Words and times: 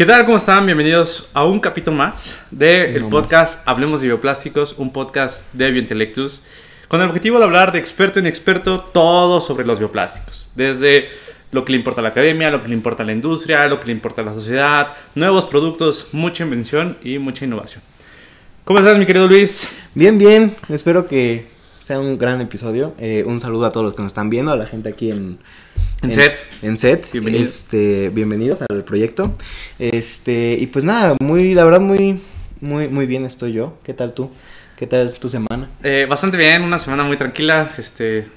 ¿Qué 0.00 0.06
tal? 0.06 0.24
¿Cómo 0.24 0.38
están? 0.38 0.64
Bienvenidos 0.64 1.28
a 1.34 1.44
un 1.44 1.60
capítulo 1.60 1.94
más 1.94 2.38
del 2.50 3.02
Uno 3.02 3.10
podcast 3.10 3.60
Hablemos 3.68 4.00
de 4.00 4.06
Bioplásticos, 4.06 4.74
un 4.78 4.94
podcast 4.94 5.44
de 5.52 5.70
Biointelectus, 5.70 6.40
con 6.88 7.02
el 7.02 7.08
objetivo 7.08 7.38
de 7.38 7.44
hablar 7.44 7.70
de 7.70 7.80
experto 7.80 8.18
en 8.18 8.24
experto 8.24 8.80
todo 8.80 9.42
sobre 9.42 9.66
los 9.66 9.78
bioplásticos, 9.78 10.52
desde 10.54 11.10
lo 11.52 11.66
que 11.66 11.72
le 11.72 11.76
importa 11.76 12.00
a 12.00 12.02
la 12.02 12.08
academia, 12.08 12.48
lo 12.48 12.62
que 12.62 12.68
le 12.68 12.74
importa 12.76 13.02
a 13.02 13.06
la 13.06 13.12
industria, 13.12 13.68
lo 13.68 13.78
que 13.78 13.88
le 13.88 13.92
importa 13.92 14.22
a 14.22 14.24
la 14.24 14.32
sociedad, 14.32 14.94
nuevos 15.14 15.44
productos, 15.44 16.06
mucha 16.12 16.44
invención 16.44 16.96
y 17.02 17.18
mucha 17.18 17.44
innovación. 17.44 17.82
¿Cómo 18.64 18.78
estás, 18.78 18.96
mi 18.96 19.04
querido 19.04 19.28
Luis? 19.28 19.68
Bien, 19.94 20.16
bien. 20.16 20.56
Espero 20.70 21.06
que 21.06 21.46
sea 21.80 21.98
un 21.98 22.18
gran 22.18 22.40
episodio. 22.40 22.94
Eh, 22.98 23.24
un 23.26 23.40
saludo 23.40 23.66
a 23.66 23.72
todos 23.72 23.84
los 23.84 23.94
que 23.94 24.02
nos 24.02 24.10
están 24.10 24.30
viendo, 24.30 24.52
a 24.52 24.56
la 24.56 24.66
gente 24.66 24.90
aquí 24.90 25.10
en, 25.10 25.38
En 26.02 26.12
set. 26.12 26.38
En 26.62 26.76
set. 26.76 27.10
Bienvenido. 27.12 27.44
Este, 27.44 28.10
bienvenidos 28.10 28.60
al 28.68 28.84
proyecto. 28.84 29.32
Este, 29.78 30.56
y 30.60 30.66
pues 30.66 30.84
nada, 30.84 31.16
muy, 31.20 31.54
la 31.54 31.64
verdad, 31.64 31.80
muy, 31.80 32.20
muy, 32.60 32.88
muy 32.88 33.06
bien 33.06 33.24
estoy 33.24 33.52
yo. 33.52 33.78
¿Qué 33.82 33.94
tal 33.94 34.12
tú? 34.12 34.30
¿Qué 34.76 34.86
tal 34.86 35.14
tu 35.14 35.28
semana? 35.28 35.70
Eh, 35.82 36.06
bastante 36.08 36.36
bien, 36.36 36.62
una 36.62 36.78
semana 36.78 37.02
muy 37.02 37.16
tranquila. 37.16 37.72
Este, 37.78 38.28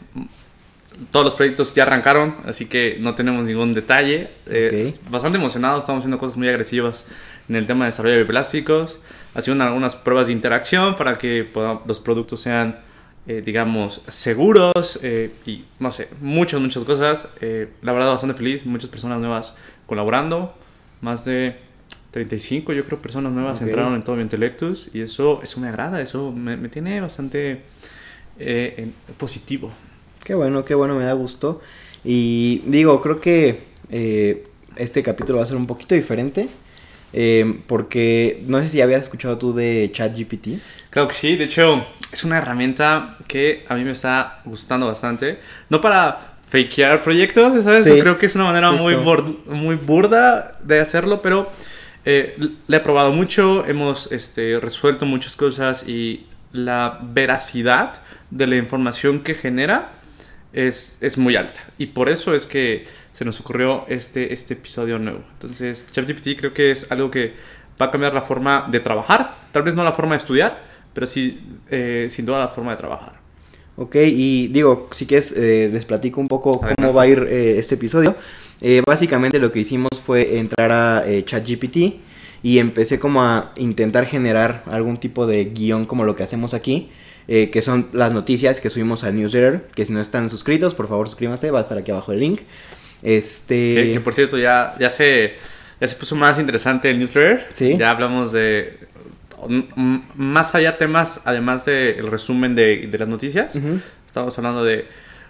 todos 1.11 1.25
los 1.25 1.35
proyectos 1.35 1.73
ya 1.75 1.83
arrancaron, 1.83 2.35
así 2.45 2.65
que 2.65 2.97
no 3.01 3.13
tenemos 3.13 3.43
ningún 3.43 3.73
detalle. 3.73 4.29
Eh, 4.45 4.93
Bastante 5.09 5.37
emocionados, 5.37 5.81
estamos 5.81 5.99
haciendo 5.99 6.17
cosas 6.17 6.37
muy 6.37 6.47
agresivas 6.47 7.05
en 7.49 7.57
el 7.57 7.65
tema 7.65 7.85
de 7.85 7.91
desarrollo 7.91 8.15
de 8.15 8.25
plásticos. 8.25 8.99
Haciendo 9.33 9.65
algunas 9.65 9.97
pruebas 9.97 10.27
de 10.27 10.33
interacción 10.33 10.95
para 10.95 11.17
que 11.17 11.49
los 11.85 11.99
productos 11.99 12.39
sean, 12.39 12.77
eh, 13.27 13.41
digamos, 13.45 14.01
seguros 14.07 14.99
eh, 15.01 15.31
y 15.45 15.63
no 15.79 15.91
sé, 15.91 16.09
muchas, 16.21 16.59
muchas 16.61 16.83
cosas. 16.83 17.27
Eh, 17.41 17.69
la 17.81 17.93
verdad, 17.93 18.09
bastante 18.11 18.35
feliz, 18.35 18.65
muchas 18.65 18.89
personas 18.89 19.19
nuevas 19.19 19.53
colaborando, 19.85 20.53
más 21.01 21.25
de 21.25 21.55
35, 22.11 22.73
yo 22.73 22.83
creo, 22.85 23.01
personas 23.01 23.31
nuevas 23.31 23.55
Ok. 23.57 23.63
entraron 23.63 23.95
en 23.95 24.03
todo 24.03 24.19
Intellectus 24.21 24.89
y 24.93 25.01
eso, 25.01 25.41
eso 25.41 25.59
me 25.59 25.67
agrada, 25.69 26.01
eso 26.01 26.31
me, 26.31 26.57
me 26.57 26.69
tiene 26.69 27.01
bastante 27.01 27.61
eh, 28.39 28.75
en- 28.77 28.93
positivo. 29.17 29.71
Qué 30.23 30.35
bueno, 30.35 30.63
qué 30.65 30.75
bueno, 30.75 30.95
me 30.95 31.05
da 31.05 31.13
gusto. 31.13 31.61
Y 32.03 32.59
digo, 32.65 33.01
creo 33.01 33.19
que 33.19 33.61
eh, 33.89 34.47
este 34.75 35.01
capítulo 35.03 35.37
va 35.39 35.43
a 35.43 35.47
ser 35.47 35.57
un 35.57 35.67
poquito 35.67 35.95
diferente. 35.95 36.47
Eh, 37.13 37.61
porque 37.67 38.43
no 38.47 38.59
sé 38.59 38.69
si 38.69 38.81
habías 38.81 39.03
escuchado 39.03 39.37
tú 39.37 39.53
de 39.53 39.89
ChatGPT. 39.93 40.59
Claro 40.89 41.07
que 41.07 41.13
sí, 41.13 41.35
de 41.35 41.45
hecho 41.45 41.85
es 42.11 42.23
una 42.23 42.37
herramienta 42.37 43.17
que 43.27 43.65
a 43.69 43.75
mí 43.75 43.83
me 43.83 43.91
está 43.91 44.41
gustando 44.45 44.87
bastante. 44.87 45.39
No 45.69 45.79
para 45.79 46.33
fakear 46.47 47.01
proyectos, 47.01 47.63
¿sabes? 47.63 47.85
Sí, 47.85 47.99
Creo 47.99 48.19
que 48.19 48.27
es 48.27 48.35
una 48.35 48.45
manera 48.45 48.71
muy, 48.71 48.95
muy 49.47 49.75
burda 49.75 50.57
de 50.63 50.79
hacerlo, 50.79 51.21
pero 51.21 51.49
eh, 52.05 52.37
la 52.67 52.77
he 52.77 52.79
probado 52.81 53.11
mucho, 53.11 53.65
hemos 53.65 54.11
este, 54.11 54.59
resuelto 54.59 55.05
muchas 55.05 55.35
cosas 55.35 55.87
y 55.87 56.27
la 56.51 56.99
veracidad 57.01 58.01
de 58.29 58.47
la 58.47 58.57
información 58.57 59.21
que 59.21 59.33
genera 59.33 59.93
es, 60.53 60.99
es 61.01 61.17
muy 61.17 61.35
alta. 61.35 61.61
Y 61.77 61.87
por 61.87 62.09
eso 62.09 62.35
es 62.35 62.45
que 62.45 62.85
se 63.13 63.25
nos 63.25 63.39
ocurrió 63.39 63.85
este, 63.87 64.33
este 64.33 64.55
episodio 64.55 64.99
nuevo. 64.99 65.19
Entonces, 65.33 65.85
ChatGPT 65.91 66.37
creo 66.37 66.53
que 66.53 66.71
es 66.71 66.91
algo 66.91 67.09
que 67.09 67.33
va 67.81 67.87
a 67.87 67.91
cambiar 67.91 68.13
la 68.13 68.21
forma 68.21 68.67
de 68.69 68.79
trabajar. 68.79 69.37
Tal 69.51 69.63
vez 69.63 69.75
no 69.75 69.83
la 69.83 69.93
forma 69.93 70.11
de 70.13 70.17
estudiar, 70.17 70.63
pero 70.93 71.07
sí, 71.07 71.41
eh, 71.69 72.07
sin 72.09 72.25
duda, 72.25 72.39
la 72.39 72.47
forma 72.49 72.71
de 72.71 72.77
trabajar. 72.77 73.13
Ok, 73.75 73.95
y 73.95 74.47
digo, 74.49 74.89
si 74.91 75.05
quieres, 75.05 75.33
eh, 75.35 75.69
les 75.71 75.85
platico 75.85 76.21
un 76.21 76.27
poco 76.27 76.55
Adelante. 76.57 76.75
cómo 76.81 76.93
va 76.93 77.03
a 77.03 77.07
ir 77.07 77.19
eh, 77.29 77.55
este 77.57 77.75
episodio. 77.75 78.15
Eh, 78.61 78.81
básicamente 78.85 79.39
lo 79.39 79.51
que 79.51 79.59
hicimos 79.59 79.89
fue 80.03 80.37
entrar 80.37 80.71
a 80.71 81.03
eh, 81.05 81.25
ChatGPT 81.25 81.77
y 82.43 82.59
empecé 82.59 82.99
como 82.99 83.21
a 83.21 83.51
intentar 83.57 84.05
generar 84.05 84.63
algún 84.69 84.97
tipo 84.97 85.27
de 85.27 85.45
guion 85.45 85.85
como 85.85 86.05
lo 86.05 86.15
que 86.15 86.23
hacemos 86.23 86.53
aquí, 86.53 86.89
eh, 87.27 87.49
que 87.49 87.61
son 87.61 87.89
las 87.93 88.13
noticias 88.13 88.61
que 88.61 88.69
subimos 88.69 89.03
al 89.03 89.15
newsletter, 89.17 89.67
que 89.75 89.85
si 89.85 89.91
no 89.93 90.01
están 90.01 90.29
suscritos, 90.29 90.75
por 90.75 90.87
favor 90.87 91.07
suscríbanse, 91.07 91.51
va 91.51 91.59
a 91.59 91.61
estar 91.61 91.77
aquí 91.77 91.91
abajo 91.91 92.11
el 92.11 92.19
link. 92.19 92.41
Este... 93.03 93.75
Que, 93.75 93.93
que, 93.93 93.99
por 93.99 94.13
cierto, 94.13 94.37
ya, 94.37 94.73
ya, 94.79 94.89
se, 94.89 95.35
ya 95.79 95.87
se 95.87 95.95
puso 95.95 96.15
más 96.15 96.39
interesante 96.39 96.89
el 96.89 96.99
newsletter. 96.99 97.47
Sí. 97.51 97.75
Ya 97.77 97.89
hablamos 97.89 98.31
de 98.31 98.77
m- 99.47 99.67
m- 99.75 100.03
más 100.15 100.55
allá 100.55 100.77
temas, 100.77 101.21
además 101.25 101.65
del 101.65 102.07
resumen 102.07 102.55
de, 102.55 102.87
de 102.87 102.97
las 102.97 103.07
noticias. 103.07 103.55
Ujú. 103.55 103.79
Estamos 104.05 104.37
hablando 104.37 104.63
de, 104.63 104.85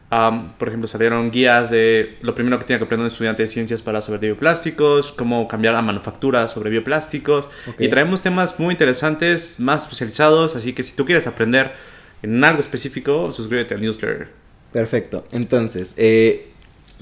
am, 0.09 0.53
por 0.53 0.67
ejemplo, 0.67 0.87
salieron 0.87 1.31
guías 1.31 1.71
de 1.71 2.17
lo 2.21 2.35
primero 2.35 2.59
que 2.59 2.65
tiene 2.65 2.77
que 2.79 2.85
aprender 2.85 3.01
un 3.03 3.07
estudiante 3.07 3.41
de 3.43 3.47
ciencias 3.47 3.81
para 3.81 4.01
saber 4.01 4.19
de 4.19 4.27
bioplásticos, 4.27 5.11
cómo 5.11 5.47
cambiar 5.47 5.73
la 5.73 5.81
manufactura 5.81 6.47
sobre 6.47 6.69
bioplásticos. 6.69 7.47
Ok. 7.67 7.79
Y 7.81 7.87
traemos 7.87 8.21
temas 8.21 8.59
muy 8.59 8.73
interesantes, 8.73 9.59
más 9.59 9.83
especializados. 9.83 10.55
Así 10.55 10.73
que 10.73 10.83
si 10.83 10.91
tú 10.93 11.05
quieres 11.05 11.25
aprender 11.27 11.73
en 12.21 12.43
algo 12.43 12.59
específico, 12.59 13.31
suscríbete 13.31 13.73
al 13.73 13.81
newsletter. 13.81 14.27
Perfecto. 14.71 15.25
Entonces, 15.31 15.93
eh, 15.97 16.49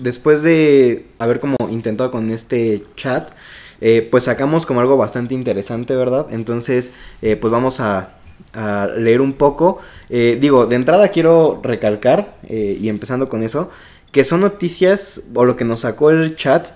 después 0.02 0.44
de 0.44 1.06
haber 1.20 1.40
como 1.40 1.56
intentado 1.70 2.12
con 2.12 2.30
este 2.30 2.84
chat, 2.96 3.32
eh, 3.82 4.08
pues 4.10 4.26
sacamos 4.26 4.66
como 4.66 4.80
algo 4.82 4.98
bastante 4.98 5.34
interesante, 5.34 5.96
¿verdad? 5.96 6.28
Entonces, 6.32 6.92
eh, 7.22 7.36
pues 7.36 7.52
vamos 7.52 7.80
a, 7.80 8.16
leer 8.98 9.22
un 9.22 9.34
poco. 9.34 9.80
Eh, 10.10 10.38
digo, 10.42 10.66
de 10.66 10.76
entrada 10.76 11.10
quiero 11.10 11.60
recalcar, 11.64 12.36
eh, 12.50 12.78
y 12.82 12.90
empezando 12.90 13.30
con 13.30 13.44
eso, 13.44 13.70
que 14.12 14.24
son 14.24 14.42
noticias, 14.42 15.24
o 15.34 15.46
lo 15.46 15.56
que 15.56 15.64
nos 15.64 15.82
sacó 15.82 16.12
el 16.12 16.36
chat, 16.36 16.70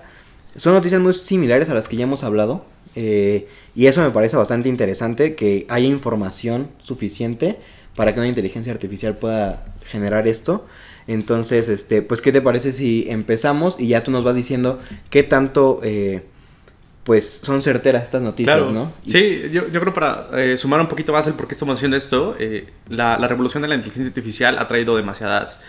son 0.56 0.72
noticias 0.72 1.00
muy 1.00 1.12
similares 1.12 1.68
a 1.68 1.74
las 1.74 1.88
que 1.88 1.96
ya 1.96 2.04
hemos 2.04 2.24
hablado. 2.24 2.64
eh, 2.94 3.46
y 3.74 3.86
eso 3.88 4.00
me 4.00 4.10
parece 4.10 4.36
bastante 4.38 4.70
interesante, 4.70 5.34
que 5.34 5.66
haya 5.68 5.86
información 5.86 6.70
suficiente 6.78 7.58
para 7.94 8.14
que 8.14 8.20
una 8.20 8.28
inteligencia 8.28 8.72
artificial 8.72 9.16
pueda 9.18 9.66
generar 9.84 10.26
esto. 10.28 10.64
Entonces, 11.08 11.68
este, 11.68 12.02
pues, 12.02 12.20
¿qué 12.20 12.32
te 12.32 12.40
parece 12.42 12.72
si 12.72 13.06
empezamos 13.08 13.76
y 13.78 13.88
ya 13.88 14.02
tú 14.02 14.10
nos 14.10 14.24
vas 14.24 14.34
diciendo 14.36 14.80
qué 15.10 15.22
tanto, 15.22 15.80
eh, 15.84 16.22
pues, 17.04 17.40
son 17.44 17.62
certeras 17.62 18.02
estas 18.02 18.22
noticias, 18.22 18.56
Claro, 18.56 18.72
¿no? 18.72 18.92
Y- 19.04 19.10
Sí, 19.12 19.42
yo, 19.52 19.68
yo 19.70 19.80
creo 19.80 19.94
para 19.94 20.28
eh, 20.34 20.56
sumar 20.56 20.80
un 20.80 20.88
poquito 20.88 21.12
más 21.12 21.26
el 21.28 21.34
por 21.34 21.46
qué 21.46 21.54
estamos 21.54 21.76
haciendo 21.78 21.96
esto, 21.96 22.34
eh, 22.40 22.66
la, 22.88 23.16
la 23.18 23.28
revolución 23.28 23.62
de 23.62 23.68
la 23.68 23.76
inteligencia 23.76 24.08
artificial 24.08 24.58
ha 24.58 24.66
traído 24.66 24.96
demasiadas, 24.96 25.60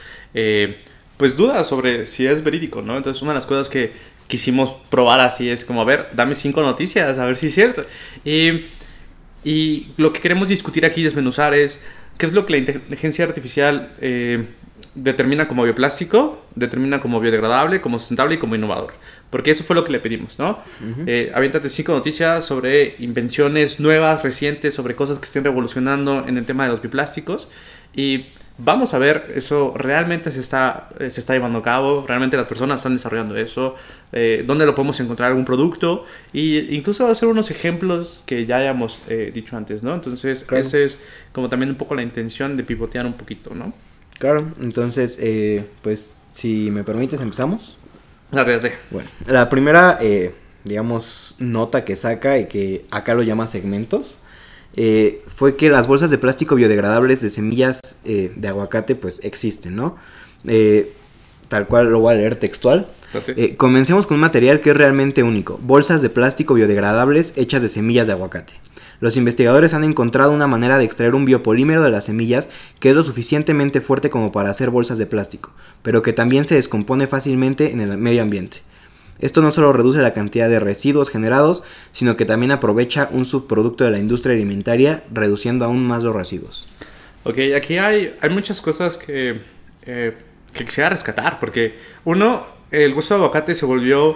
pues, 1.17 1.35
dudas 1.37 1.67
sobre 1.67 2.05
si 2.07 2.25
es 2.25 2.43
verídico, 2.43 2.81
¿no? 2.81 2.97
Entonces, 2.97 3.21
una 3.21 3.31
de 3.33 3.37
las 3.37 3.45
cosas 3.45 3.69
que 3.69 3.91
quisimos 4.27 4.75
probar 4.89 5.19
así 5.21 5.49
es 5.49 5.63
como, 5.63 5.81
a 5.81 5.85
ver, 5.85 6.09
dame 6.15 6.33
cinco 6.35 6.61
noticias, 6.61 7.17
a 7.17 7.25
ver 7.25 7.37
si 7.37 7.47
es 7.47 7.53
cierto. 7.55 7.85
Y, 8.25 8.65
y 9.43 9.87
lo 9.97 10.11
que 10.13 10.19
queremos 10.19 10.47
discutir 10.49 10.85
aquí, 10.85 11.03
desmenuzar, 11.03 11.53
es 11.53 11.79
qué 12.17 12.25
es 12.25 12.33
lo 12.33 12.45
que 12.45 12.53
la 12.53 12.57
inteligencia 12.57 13.25
artificial 13.25 13.91
eh, 14.01 14.43
determina 14.97 15.47
como 15.47 15.63
bioplástico, 15.63 16.41
determina 16.55 16.99
como 16.99 17.19
biodegradable, 17.19 17.81
como 17.81 17.99
sustentable 17.99 18.35
y 18.35 18.37
como 18.39 18.55
innovador. 18.55 18.93
Porque 19.29 19.51
eso 19.51 19.63
fue 19.63 19.75
lo 19.75 19.83
que 19.85 19.91
le 19.91 19.99
pedimos, 19.99 20.39
¿no? 20.39 20.51
Ujú. 20.81 21.03
Eh, 21.05 21.31
aviéntate 21.33 21.69
cinco 21.69 21.93
noticias 21.93 22.45
sobre 22.45 22.95
invenciones 22.99 23.79
nuevas, 23.79 24.23
recientes, 24.23 24.73
sobre 24.73 24.95
cosas 24.95 25.19
que 25.19 25.25
estén 25.25 25.43
revolucionando 25.43 26.25
en 26.27 26.37
el 26.37 26.45
tema 26.45 26.63
de 26.63 26.69
los 26.71 26.81
bioplásticos. 26.81 27.47
Y 27.95 28.27
vamos 28.57 28.95
a 28.95 28.97
ver, 28.97 29.31
eso 29.35 29.73
realmente 29.75 30.31
se 30.31 30.39
está, 30.39 30.89
eh, 30.99 31.11
se 31.11 31.19
está 31.19 31.33
llevando 31.33 31.59
a 31.59 31.61
cabo, 31.61 32.03
realmente 32.07 32.35
las 32.37 32.47
personas 32.47 32.77
están 32.77 32.93
desarrollando 32.93 33.37
eso, 33.37 33.75
eh, 34.13 34.43
dónde 34.47 34.65
lo 34.65 34.73
podemos 34.73 34.99
encontrar 34.99 35.29
algún 35.29 35.45
producto, 35.45 36.05
e 36.33 36.67
incluso 36.71 37.05
hacer 37.07 37.27
unos 37.29 37.51
ejemplos 37.51 38.23
que 38.25 38.47
ya 38.47 38.57
hayamos 38.57 39.03
eh, 39.09 39.31
dicho 39.31 39.55
antes, 39.55 39.83
¿no? 39.83 39.93
Entonces, 39.93 40.43
Claro. 40.43 40.61
esa 40.65 40.79
es 40.79 41.01
como 41.33 41.49
también 41.49 41.69
un 41.69 41.77
poco 41.77 41.93
la 41.93 42.01
intención 42.01 42.57
de 42.57 42.63
pivotear 42.63 43.05
un 43.05 43.13
poquito, 43.13 43.53
¿no? 43.53 43.73
Claro, 44.19 44.47
entonces, 44.61 45.17
eh, 45.21 45.67
pues, 45.81 46.15
si 46.31 46.71
me 46.71 46.83
permites, 46.83 47.21
empezamos. 47.21 47.77
Date, 48.31 48.53
date. 48.53 48.73
Bueno, 48.91 49.09
la 49.25 49.49
primera, 49.49 49.97
eh, 50.01 50.33
digamos, 50.63 51.35
nota 51.39 51.85
que 51.85 51.95
saca 51.95 52.37
y 52.39 52.47
que 52.47 52.85
acá 52.91 53.13
lo 53.13 53.23
llama 53.23 53.47
segmentos, 53.47 54.19
eh, 54.75 55.23
fue 55.27 55.55
que 55.55 55.69
las 55.69 55.87
bolsas 55.87 56.11
de 56.11 56.17
plástico 56.17 56.55
biodegradables 56.55 57.21
de 57.21 57.29
semillas 57.29 57.97
eh, 58.05 58.31
de 58.35 58.47
aguacate, 58.47 58.95
pues, 58.95 59.19
existen, 59.23 59.75
¿no? 59.75 59.97
Eh, 60.45 60.93
tal 61.47 61.67
cual 61.67 61.89
lo 61.89 61.99
voy 61.99 62.13
a 62.13 62.17
leer 62.17 62.35
textual. 62.35 62.87
Eh, 63.35 63.55
comencemos 63.55 64.05
con 64.05 64.15
un 64.15 64.21
material 64.21 64.59
que 64.59 64.71
es 64.71 64.77
realmente 64.77 65.23
único, 65.23 65.59
bolsas 65.63 66.01
de 66.01 66.09
plástico 66.09 66.53
biodegradables 66.53 67.33
hechas 67.37 67.61
de 67.61 67.69
semillas 67.69 68.07
de 68.07 68.13
aguacate. 68.13 68.53
Los 68.99 69.15
investigadores 69.15 69.73
han 69.73 69.83
encontrado 69.83 70.31
una 70.31 70.47
manera 70.47 70.77
de 70.77 70.85
extraer 70.85 71.13
un 71.13 71.25
biopolímero 71.25 71.83
de 71.83 71.91
las 71.91 72.05
semillas 72.05 72.49
que 72.79 72.89
es 72.89 72.95
lo 72.95 73.03
suficientemente 73.03 73.81
fuerte 73.81 74.09
como 74.09 74.31
para 74.31 74.49
hacer 74.49 74.69
bolsas 74.71 74.97
de 74.97 75.05
plástico, 75.05 75.51
pero 75.83 76.01
que 76.01 76.13
también 76.13 76.45
se 76.45 76.55
descompone 76.55 77.05
fácilmente 77.05 77.71
en 77.71 77.81
el 77.81 77.97
medio 77.97 78.23
ambiente. 78.23 78.59
Esto 79.19 79.41
no 79.41 79.51
solo 79.51 79.73
reduce 79.73 79.99
la 79.99 80.13
cantidad 80.13 80.49
de 80.49 80.59
residuos 80.59 81.09
generados, 81.09 81.63
sino 81.91 82.17
que 82.17 82.25
también 82.25 82.51
aprovecha 82.51 83.09
un 83.11 83.25
subproducto 83.25 83.83
de 83.83 83.91
la 83.91 83.99
industria 83.99 84.35
alimentaria, 84.35 85.03
reduciendo 85.11 85.65
aún 85.65 85.85
más 85.85 86.03
los 86.03 86.15
residuos. 86.15 86.67
Ok, 87.23 87.39
aquí 87.55 87.77
hay, 87.77 88.15
hay 88.21 88.29
muchas 88.29 88.61
cosas 88.61 88.97
que, 88.97 89.41
eh, 89.85 90.13
que 90.53 90.65
quisiera 90.65 90.89
rescatar, 90.89 91.39
porque 91.39 91.77
uno, 92.05 92.45
el 92.69 92.93
gusto 92.93 93.15
de 93.15 93.21
aguacate 93.21 93.55
se 93.55 93.65
volvió 93.65 94.15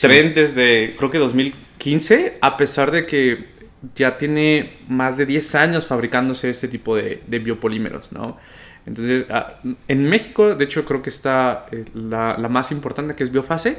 tren 0.00 0.34
desde 0.34 0.94
creo 0.96 1.10
que 1.10 1.18
2015, 1.18 2.38
a 2.40 2.56
pesar 2.56 2.90
de 2.90 3.06
que 3.06 3.59
ya 3.94 4.18
tiene 4.18 4.78
más 4.88 5.16
de 5.16 5.26
10 5.26 5.54
años 5.54 5.86
fabricándose 5.86 6.50
este 6.50 6.68
tipo 6.68 6.96
de, 6.96 7.22
de 7.26 7.38
biopolímeros, 7.38 8.12
¿no? 8.12 8.38
Entonces, 8.86 9.26
ah, 9.30 9.60
en 9.88 10.08
México, 10.08 10.54
de 10.54 10.64
hecho, 10.64 10.84
creo 10.84 11.02
que 11.02 11.10
está 11.10 11.66
eh, 11.70 11.84
la, 11.94 12.36
la, 12.38 12.48
más 12.48 12.72
importante, 12.72 13.14
que 13.14 13.24
es 13.24 13.30
Biofase. 13.30 13.78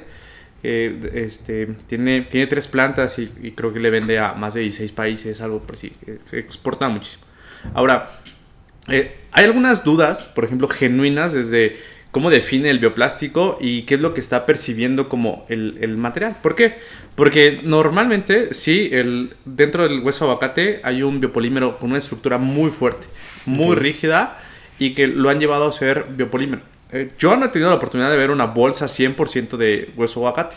Eh, 0.64 1.12
este, 1.14 1.66
tiene, 1.88 2.22
tiene 2.22 2.46
tres 2.46 2.68
plantas 2.68 3.18
y, 3.18 3.32
y, 3.42 3.52
creo 3.52 3.74
que 3.74 3.80
le 3.80 3.90
vende 3.90 4.20
a 4.20 4.34
más 4.34 4.54
de 4.54 4.62
16 4.62 4.92
países, 4.92 5.42
algo 5.42 5.60
por 5.60 5.76
sí. 5.76 5.92
Se 6.30 6.40
exporta 6.40 6.88
muchísimo. 6.88 7.24
Ahora, 7.74 8.08
eh, 8.88 9.16
hay 9.32 9.46
algunas 9.46 9.84
dudas, 9.84 10.26
por 10.26 10.44
ejemplo, 10.44 10.68
genuinas 10.68 11.34
desde 11.34 11.78
cómo 12.12 12.30
define 12.30 12.70
el 12.70 12.80
bioplástico 12.80 13.58
y 13.60 13.84
qué 13.84 13.96
es 13.96 14.02
lo 14.02 14.14
que 14.14 14.22
está 14.22 14.46
percibiendo 14.46 15.10
como 15.10 15.46
el, 15.50 15.78
el 15.82 15.98
material. 15.98 16.36
¿Por 16.42 16.56
qué? 16.56 16.78
Porque 17.22 17.60
normalmente, 17.62 18.52
sí, 18.52 18.90
el, 18.92 19.36
dentro 19.46 19.88
del 19.88 20.00
hueso 20.00 20.26
aguacate 20.26 20.82
hay 20.84 21.04
un 21.04 21.20
biopolímero 21.20 21.78
con 21.78 21.92
una 21.92 22.00
estructura 22.00 22.40
muy 22.40 22.72
fuerte, 22.72 23.06
muy 23.46 23.74
okay. 23.74 23.84
rígida 23.84 24.40
y 24.80 24.96
que 24.96 25.06
lo 25.06 25.30
han 25.30 25.40
llevado 25.40 25.70
a 25.70 25.72
ser 25.72 26.08
biopolímero. 26.10 26.64
Eh, 26.92 27.10
yo 27.20 27.38
no 27.38 27.46
he 27.46 27.50
tenido 27.50 27.70
la 27.70 27.76
oportunidad 27.76 28.10
de 28.10 28.18
ver 28.18 28.32
una 28.32 28.46
bolsa 28.48 28.88
100% 28.88 29.56
de 29.58 29.92
hueso 29.96 30.22
aguacate. 30.22 30.56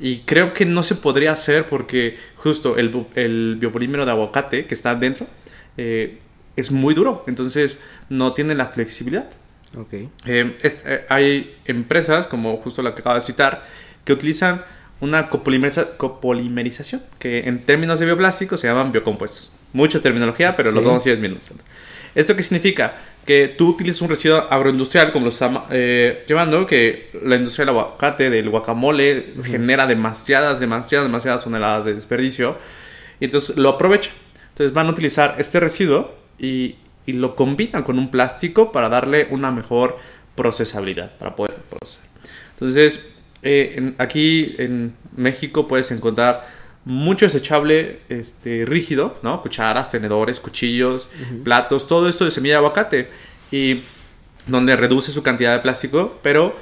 Y 0.00 0.22
creo 0.22 0.52
que 0.54 0.64
no 0.64 0.82
se 0.82 0.96
podría 0.96 1.30
hacer 1.30 1.66
porque 1.66 2.16
justo 2.34 2.78
el, 2.78 3.06
el 3.14 3.58
biopolímero 3.60 4.04
de 4.04 4.10
aguacate 4.10 4.66
que 4.66 4.74
está 4.74 4.96
dentro 4.96 5.28
eh, 5.76 6.18
es 6.56 6.72
muy 6.72 6.94
duro. 6.94 7.22
Entonces 7.28 7.78
no 8.08 8.32
tiene 8.32 8.56
la 8.56 8.66
flexibilidad. 8.66 9.30
Okay. 9.78 10.08
Eh, 10.26 10.58
este, 10.62 11.04
hay 11.08 11.54
empresas, 11.64 12.26
como 12.26 12.56
justo 12.56 12.82
la 12.82 12.92
que 12.92 13.02
acabo 13.02 13.14
de 13.14 13.20
citar, 13.20 13.64
que 14.04 14.12
utilizan 14.12 14.64
una 15.02 15.28
copolimeriza 15.28 15.96
copolimerización, 15.96 17.02
que 17.18 17.40
en 17.48 17.58
términos 17.64 17.98
de 17.98 18.06
bioplástico 18.06 18.56
se 18.56 18.68
llaman 18.68 18.92
biocompuestos. 18.92 19.50
Mucha 19.72 20.00
terminología, 20.00 20.54
pero 20.54 20.70
sí. 20.70 20.76
los 20.76 20.84
vamos 20.84 21.04
a 21.04 21.08
ir 21.08 21.16
desmenuzando. 21.16 21.64
¿Esto 22.14 22.36
qué 22.36 22.44
significa? 22.44 22.94
Que 23.26 23.48
tú 23.48 23.70
utilizas 23.70 24.00
un 24.02 24.10
residuo 24.10 24.46
agroindustrial, 24.48 25.10
como 25.10 25.24
lo 25.24 25.30
está 25.30 25.64
eh, 25.70 26.24
llevando, 26.28 26.66
que 26.66 27.10
la 27.24 27.34
industria 27.34 27.66
del 27.66 27.74
aguacate, 27.74 28.30
del 28.30 28.48
guacamole, 28.48 29.18
uh 29.18 29.40
-huh. 29.40 29.42
genera 29.42 29.86
demasiadas, 29.88 30.60
demasiadas, 30.60 31.08
demasiadas 31.08 31.42
toneladas 31.42 31.84
de 31.84 31.94
desperdicio. 31.94 32.56
Y 33.18 33.24
entonces 33.24 33.56
lo 33.56 33.70
aprovecha. 33.70 34.12
Entonces 34.50 34.72
van 34.72 34.86
a 34.86 34.90
utilizar 34.90 35.34
este 35.38 35.58
residuo 35.58 36.14
y, 36.38 36.76
y 37.06 37.14
lo 37.14 37.34
combinan 37.34 37.82
con 37.82 37.98
un 37.98 38.08
plástico 38.08 38.70
para 38.70 38.88
darle 38.88 39.26
una 39.30 39.50
mejor 39.50 39.98
procesabilidad, 40.36 41.18
para 41.18 41.34
poder 41.34 41.56
procesar. 41.68 42.04
Entonces, 42.52 43.00
eh, 43.42 43.74
en, 43.76 43.94
aquí 43.98 44.54
en 44.58 44.94
México 45.16 45.66
puedes 45.68 45.90
encontrar 45.90 46.46
mucho 46.84 47.26
desechable 47.26 48.00
este, 48.08 48.64
rígido, 48.64 49.18
¿no? 49.22 49.40
Cucharas, 49.40 49.90
tenedores, 49.90 50.40
cuchillos, 50.40 51.08
uh 51.08 51.34
-huh. 51.34 51.42
platos, 51.42 51.86
todo 51.86 52.08
esto 52.08 52.24
de 52.24 52.30
semilla 52.30 52.54
de 52.54 52.58
aguacate. 52.58 53.08
Y 53.50 53.82
donde 54.46 54.74
reduce 54.76 55.12
su 55.12 55.22
cantidad 55.22 55.52
de 55.52 55.60
plástico, 55.60 56.18
pero 56.22 56.56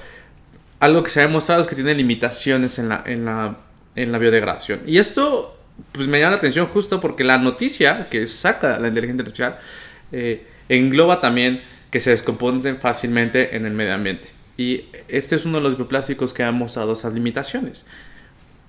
algo 0.80 1.02
que 1.02 1.10
se 1.10 1.20
ha 1.20 1.26
demostrado 1.26 1.60
es 1.62 1.66
que 1.66 1.74
tiene 1.74 1.94
limitaciones 1.94 2.78
en 2.78 2.88
la, 2.88 3.02
en 3.06 3.24
la, 3.24 3.56
en 3.96 4.12
la 4.12 4.18
biodegradación. 4.18 4.80
Y 4.86 4.98
esto 4.98 5.56
pues 5.92 6.08
me 6.08 6.18
llama 6.18 6.32
la 6.32 6.36
atención 6.36 6.66
justo 6.66 7.00
porque 7.00 7.24
la 7.24 7.38
noticia 7.38 8.08
que 8.10 8.26
saca 8.26 8.78
la 8.78 8.88
inteligencia 8.88 9.22
artificial 9.22 9.58
eh, 10.12 10.46
engloba 10.68 11.20
también 11.20 11.62
que 11.90 12.00
se 12.00 12.10
descomponen 12.10 12.78
fácilmente 12.78 13.56
en 13.56 13.66
el 13.66 13.72
medio 13.72 13.94
ambiente. 13.94 14.28
Y 14.60 14.84
este 15.08 15.36
es 15.36 15.46
uno 15.46 15.56
de 15.56 15.64
los 15.64 15.78
bioplásticos 15.78 16.34
que 16.34 16.42
ha 16.42 16.52
mostrado 16.52 16.92
esas 16.92 17.14
limitaciones. 17.14 17.86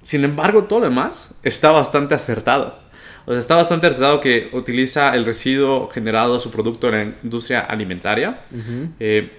Sin 0.01 0.23
embargo, 0.23 0.63
todo 0.63 0.79
lo 0.79 0.85
demás 0.85 1.31
está 1.43 1.73
bastante 1.73 2.15
acertado. 2.15 2.79
O 3.25 3.31
sea, 3.31 3.39
está 3.41 3.55
bastante 3.55 3.87
acertado 3.87 4.21
que 4.21 4.49
utiliza 4.53 5.13
el 5.13 5.25
residuo 5.25 5.89
generado 5.89 6.39
su 6.39 6.49
producto 6.49 6.87
en 6.87 6.93
la 6.93 7.13
industria 7.23 7.59
alimentaria, 7.59 8.39
uh 8.51 8.55
-huh. 8.55 8.89
eh, 9.01 9.31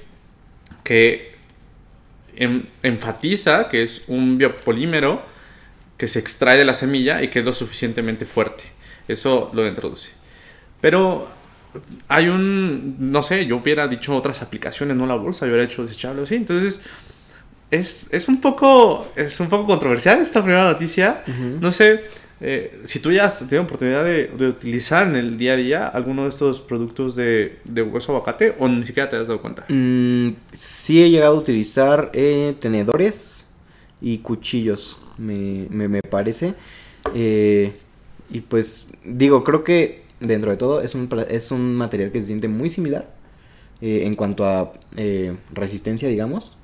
que 0.85 1.37
en, 2.37 2.69
enfatiza 2.83 3.71
que 3.71 3.83
es 3.83 4.05
un 4.07 4.37
biopolímero 4.37 5.23
que 5.97 6.07
se 6.07 6.19
extrae 6.19 6.59
de 6.59 6.67
la 6.67 6.75
semilla 6.75 7.23
y 7.23 7.29
que 7.29 7.39
es 7.39 7.47
lo 7.47 7.55
suficientemente 7.55 8.27
fuerte. 8.27 8.65
Eso 9.09 9.51
lo 9.55 9.67
introduce. 9.67 10.13
Pero 10.83 11.29
hay 12.09 12.29
un, 12.29 12.97
no 12.99 13.23
sé, 13.23 13.47
yo 13.47 13.57
hubiera 13.57 13.89
dicho 13.89 14.15
otras 14.15 14.43
aplicaciones, 14.43 14.97
no 14.97 15.07
la 15.07 15.15
bolsa, 15.15 15.47
yo 15.47 15.53
hubiera 15.53 15.71
hecho 15.71 15.83
desechable 15.83 16.23
así. 16.23 16.35
Entonces, 16.37 16.81
es, 17.71 18.13
es, 18.13 18.29
un 18.29 18.41
poco, 18.41 19.07
es 19.17 19.41
un 19.41 19.49
poco 19.49 19.67
controversial 19.67 20.21
esta 20.21 20.43
primera 20.43 20.65
noticia. 20.65 21.25
Uh 21.27 21.31
-huh. 21.31 21.61
No 21.61 21.73
sé 21.73 22.03
eh, 22.45 22.81
si 22.85 22.99
tú 22.99 23.13
ya 23.13 23.27
has 23.27 23.39
tenido 23.39 23.63
oportunidad 23.63 24.03
de, 24.03 24.27
de, 24.27 24.49
utilizar 24.49 25.07
en 25.07 25.15
el 25.15 25.39
día 25.39 25.53
a 25.53 25.57
día 25.57 25.87
alguno 25.87 26.25
de 26.25 26.31
estos 26.31 26.61
productos 26.61 27.15
de, 27.15 27.61
de 27.65 27.83
hueso 27.83 28.13
aguacate 28.13 28.57
o 28.59 28.67
ni 28.69 28.83
siquiera 28.83 29.09
te 29.09 29.17
has 29.17 29.29
dado 29.29 29.41
cuenta. 29.41 29.65
Mm, 29.69 30.31
sí 30.53 31.05
he 31.05 31.09
llegado 31.11 31.37
a 31.37 31.39
utilizar 31.39 32.11
eh, 32.13 32.57
tenedores 32.59 33.45
y 34.01 34.19
cuchillos, 34.19 34.99
me, 35.19 35.67
me, 35.71 35.87
me 35.87 36.03
parece. 36.03 36.55
Eh, 37.15 37.73
y 38.29 38.41
pues 38.41 38.89
digo, 39.05 39.45
creo 39.45 39.63
que 39.63 40.02
dentro 40.27 40.51
de 40.51 40.57
todo 40.57 40.81
es 40.81 40.95
un, 40.95 41.09
es 41.29 41.51
un 41.51 41.75
material 41.75 42.13
que 42.13 42.21
se 42.21 42.29
siente 42.29 42.49
muy 42.49 42.71
similar 42.71 43.09
eh, 43.81 44.03
en 44.07 44.15
cuanto 44.15 44.47
a 44.47 44.73
eh, 44.97 45.37
resistencia, 45.53 46.09
digamos 46.09 46.57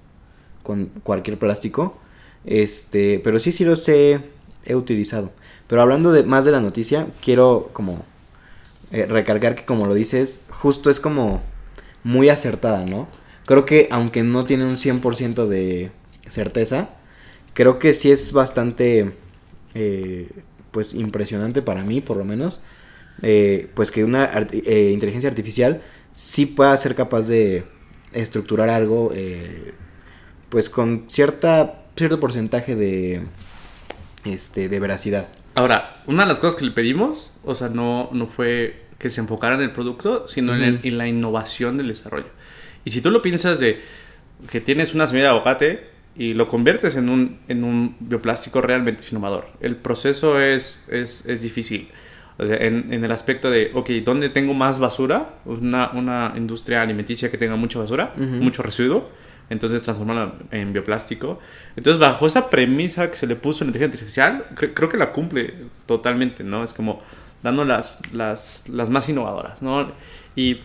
con 0.69 0.90
cualquier 1.02 1.38
plástico. 1.38 1.96
Este, 2.44 3.20
pero 3.25 3.38
sí, 3.38 3.52
sí 3.52 3.64
los 3.64 3.88
he, 3.88 4.20
he 4.66 4.75
utilizado. 4.75 5.32
Pero 5.66 5.81
hablando 5.81 6.12
de, 6.12 6.25
más 6.25 6.44
de 6.44 6.52
la 6.52 6.60
noticia, 6.60 7.06
quiero 7.22 7.70
como 7.72 8.05
eh, 8.90 9.06
recargar 9.06 9.55
que 9.55 9.64
como 9.64 9.87
lo 9.87 9.94
dices, 9.94 10.44
justo 10.50 10.90
es 10.90 11.00
como 11.00 11.40
muy 12.05 12.28
acertada, 12.28 12.84
¿no? 12.84 13.08
Creo 13.46 13.64
que 13.64 13.88
aunque 13.90 14.22
no 14.22 14.44
tiene 14.44 14.66
un 14.66 14.76
100% 14.76 15.46
de 15.46 15.90
certeza, 16.26 16.90
creo 17.55 17.78
que 17.78 17.94
sí 17.94 18.10
es 18.10 18.32
bastante, 18.32 19.14
eh, 19.75 20.28
pues 20.70 20.93
impresionante 20.93 21.62
para 21.62 21.82
mí, 21.82 22.02
por 22.02 22.19
lo 22.19 22.26
menos, 22.26 22.60
eh, 23.23 23.69
pues 23.75 23.91
que 23.91 24.05
una 24.05 24.25
art 24.25 24.53
eh, 24.53 24.91
inteligencia 24.93 25.29
artificial 25.29 25.82
sí 26.12 26.47
pueda 26.47 26.76
ser 26.76 26.94
capaz 26.94 27.29
de 27.29 27.65
estructurar 28.12 28.69
algo 28.69 29.12
eh, 29.15 29.75
pues 30.49 30.70
con 30.70 31.05
cierta 31.09 31.85
cierto 31.97 32.20
porcentaje 32.20 32.77
de 32.77 33.22
este 34.25 34.69
de 34.69 34.81
veracidad. 34.81 35.29
Ahora, 35.55 36.03
una 36.06 36.22
de 36.22 36.29
las 36.29 36.39
cosas 36.39 36.56
que 36.58 36.65
le 36.65 36.70
pedimos, 36.70 37.32
o 37.44 37.55
sea, 37.55 37.69
no, 37.69 38.10
no 38.13 38.29
fue 38.29 38.87
que 38.98 39.10
se 39.10 39.20
enfocara 39.20 39.56
en 39.56 39.63
el 39.63 39.72
producto, 39.72 40.29
sino 40.29 40.53
uh 40.53 40.56
-huh. 40.56 40.58
en, 40.58 40.63
el, 40.65 40.81
en, 40.84 40.98
la 40.98 41.08
innovación 41.08 41.77
del 41.77 41.89
desarrollo. 41.89 42.29
Y 42.84 42.91
si 42.91 43.01
tú 43.01 43.10
lo 43.10 43.22
piensas 43.22 43.58
de 43.58 43.81
que 44.51 44.60
tienes 44.60 44.94
una 44.94 45.06
semilla 45.06 45.27
de 45.27 45.31
aguacate 45.31 45.87
y 46.17 46.34
lo 46.34 46.46
conviertes 46.46 46.94
en 46.96 47.08
un, 47.08 47.41
en 47.48 47.65
un 47.65 47.96
bioplástico 48.01 48.60
realmente 48.60 49.05
innovador, 49.10 49.48
el 49.60 49.77
proceso 49.77 50.41
es, 50.41 50.84
es, 50.89 51.27
es 51.27 51.43
difícil. 51.43 51.89
O 52.38 52.46
sea, 52.46 52.56
en, 52.56 52.92
en, 52.92 53.04
el 53.04 53.10
aspecto 53.10 53.50
de, 53.50 53.72
ok, 53.74 53.90
¿dónde 54.04 54.28
tengo 54.28 54.54
más 54.54 54.78
basura? 54.78 55.34
Una, 55.44 55.90
una 55.92 56.32
industria 56.36 56.82
alimenticia 56.82 57.30
que 57.30 57.38
tenga 57.38 57.56
mucha 57.56 57.78
basura, 57.80 58.14
uh 58.16 58.20
-huh. 58.20 58.40
mucho 58.40 58.62
residuo 58.62 59.10
entonces 59.50 59.82
transformarla 59.82 60.34
en 60.50 60.72
bioplástico. 60.72 61.38
Entonces, 61.76 61.98
bajo 61.98 62.26
esa 62.26 62.50
premisa 62.50 63.10
que 63.10 63.16
se 63.16 63.26
le 63.26 63.36
puso 63.36 63.64
en 63.64 63.68
la 63.68 63.76
inteligencia 63.76 64.24
artificial, 64.26 64.44
cre 64.54 64.74
creo 64.74 64.88
que 64.88 64.96
la 64.96 65.12
cumple 65.12 65.54
totalmente, 65.86 66.44
¿no? 66.44 66.64
Es 66.64 66.74
como 66.74 67.02
dando 67.42 67.64
las, 67.64 68.00
las, 68.12 68.68
las 68.68 68.90
más 68.90 69.08
innovadoras, 69.08 69.62
¿no? 69.62 69.92
Y 70.36 70.60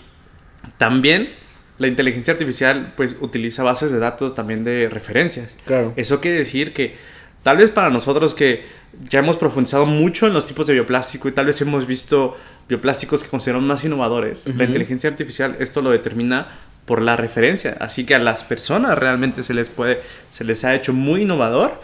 también 0.78 1.30
la 1.78 1.88
inteligencia 1.88 2.34
artificial, 2.34 2.94
pues, 2.96 3.18
utiliza 3.22 3.64
bases 3.64 3.92
de 3.92 4.00
datos 4.00 4.36
también 4.36 4.64
de 4.64 4.90
referencias. 4.90 5.56
Claro. 5.66 5.94
Eso 5.96 6.20
quiere 6.20 6.38
decir 6.38 6.74
que 6.74 6.96
tal 7.42 7.58
vez 7.58 7.70
para 7.70 7.90
nosotros 7.90 8.34
que 8.34 8.64
ya 9.10 9.20
hemos 9.20 9.38
profundizado 9.38 9.86
mucho 9.86 10.28
en 10.28 10.34
los 10.34 10.46
tipos 10.46 10.68
de 10.68 10.74
bioplástico 10.74 11.28
y 11.28 11.32
tal 11.32 11.48
vez 11.48 11.60
hemos 11.62 11.86
visto 11.86 12.38
bioplásticos 12.70 13.24
que 13.24 13.30
consideramos 13.30 13.68
más 13.68 13.84
innovadores, 13.84 14.46
uh 14.46 14.50
-huh. 14.50 14.56
la 14.56 14.64
inteligencia 14.66 15.10
artificial 15.10 15.56
esto 15.60 15.82
lo 15.82 15.90
determina 15.90 16.50
por 16.86 17.02
la 17.02 17.16
referencia. 17.16 17.78
Así 17.80 18.06
que 18.06 18.16
a 18.16 18.20
las 18.20 18.44
personas 18.44 18.98
realmente 18.98 19.44
se 19.44 19.54
les 19.54 19.70
puede, 19.70 20.00
se 20.30 20.44
les 20.44 20.64
ha 20.64 20.76
hecho 20.76 20.94
muy 20.94 21.22
innovador 21.22 21.80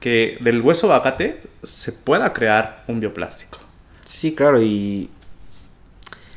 que 0.00 0.38
del 0.40 0.60
hueso 0.60 0.86
de 0.86 0.94
aguacate 0.94 1.42
se 1.62 1.92
pueda 1.92 2.32
crear 2.32 2.84
un 2.88 3.00
bioplástico. 3.00 3.58
Sí, 4.04 4.34
claro, 4.34 4.62
y 4.62 5.08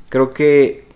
creo 0.10 0.30
que 0.30 0.88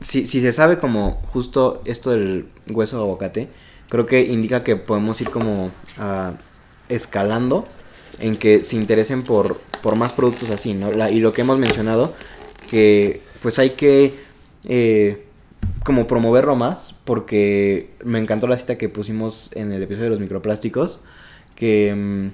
si, 0.00 0.26
si 0.26 0.40
se 0.40 0.52
sabe 0.52 0.78
como 0.78 1.22
justo 1.32 1.82
esto 1.84 2.10
del 2.10 2.46
hueso 2.68 2.96
de 2.96 3.02
aguacate, 3.02 3.48
creo 3.88 4.06
que 4.06 4.20
indica 4.22 4.62
que 4.62 4.76
podemos 4.76 5.20
ir 5.20 5.30
como 5.30 5.66
uh, 5.66 6.32
escalando 6.88 7.66
en 8.20 8.36
que 8.36 8.62
se 8.64 8.76
interesen 8.76 9.22
por, 9.22 9.56
por 9.82 9.96
más 9.96 10.12
productos 10.12 10.50
así, 10.50 10.74
¿no? 10.74 10.90
La, 10.92 11.10
y 11.10 11.20
lo 11.20 11.32
que 11.32 11.40
hemos 11.42 11.58
mencionado, 11.58 12.14
que 12.70 13.22
pues 13.42 13.58
hay 13.58 13.70
que... 13.70 14.14
Eh, 14.68 15.24
como 15.84 16.06
promoverlo 16.06 16.56
más, 16.56 16.94
porque 17.04 17.90
me 18.04 18.18
encantó 18.18 18.46
la 18.46 18.56
cita 18.58 18.76
que 18.76 18.88
pusimos 18.90 19.50
en 19.54 19.72
el 19.72 19.82
episodio 19.82 20.04
de 20.04 20.10
los 20.10 20.20
microplásticos, 20.20 21.00
que 21.54 21.94
mm, 21.94 22.26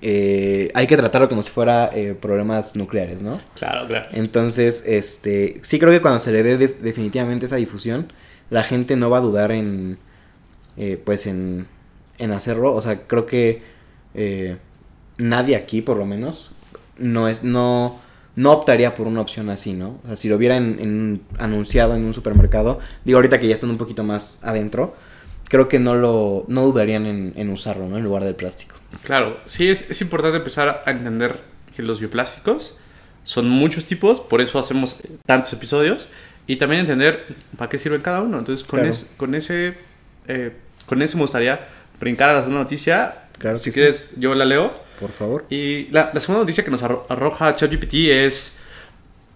eh, 0.00 0.70
hay 0.74 0.86
que 0.86 0.96
tratarlo 0.96 1.28
como 1.28 1.42
si 1.42 1.50
fuera 1.50 1.90
eh, 1.92 2.14
problemas 2.20 2.74
nucleares, 2.76 3.22
¿no? 3.22 3.40
Claro, 3.54 3.86
claro. 3.86 4.08
Entonces, 4.12 4.82
este, 4.86 5.60
sí 5.62 5.78
creo 5.78 5.92
que 5.92 6.00
cuando 6.00 6.18
se 6.20 6.32
le 6.32 6.42
dé 6.42 6.56
de- 6.56 6.68
definitivamente 6.68 7.46
esa 7.46 7.56
difusión, 7.56 8.12
la 8.50 8.64
gente 8.64 8.96
no 8.96 9.10
va 9.10 9.18
a 9.18 9.20
dudar 9.20 9.52
en, 9.52 9.98
eh, 10.76 11.00
pues, 11.02 11.26
en, 11.26 11.66
en 12.18 12.32
hacerlo. 12.32 12.74
O 12.74 12.80
sea, 12.80 13.02
creo 13.06 13.26
que 13.26 13.62
nadie 15.22 15.56
aquí, 15.56 15.82
por 15.82 15.96
lo 15.96 16.04
menos, 16.06 16.50
no 16.98 17.28
es, 17.28 17.42
no, 17.42 18.00
no 18.36 18.52
optaría 18.52 18.94
por 18.94 19.06
una 19.06 19.20
opción 19.20 19.50
así, 19.50 19.72
¿no? 19.72 19.98
O 20.04 20.06
sea, 20.08 20.16
si 20.16 20.28
lo 20.28 20.36
hubiera 20.36 20.56
en- 20.56 21.22
anunciado 21.38 21.94
en 21.96 22.04
un 22.04 22.14
supermercado, 22.14 22.80
digo 23.04 23.18
ahorita 23.18 23.38
que 23.40 23.48
ya 23.48 23.54
están 23.54 23.70
un 23.70 23.78
poquito 23.78 24.04
más 24.04 24.38
adentro, 24.42 24.94
creo 25.48 25.68
que 25.68 25.78
no 25.78 25.94
lo, 25.94 26.44
no 26.48 26.62
dudarían 26.62 27.06
en, 27.06 27.32
en 27.36 27.50
usarlo, 27.50 27.86
¿no? 27.88 27.98
En 27.98 28.04
lugar 28.04 28.24
del 28.24 28.34
plástico. 28.34 28.74
Claro, 29.04 29.38
sí 29.44 29.68
es, 29.68 29.90
es 29.90 30.00
importante 30.00 30.38
empezar 30.38 30.82
a 30.86 30.90
entender 30.90 31.38
que 31.76 31.82
los 31.82 32.00
bioplásticos 32.00 32.76
son 33.24 33.48
muchos 33.48 33.84
tipos, 33.84 34.20
por 34.20 34.40
eso 34.40 34.58
hacemos 34.58 34.98
tantos 35.26 35.52
episodios, 35.52 36.08
y 36.46 36.56
también 36.56 36.80
entender 36.80 37.26
para 37.56 37.68
qué 37.68 37.78
sirven 37.78 38.00
cada 38.02 38.20
uno. 38.20 38.38
Entonces, 38.38 38.66
con, 38.66 38.80
Claro. 38.80 38.90
es- 38.90 39.10
con 39.16 39.34
ese 39.34 39.74
eh, 40.28 40.52
con 40.86 41.00
ese 41.02 41.16
me 41.16 41.22
gustaría 41.22 41.66
brincar 42.00 42.30
a 42.30 42.32
la 42.34 42.38
segunda 42.40 42.60
noticia. 42.60 43.26
Claro 43.38 43.56
si 43.58 43.70
quieres, 43.72 44.12
yo 44.18 44.34
la 44.34 44.44
leo. 44.44 44.72
Por 45.00 45.10
favor. 45.10 45.44
Y 45.50 45.88
la, 45.90 46.10
la 46.14 46.20
segunda 46.20 46.40
noticia 46.42 46.64
que 46.64 46.70
nos 46.70 46.82
arro- 46.82 47.04
arroja 47.08 47.54
ChatGPT 47.56 47.94
es 48.10 48.58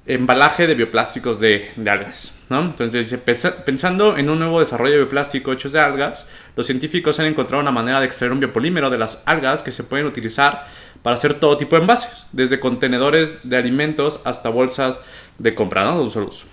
embalaje 0.07 0.69
de 0.69 0.75
bioplásticos 0.77 1.41
de, 1.41 1.71
de 1.75 1.91
algas. 1.91 2.33
¿no? 2.49 2.61
Entonces, 2.61 3.11
dice, 3.11 3.19
"Pensa- 3.19 3.65
pensando 3.65 4.17
en 4.17 4.31
un 4.31 4.39
nuevo 4.39 4.61
desarrollo 4.61 4.93
de 4.93 4.99
bioplástico 4.99 5.53
hechos 5.53 5.73
de 5.73 5.81
algas, 5.81 6.29
los 6.55 6.67
científicos 6.67 7.19
han 7.19 7.27
encontrado 7.27 7.61
una 7.61 7.73
manera 7.73 7.99
de 7.99 8.07
extraer 8.07 8.31
un 8.33 8.39
biopolímero 8.39 8.89
de 8.89 8.99
las 8.99 9.23
algas 9.27 9.63
que 9.63 9.73
se 9.73 9.83
pueden 9.83 10.07
utilizar 10.07 10.67
para 11.03 11.15
hacer 11.15 11.35
todo 11.35 11.57
tipo 11.57 11.75
de 11.75 11.83
envases, 11.83 12.27
desde 12.31 12.61
contenedores 12.61 13.39
de 13.43 13.57
alimentos 13.57 14.21
hasta 14.25 14.49
bolsas 14.49 15.03
de 15.39 15.55
compra, 15.57 15.85
¿no? 15.85 15.97
de 15.97 16.03
un 16.05 16.11
solo 16.11 16.29
uso. 16.29 16.47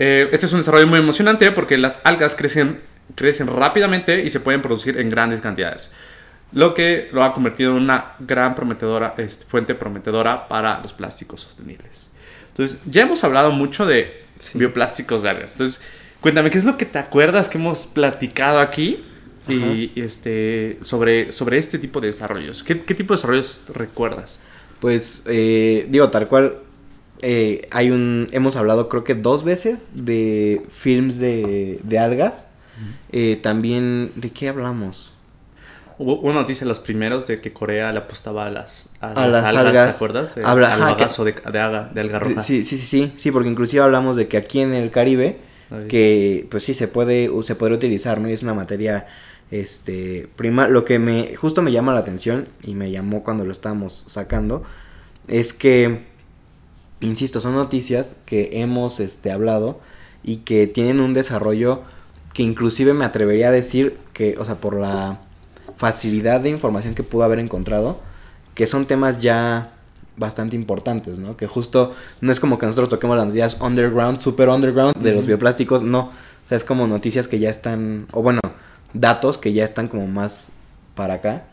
Eh, 0.00 0.28
este 0.32 0.46
es 0.46 0.52
un 0.52 0.58
desarrollo 0.58 0.88
muy 0.88 0.98
emocionante 0.98 1.52
porque 1.52 1.78
las 1.78 2.00
algas 2.04 2.34
crecen, 2.34 2.80
crecen 3.14 3.46
rápidamente 3.46 4.22
y 4.24 4.30
se 4.30 4.40
pueden 4.40 4.62
producir 4.62 4.98
en 4.98 5.08
grandes 5.10 5.40
cantidades, 5.40 5.92
lo 6.52 6.74
que 6.74 7.08
lo 7.12 7.22
ha 7.24 7.34
convertido 7.34 7.76
en 7.76 7.82
una 7.82 8.12
gran 8.20 8.54
prometedora, 8.54 9.14
este, 9.18 9.44
fuente 9.44 9.74
prometedora 9.74 10.48
para 10.48 10.80
los 10.82 10.92
plásticos 10.92 11.42
sostenibles. 11.42 12.10
Entonces, 12.48 12.80
ya 12.86 13.02
hemos 13.02 13.22
hablado 13.24 13.50
mucho 13.52 13.86
de 13.86 14.26
Sí. 14.38 14.56
bioplásticos 14.58 15.22
de 15.22 15.30
algas. 15.30 15.52
Entonces, 15.52 15.80
cuéntame, 16.20 16.50
¿qué 16.50 16.58
es 16.58 16.64
lo 16.64 16.76
que 16.76 16.84
te 16.86 16.98
acuerdas 16.98 17.48
que 17.48 17.58
hemos 17.58 17.86
platicado 17.86 18.60
aquí? 18.60 19.04
Y, 19.48 19.90
y, 19.96 20.00
este, 20.02 20.78
sobre, 20.82 21.32
sobre 21.32 21.58
este 21.58 21.78
tipo 21.78 22.00
de 22.00 22.08
desarrollos. 22.08 22.62
¿Qué, 22.62 22.80
qué 22.82 22.94
tipo 22.94 23.14
de 23.14 23.16
desarrollos 23.18 23.62
recuerdas? 23.74 24.40
Pues, 24.78 25.22
eh, 25.26 25.86
digo, 25.88 26.10
tal 26.10 26.28
cual, 26.28 26.58
eh, 27.22 27.66
hay 27.72 27.90
un, 27.90 28.28
hemos 28.32 28.56
hablado 28.56 28.88
creo 28.88 29.04
que 29.04 29.14
dos 29.14 29.42
veces 29.42 29.88
de 29.94 30.62
films 30.70 31.18
de, 31.18 31.80
de 31.82 31.98
algas. 31.98 32.46
Eh, 33.10 33.36
también, 33.42 34.12
¿de 34.14 34.30
qué 34.30 34.48
hablamos? 34.50 35.12
Hubo 35.98 36.20
una 36.20 36.34
noticia 36.40 36.60
de 36.60 36.68
los 36.68 36.78
primeros 36.78 37.26
de 37.26 37.40
que 37.40 37.52
Corea 37.52 37.90
le 37.92 37.98
apostaba 37.98 38.46
a 38.46 38.50
las, 38.50 38.88
a 39.00 39.12
A 39.12 39.26
las 39.26 39.44
algas, 39.44 39.66
algas. 39.66 39.88
¿te 39.90 39.96
acuerdas? 39.96 40.36
Eh, 40.36 40.42
Habla- 40.44 40.72
al 40.74 40.78
que- 40.78 40.84
bagazo 40.84 41.24
de, 41.24 41.32
de, 41.32 41.58
alga, 41.58 41.90
de 41.92 42.00
alga 42.00 42.18
roja. 42.20 42.40
Sí, 42.42 42.62
sí, 42.62 42.78
sí, 42.78 42.86
sí, 42.86 43.12
sí, 43.16 43.30
porque 43.32 43.48
inclusive 43.48 43.82
hablamos 43.82 44.14
de 44.16 44.28
que 44.28 44.36
aquí 44.36 44.60
en 44.60 44.74
el 44.74 44.90
Caribe, 44.92 45.38
Ahí. 45.70 45.88
que 45.88 46.46
pues 46.50 46.62
sí 46.64 46.72
se 46.74 46.86
puede, 46.86 47.28
se 47.42 47.54
podría 47.56 47.76
utilizar, 47.76 48.20
¿no? 48.20 48.28
Y 48.28 48.32
es 48.32 48.42
una 48.44 48.54
materia, 48.54 49.06
este, 49.50 50.28
prima, 50.36 50.68
lo 50.68 50.84
que 50.84 50.98
me, 51.00 51.34
justo 51.34 51.62
me 51.62 51.72
llama 51.72 51.92
la 51.94 52.00
atención 52.00 52.48
y 52.62 52.74
me 52.76 52.90
llamó 52.92 53.24
cuando 53.24 53.44
lo 53.44 53.50
estábamos 53.52 54.04
sacando, 54.06 54.62
es 55.26 55.52
que, 55.52 56.04
insisto, 57.00 57.40
son 57.40 57.54
noticias 57.54 58.16
que 58.24 58.50
hemos, 58.52 59.00
este, 59.00 59.32
hablado 59.32 59.80
y 60.22 60.38
que 60.38 60.66
tienen 60.68 61.00
un 61.00 61.12
desarrollo 61.12 61.82
que 62.34 62.42
inclusive 62.44 62.94
me 62.94 63.04
atrevería 63.04 63.48
a 63.48 63.52
decir 63.52 63.98
que, 64.12 64.36
o 64.38 64.44
sea, 64.44 64.54
por 64.56 64.74
la 64.78 65.18
facilidad 65.78 66.40
de 66.40 66.50
información 66.50 66.94
que 66.94 67.02
pudo 67.04 67.22
haber 67.22 67.38
encontrado, 67.38 68.00
que 68.54 68.66
son 68.66 68.86
temas 68.86 69.20
ya 69.20 69.72
bastante 70.16 70.56
importantes, 70.56 71.20
¿no? 71.20 71.36
Que 71.36 71.46
justo 71.46 71.92
no 72.20 72.32
es 72.32 72.40
como 72.40 72.58
que 72.58 72.66
nosotros 72.66 72.88
toquemos 72.88 73.16
las 73.16 73.26
noticias 73.26 73.56
underground, 73.60 74.18
super 74.18 74.48
underground 74.48 74.96
de 74.96 75.12
los 75.12 75.26
bioplásticos, 75.26 75.84
no. 75.84 76.00
O 76.00 76.48
sea, 76.48 76.56
es 76.56 76.64
como 76.64 76.88
noticias 76.88 77.28
que 77.28 77.38
ya 77.38 77.48
están, 77.50 78.08
o 78.12 78.20
bueno, 78.22 78.40
datos 78.92 79.38
que 79.38 79.52
ya 79.52 79.64
están 79.64 79.86
como 79.86 80.08
más 80.08 80.52
para 80.96 81.14
acá. 81.14 81.44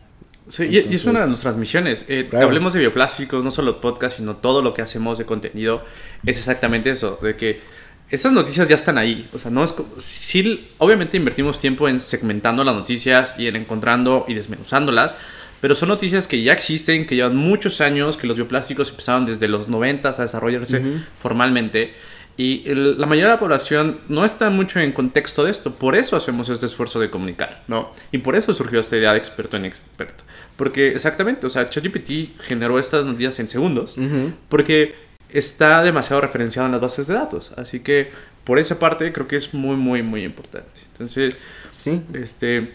Sí, 0.47 0.63
y- 0.63 0.77
y, 0.79 0.95
es 0.95 1.05
una 1.05 1.21
de 1.21 1.27
nuestras 1.27 1.57
misiones. 1.57 2.05
Eh. 2.07 2.27
Hablemos 2.33 2.73
de 2.73 2.79
bioplásticos, 2.79 3.43
no 3.43 3.51
solo 3.51 3.79
podcast, 3.81 4.17
sino 4.17 4.37
todo 4.37 4.63
lo 4.63 4.73
que 4.73 4.81
hacemos 4.81 5.19
de 5.19 5.25
contenido. 5.25 5.83
Es 6.25 6.37
exactamente 6.39 6.89
eso, 6.89 7.19
de 7.21 7.35
que 7.35 7.61
esas 8.09 8.31
noticias 8.33 8.69
ya 8.69 8.75
están 8.75 8.97
ahí. 8.97 9.27
O 9.33 9.39
sea, 9.39 9.51
no 9.51 9.63
es 9.63 9.73
sí, 9.97 10.67
obviamente 10.77 11.17
invertimos 11.17 11.59
tiempo 11.59 11.87
en 11.89 11.99
segmentando 11.99 12.63
las 12.63 12.75
noticias 12.75 13.33
y 13.37 13.47
en 13.47 13.55
encontrando 13.55 14.25
y 14.27 14.33
desmenuzándolas, 14.35 15.15
pero 15.61 15.73
son 15.75 15.89
noticias 15.89 16.27
que 16.27 16.41
ya 16.43 16.53
existen, 16.53 17.05
que 17.07 17.15
llevan 17.15 17.35
muchos 17.35 17.81
años, 17.81 18.17
que 18.17 18.27
los 18.27 18.37
bioplásticos 18.37 18.89
empezaron 18.89 19.25
desde 19.25 19.47
los 19.47 19.67
90 19.67 20.09
a 20.09 20.21
desarrollarse 20.21 20.79
Ujú. 20.79 20.99
formalmente. 21.21 21.93
Y 22.37 22.63
el- 22.69 22.99
la 22.99 23.07
mayoría 23.07 23.29
de 23.29 23.35
la 23.35 23.39
población 23.39 23.99
no 24.09 24.25
está 24.25 24.49
mucho 24.49 24.79
en 24.81 24.91
contexto 24.91 25.45
de 25.45 25.51
esto. 25.51 25.73
Por 25.73 25.95
eso 25.95 26.17
hacemos 26.17 26.49
este 26.49 26.65
esfuerzo 26.65 26.99
de 26.99 27.09
comunicar, 27.09 27.63
¿no? 27.69 27.91
Y 28.11 28.17
por 28.17 28.35
eso 28.35 28.53
surgió 28.53 28.81
esta 28.81 28.97
idea 28.97 29.13
de 29.13 29.17
experto 29.19 29.55
en 29.55 29.63
experto. 29.63 30.25
Porque 30.57 30.89
exactamente, 30.89 31.47
o 31.47 31.49
sea, 31.49 31.69
ChatGPT 31.69 32.41
generó 32.41 32.77
estas 32.77 33.05
noticias 33.05 33.39
en 33.39 33.47
segundos. 33.47 33.97
Ujú. 33.97 34.33
Porque 34.49 34.95
está 35.37 35.83
demasiado 35.83 36.21
referenciado 36.21 36.65
en 36.65 36.71
las 36.73 36.81
bases 36.81 37.07
de 37.07 37.13
datos. 37.15 37.51
Así 37.57 37.79
que 37.81 38.09
por 38.43 38.59
esa 38.59 38.79
parte 38.79 39.11
creo 39.11 39.27
que 39.27 39.35
es 39.37 39.53
muy, 39.53 39.75
muy, 39.75 40.01
muy 40.03 40.23
importante. 40.23 40.81
Entonces, 40.93 41.35
Sí, 41.71 42.01
este, 42.13 42.71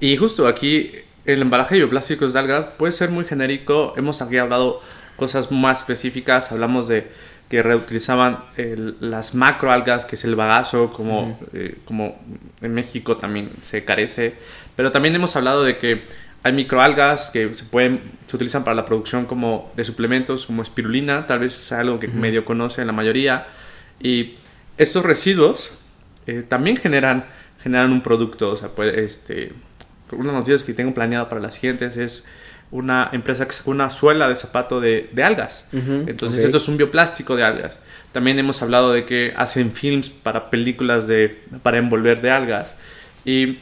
y 0.00 0.16
justo 0.16 0.48
aquí 0.48 0.90
el 1.24 1.42
embalaje 1.42 1.76
de 1.76 1.80
bioplásticos 1.82 2.32
de 2.32 2.40
algas 2.40 2.66
puede 2.76 2.92
ser 2.92 3.10
muy 3.10 3.24
genérico. 3.24 3.94
Hemos 3.96 4.20
aquí 4.20 4.36
hablado 4.36 4.80
cosas 5.16 5.50
más 5.52 5.78
específicas. 5.80 6.50
Hablamos 6.52 6.88
de 6.88 7.06
que 7.48 7.62
reutilizaban 7.62 8.40
el- 8.56 8.96
las 9.00 9.34
macroalgas, 9.36 10.04
que 10.04 10.16
es 10.16 10.24
el 10.24 10.34
bagazo, 10.34 10.92
como, 10.92 11.38
eh, 11.52 11.78
como 11.84 12.18
en 12.60 12.74
México 12.74 13.16
también 13.16 13.50
se 13.62 13.84
carece. 13.84 14.34
Pero 14.74 14.90
también 14.90 15.14
hemos 15.14 15.36
hablado 15.36 15.62
de 15.62 15.78
que 15.78 16.02
hay 16.42 16.52
microalgas 16.52 17.30
que 17.30 17.52
se 17.54 17.64
pueden 17.64 18.16
se 18.26 18.36
utilizan 18.36 18.64
para 18.64 18.74
la 18.74 18.84
producción 18.84 19.26
como 19.26 19.72
de 19.76 19.84
suplementos 19.84 20.46
como 20.46 20.62
espirulina, 20.62 21.26
tal 21.26 21.40
vez 21.40 21.56
es 21.56 21.72
algo 21.72 21.98
que 21.98 22.08
medio 22.08 22.44
conoce 22.44 22.84
la 22.84 22.92
mayoría. 22.92 23.46
Y 24.00 24.34
estos 24.76 25.04
residuos 25.04 25.70
eh, 26.26 26.44
también 26.46 26.76
generan, 26.76 27.24
generan 27.62 27.92
un 27.92 28.02
producto. 28.02 28.50
O 28.50 28.56
sea, 28.56 28.68
puede, 28.68 29.04
este, 29.04 29.52
una 30.10 30.24
de 30.24 30.26
las 30.26 30.34
noticias 30.34 30.64
que 30.64 30.74
tengo 30.74 30.92
planeada 30.92 31.28
para 31.28 31.40
las 31.40 31.54
siguientes 31.54 31.96
es 31.96 32.24
una 32.72 33.10
empresa 33.12 33.46
que 33.46 33.52
sacó 33.52 33.70
una 33.70 33.90
suela 33.90 34.28
de 34.28 34.34
zapato 34.34 34.80
de, 34.80 35.08
de 35.12 35.22
algas. 35.22 35.68
Entonces, 35.72 36.44
esto 36.44 36.56
es 36.56 36.66
un 36.66 36.76
bioplástico 36.76 37.36
de 37.36 37.44
algas. 37.44 37.78
También 38.10 38.38
hemos 38.40 38.60
hablado 38.60 38.92
de 38.92 39.06
que 39.06 39.32
hacen 39.36 39.70
films 39.70 40.10
para 40.10 40.50
películas 40.50 41.06
de, 41.06 41.42
para 41.62 41.78
envolver 41.78 42.20
de 42.20 42.30
algas. 42.32 42.74
Y, 43.24 43.58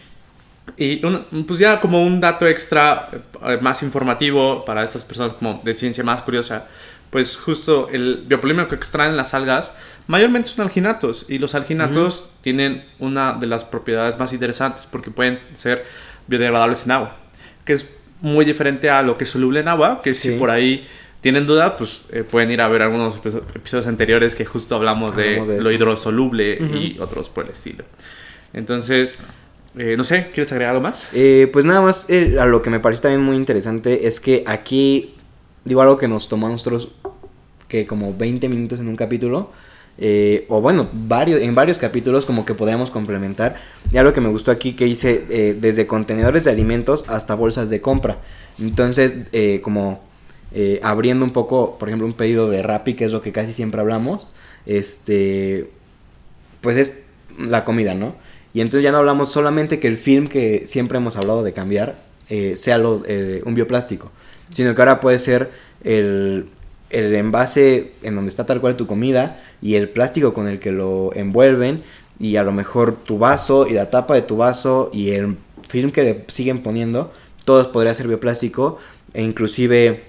y 0.76 1.04
un- 1.04 1.44
pues 1.47 1.59
ya 1.59 1.80
como 1.80 2.02
un 2.04 2.21
dato 2.21 2.47
extra 2.47 3.11
eh, 3.47 3.59
más 3.61 3.83
informativo 3.83 4.64
para 4.64 4.83
estas 4.83 5.04
personas 5.04 5.33
como 5.35 5.61
de 5.64 5.75
ciencia 5.75 6.02
más 6.04 6.23
curiosa, 6.23 6.66
pues 7.11 7.37
justo 7.37 7.88
el 7.90 8.25
biopolímero 8.26 8.66
que 8.68 8.75
extraen 8.75 9.16
las 9.16 9.35
algas 9.35 9.73
mayormente 10.06 10.49
son 10.49 10.62
alginatos 10.64 11.26
y 11.28 11.38
los 11.38 11.54
alginatos 11.54 12.30
tienen 12.40 12.85
una 12.99 13.35
de 13.35 13.47
las 13.47 13.64
propiedades 13.64 14.18
más 14.18 14.33
interesantes 14.33 14.87
porque 14.90 15.11
pueden 15.11 15.37
ser 15.54 15.85
biodegradables 16.26 16.85
en 16.87 16.90
agua, 16.92 17.16
que 17.64 17.75
es 17.75 17.88
muy 18.21 18.44
diferente 18.44 18.90
a 18.90 19.02
lo 19.02 19.16
que 19.18 19.25
es 19.25 19.30
soluble 19.30 19.61
en 19.61 19.68
agua, 19.68 20.00
que 20.02 20.12
si 20.14 20.30
Sí. 20.33 20.37
por 20.38 20.50
ahí 20.50 20.87
tienen 21.21 21.47
duda, 21.47 21.76
pues 21.76 22.04
eh, 22.11 22.23
pueden 22.23 22.50
ir 22.50 22.61
a 22.61 22.68
ver 22.68 22.83
algunos 22.83 23.14
episo- 23.16 23.42
episodios 23.54 23.87
anteriores 23.87 24.35
que 24.35 24.44
justo 24.44 24.75
hablamos 24.75 25.14
de, 25.16 25.28
Hablamos 25.40 25.49
de 25.49 25.56
lo 25.56 25.61
eso. 25.62 25.73
hidrosoluble 25.73 26.54
y 26.54 26.99
otros 27.00 27.28
por 27.28 27.44
el 27.44 27.52
estilo. 27.52 27.85
Entonces, 28.52 29.14
eh, 29.76 29.97
no 29.97 30.04
sé, 30.04 30.28
¿quieres 30.33 30.52
agregar 30.52 30.75
algo 30.75 30.83
más? 30.83 31.09
Eh, 31.12 31.49
pues 31.52 31.64
nada 31.64 31.81
más, 31.81 32.07
eh, 32.09 32.37
a 32.38 32.47
lo 32.47 32.62
que 32.62 32.71
me 32.71 32.81
pareció 32.81 33.02
también 33.02 33.23
muy 33.23 33.37
interesante 33.37 34.07
es 34.07 34.21
que 34.21 34.45
aquí, 34.47 35.14
digo 35.64 35.83
algo 35.83 35.97
que 35.97 36.07
nos 36.07 36.28
tomó 36.28 36.47
a 36.47 36.50
nosotros 36.50 36.90
que 37.66 37.87
como 37.87 38.14
20 38.16 38.49
minutos 38.49 38.78
en 38.78 38.88
un 38.88 38.95
capítulo, 38.95 39.50
eh, 39.99 40.45
o 40.49 40.61
bueno, 40.61 40.88
varios, 40.93 41.40
en 41.40 41.54
varios 41.54 41.78
capítulos 41.78 42.25
como 42.25 42.45
que 42.45 42.54
podríamos 42.54 42.90
complementar. 42.90 43.57
Y 43.90 43.97
algo 43.97 44.12
que 44.12 44.21
me 44.21 44.28
gustó 44.28 44.52
aquí 44.52 44.75
que 44.75 44.87
hice 44.87 45.25
eh, 45.28 45.57
desde 45.61 45.87
contenedores 45.87 46.45
de 46.45 46.50
alimentos 46.50 47.04
hasta 47.09 47.35
bolsas 47.35 47.69
de 47.71 47.81
compra. 47.81 48.19
Entonces, 48.61 49.14
como 49.62 50.02
abriendo 50.83 51.25
un 51.25 51.33
poco, 51.33 51.78
por 51.78 51.88
ejemplo, 51.88 52.07
un 52.07 52.12
pedido 52.12 52.49
de 52.49 52.62
Rappi, 52.62 52.95
que 52.95 53.04
es 53.04 53.12
lo 53.12 53.21
que 53.21 53.33
casi 53.33 53.52
siempre 53.52 53.81
hablamos, 53.81 54.31
este, 54.66 55.69
pues 56.61 56.76
es 56.76 56.99
la 57.38 57.64
comida, 57.64 57.95
¿no? 57.95 58.14
Y 58.54 58.61
entonces 58.61 58.84
ya 58.84 58.92
no 58.92 58.99
hablamos 58.99 59.30
solamente 59.30 59.80
que 59.80 59.88
el 59.88 59.99
film 59.99 60.28
que 60.28 60.62
siempre 60.66 60.96
hemos 60.96 61.16
hablado 61.16 61.42
de 61.42 61.52
cambiar, 61.52 61.96
eh, 62.30 62.56
sea 62.56 62.78
lo, 62.78 63.02
eh, 63.06 63.42
un 63.44 63.54
bioplástico, 63.54 64.12
sino 64.52 64.75
que 64.75 64.80
ahora 64.80 65.00
puede 65.00 65.18
ser 65.18 65.50
el, 65.82 66.46
el 66.90 67.14
envase 67.14 67.92
en 68.02 68.14
donde 68.14 68.30
está 68.30 68.46
tal 68.46 68.61
cual 68.61 68.76
tu 68.76 68.87
comida 68.87 69.42
y 69.61 69.75
el 69.75 69.88
plástico 69.88 70.32
con 70.32 70.46
el 70.49 70.61
que 70.61 70.70
lo 70.70 71.11
envuelven 71.14 71.82
y 72.20 72.37
a 72.37 72.44
lo 72.44 72.52
mejor 72.52 72.94
tu 72.94 73.18
vaso 73.18 73.66
y 73.66 73.73
la 73.73 73.90
tapa 73.90 74.14
de 74.14 74.23
tu 74.23 74.37
vaso 74.37 74.88
y 74.92 75.11
el 75.11 75.37
film 75.68 75.90
que 75.90 76.04
le 76.04 76.25
siguen 76.28 76.62
poniendo, 76.62 77.12
todos 77.44 77.66
podría 77.66 77.92
ser 77.92 78.06
bioplástico 78.06 78.78
e 79.12 79.23
inclusive 79.23 80.04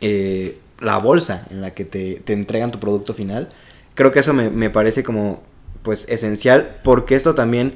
eh, 0.00 0.56
la 0.80 0.98
bolsa 0.98 1.48
en 1.50 1.60
la 1.60 1.74
que 1.74 1.84
te, 1.84 2.20
te, 2.24 2.32
entregan 2.32 2.70
tu 2.70 2.78
producto 2.78 3.12
final. 3.12 3.48
Creo 3.94 4.12
que 4.12 4.20
eso 4.20 4.32
me, 4.32 4.50
me 4.50 4.70
parece 4.70 5.02
como 5.02 5.42
pues 5.82 6.06
esencial 6.08 6.78
porque 6.82 7.14
esto 7.14 7.34
también 7.34 7.74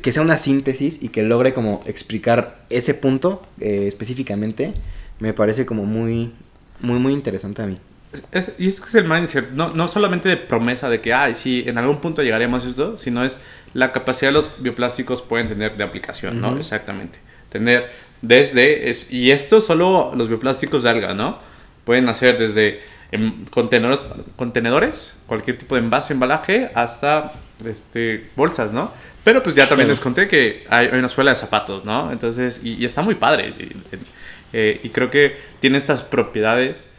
que 0.00 0.12
sea 0.12 0.22
una 0.22 0.36
síntesis 0.36 1.02
y 1.02 1.08
que 1.08 1.22
logre 1.22 1.52
como 1.52 1.82
explicar 1.86 2.64
ese 2.70 2.94
punto 2.94 3.42
eh, 3.60 3.84
específicamente 3.86 4.74
me 5.18 5.32
parece 5.32 5.66
como 5.66 5.84
muy 5.84 6.32
muy 6.80 6.98
muy 6.98 7.12
interesante 7.12 7.62
a 7.62 7.66
mí. 7.66 7.78
Es, 8.30 8.52
y 8.58 8.68
es 8.68 8.80
que 8.80 8.86
es 8.86 8.94
el 8.94 9.08
mindset 9.08 9.50
no, 9.50 9.70
no 9.70 9.88
solamente 9.88 10.28
de 10.28 10.36
promesa 10.36 10.88
de 10.88 11.00
que 11.00 11.12
ay 11.12 11.34
sí 11.34 11.64
en 11.66 11.78
algún 11.78 12.00
punto 12.00 12.22
llegaremos 12.22 12.64
a 12.64 12.68
esto 12.68 12.96
sino 12.96 13.24
es 13.24 13.40
la 13.74 13.92
capacidad 13.92 14.30
de 14.30 14.34
los 14.34 14.62
bioplásticos 14.62 15.20
pueden 15.20 15.48
tener 15.48 15.76
de 15.76 15.84
aplicación 15.84 16.40
no 16.40 16.56
exactamente. 16.56 17.18
Tener 17.50 17.90
desde 18.22 18.88
es, 18.88 19.12
y 19.12 19.32
esto 19.32 19.60
solo 19.60 20.12
los 20.16 20.28
bioplásticos 20.28 20.84
de 20.84 20.90
alga 20.90 21.12
no 21.12 21.38
pueden 21.84 22.08
hacer 22.08 22.38
desde 22.38 22.80
en 23.14 23.44
contenedores, 23.44 24.00
contenedores, 24.34 25.14
cualquier 25.28 25.56
tipo 25.56 25.76
de 25.76 25.82
envase, 25.82 26.12
embalaje, 26.12 26.72
hasta 26.74 27.32
este, 27.64 28.28
bolsas, 28.34 28.72
¿no? 28.72 28.90
Pero 29.22 29.40
pues 29.40 29.54
ya 29.54 29.68
también 29.68 29.88
les 29.88 30.00
conté 30.00 30.26
que 30.26 30.66
hay, 30.68 30.88
una 30.88 31.06
suela 31.06 31.30
de 31.30 31.36
zapatos, 31.36 31.84
¿no? 31.84 32.10
Entonces, 32.10 32.60
y, 32.64 32.84
está 32.84 33.02
muy 33.02 33.14
padre. 33.14 33.54
Y, 33.56 33.72
eh, 34.52 34.80
y, 34.82 34.88
creo 34.88 35.10
que 35.10 35.36
tiene 35.60 35.78
estas 35.78 36.02
propiedades 36.02 36.90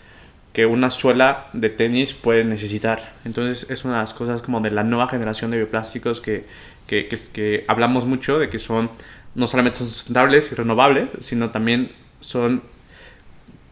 que 0.54 0.66
una 0.66 0.90
suela 0.90 1.48
de 1.52 1.70
tenis 1.70 2.14
puede 2.14 2.46
necesitar. 2.46 3.14
Entonces, 3.26 3.70
es 3.70 3.84
una 3.84 3.96
de 3.96 4.00
las 4.00 4.14
cosas 4.14 4.42
como 4.42 4.62
de 4.62 4.72
la 4.72 4.86
nueva 4.86 5.10
generación 5.10 5.52
de 5.52 5.58
bioplásticos 5.58 6.22
que, 6.22 6.46
que, 6.88 7.08
que, 7.08 7.18
que 7.34 7.66
hablamos 7.68 8.06
mucho, 8.06 8.40
de 8.40 8.50
que 8.50 8.58
son, 8.58 8.90
no 9.36 9.48
solamente 9.48 9.80
son 9.80 9.90
sustentables 9.90 10.50
y 10.50 10.56
renovables, 10.56 11.10
sino 11.20 11.50
también 11.52 11.92
son 12.22 12.64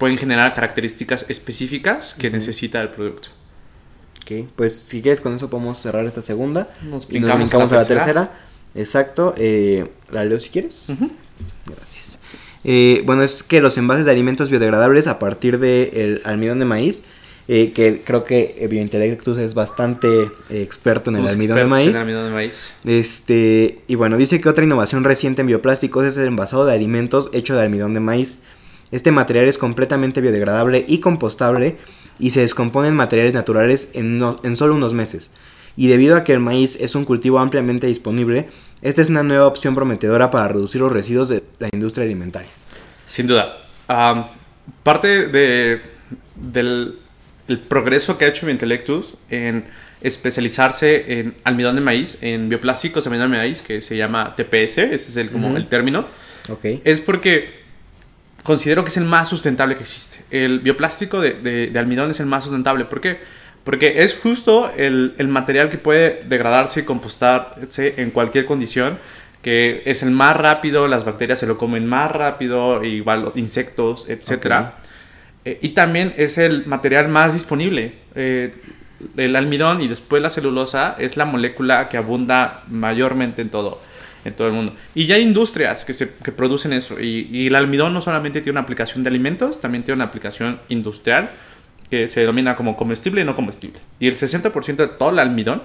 pueden 0.04 0.18
generar 0.18 0.54
características 0.54 1.26
específicas 1.30 2.14
que 2.20 2.30
necesita 2.30 2.82
el 2.82 2.90
producto. 2.90 3.30
Ok, 4.22 4.50
pues 4.54 4.78
si 4.78 5.02
quieres 5.02 5.22
con 5.22 5.34
eso 5.34 5.50
podemos 5.50 5.80
cerrar 5.80 6.04
esta 6.04 6.22
segunda. 6.22 6.68
Nos 6.82 7.08
brincamos, 7.08 7.54
a, 7.54 7.58
la 7.58 7.88
tercera. 7.88 8.32
Exacto. 8.76 9.34
Eh, 9.38 9.90
la 10.12 10.26
leo 10.26 10.42
si 10.42 10.50
quieres. 10.50 10.88
Gracias. 11.66 12.20
Eh, 12.66 13.02
bueno, 13.06 13.24
es 13.24 13.44
que 13.44 13.62
los 13.62 13.78
envases 13.78 14.04
de 14.04 14.12
alimentos 14.12 14.50
biodegradables 14.50 15.08
a 15.08 15.20
partir 15.20 15.58
del 15.58 16.22
almidón 16.26 16.60
de 16.60 16.66
maíz, 16.66 17.06
eh, 17.48 17.72
que 17.72 18.02
creo 18.04 18.26
que 18.26 18.68
Biointelectus 18.70 19.38
es 19.38 19.54
bastante 19.54 20.30
experto 20.50 21.12
en 21.12 21.16
el 21.16 21.28
almidón 21.30 21.60
de, 21.60 21.66
maíz. 21.66 21.90
En 21.92 21.96
almidón 21.96 22.26
de 22.26 22.32
maíz. 22.32 22.74
Este, 22.84 23.80
y 23.88 23.96
bueno, 23.96 24.18
dice 24.18 24.42
que 24.42 24.50
otra 24.50 24.66
innovación 24.66 25.06
reciente 25.06 25.40
en 25.40 25.48
bioplásticos 25.48 26.04
es 26.04 26.18
el 26.18 26.28
envasado 26.28 26.66
de 26.66 26.74
alimentos 26.74 27.30
hecho 27.32 27.56
de 27.56 27.62
almidón 27.62 27.94
de 27.94 28.02
maíz. 28.02 28.42
Este 28.92 29.12
material 29.12 29.46
es 29.46 29.58
completamente 29.58 30.22
biodegradable 30.22 30.86
y 30.88 31.00
compostable 31.00 31.78
y 32.20 32.32
se 32.32 32.42
descompone 32.42 32.90
en 32.90 32.96
materiales 32.96 33.34
naturales 33.34 33.90
en, 33.94 34.22
en 34.44 34.58
solo 34.58 34.76
unos 34.76 34.94
meses. 34.94 35.32
Y 35.76 35.88
debido 35.88 36.16
a 36.16 36.24
que 36.24 36.34
el 36.34 36.40
maíz 36.40 36.78
es 36.80 36.96
un 36.96 37.04
cultivo 37.06 37.40
ampliamente 37.40 37.88
disponible, 37.88 38.48
esta 38.82 39.02
es 39.02 39.10
una 39.10 39.24
nueva 39.24 39.48
opción 39.48 39.74
prometedora 39.74 40.30
para 40.30 40.48
reducir 40.50 40.82
los 40.82 40.92
residuos 40.92 41.30
de 41.30 41.44
la 41.60 41.70
industria 41.74 42.06
alimentaria. 42.06 42.50
Sin 43.06 43.28
duda. 43.28 43.58
parte 44.84 45.28
de, 45.28 45.82
del 46.36 46.98
progreso 47.68 48.18
que 48.18 48.26
ha 48.26 48.28
hecho 48.28 48.46
Biointelectus 48.46 49.16
en 49.30 49.64
especializarse 50.02 51.20
en 51.20 51.34
almidón 51.44 51.76
de 51.76 51.82
maíz, 51.82 52.18
en 52.22 52.50
bioplásticos 52.50 53.06
de 53.06 53.10
almidón 53.10 53.32
de 53.32 53.38
maíz, 53.38 53.62
que 53.62 53.82
se 53.82 53.96
llama 53.96 54.36
TPS, 54.36 54.78
ese 54.80 54.96
es 54.96 55.18
el, 55.18 55.30
como 55.32 55.56
el 55.56 55.68
término, 55.68 56.06
okay. 56.50 56.82
es 56.84 57.00
porque 57.00 57.63
considero 58.44 58.84
que 58.84 58.90
es 58.90 58.98
el 58.98 59.06
más 59.06 59.30
sustentable 59.30 59.76
que 59.76 59.84
existe. 59.84 60.20
El 60.30 60.60
bioplástico 60.60 61.20
de, 61.20 61.34
de, 61.34 61.80
almidón 61.80 62.12
es 62.12 62.20
el 62.20 62.26
más 62.26 62.44
sustentable. 62.44 62.86
¿Por 62.86 63.02
qué? 63.02 63.20
Porque 63.64 64.04
es 64.04 64.16
justo 64.16 64.72
el, 64.76 65.16
el, 65.18 65.30
material 65.30 65.70
que 65.70 65.78
puede 65.78 66.24
degradarse 66.28 66.82
y 66.82 66.84
compostarse 66.84 67.96
en 67.98 68.12
cualquier 68.12 68.46
condición, 68.46 68.98
que 69.42 69.82
es 69.86 70.04
el 70.04 70.12
más 70.12 70.36
rápido, 70.36 70.88
las 70.88 71.06
bacterias 71.06 71.40
se 71.40 71.48
lo 71.48 71.58
comen 71.58 71.88
más 71.88 72.12
rápido, 72.12 72.84
igual 72.84 73.22
los 73.22 73.38
insectos, 73.38 74.10
etc. 74.10 74.74
Eh, 75.46 75.60
y 75.62 75.70
también 75.70 76.14
es 76.18 76.38
el 76.38 76.66
material 76.66 77.08
más 77.08 77.34
disponible. 77.34 77.94
Eh, 78.16 78.54
el 79.18 79.36
almidón 79.36 79.82
y 79.82 79.88
después 79.88 80.22
la 80.22 80.30
celulosa 80.30 80.96
es 81.00 81.18
la 81.18 81.26
molécula 81.26 81.90
que 81.90 81.98
abunda 81.98 82.64
mayormente 82.68 83.42
en 83.42 83.50
todo 83.50 83.80
en 84.26 84.34
todo 84.34 84.48
el 84.48 84.54
mundo. 84.54 84.74
Y 84.96 85.06
ya 85.06 85.16
hay 85.16 85.22
industrias 85.22 85.86
que, 85.86 85.94
se, 85.94 86.12
que 86.24 86.32
producen 86.32 86.74
eso. 86.74 87.00
Y, 87.00 87.28
y, 87.32 87.48
el 87.48 87.56
almidón 87.56 87.94
no 87.94 88.02
solamente 88.02 88.42
tiene 88.42 88.54
una 88.54 88.62
aplicación 88.62 89.04
de 89.04 89.10
alimentos, 89.10 89.60
también 89.60 89.84
tiene 89.84 89.96
una 89.96 90.06
aplicación 90.06 90.60
industrial 90.70 91.30
que 91.90 92.08
se 92.08 92.22
denomina 92.22 92.56
como 92.56 92.76
comestible 92.76 93.22
y 93.22 93.26
no 93.26 93.36
comestible. 93.36 93.80
Y 94.00 94.08
el 94.08 94.16
60% 94.16 94.76
de 94.76 94.88
todo 94.88 95.10
el 95.10 95.20
almidón 95.20 95.62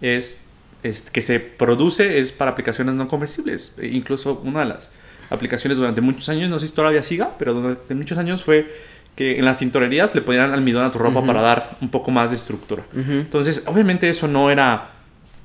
es, 0.00 0.38
es, 0.82 1.02
que 1.10 1.22
se 1.22 1.40
produce 1.40 2.20
es 2.20 2.32
para 2.32 2.52
aplicaciones 2.52 2.94
no 2.94 3.08
comestibles. 3.08 3.74
E 3.78 3.88
incluso 3.88 4.40
una 4.44 4.60
de 4.60 4.66
las 4.66 4.90
aplicaciones 5.30 5.78
durante 5.78 6.00
muchos 6.00 6.28
años, 6.28 6.50
no 6.50 6.58
sé 6.58 6.68
si 6.68 6.72
todavía 6.72 7.02
siga, 7.02 7.36
pero 7.38 7.54
durante 7.54 7.94
muchos 7.94 8.18
años 8.18 8.44
fue 8.44 8.70
que 9.16 9.38
en 9.38 9.44
las 9.44 9.58
tintorerías 9.58 10.14
le 10.14 10.22
ponían 10.22 10.52
almidón 10.52 10.84
a 10.84 10.90
tu 10.90 10.98
ropa 10.98 11.24
para 11.24 11.42
dar 11.42 11.76
un 11.80 11.90
poco 11.90 12.10
más 12.10 12.30
de 12.30 12.36
estructura. 12.36 12.84
Entonces, 12.94 13.62
obviamente 13.66 14.08
eso 14.08 14.26
no 14.28 14.50
era 14.50 14.92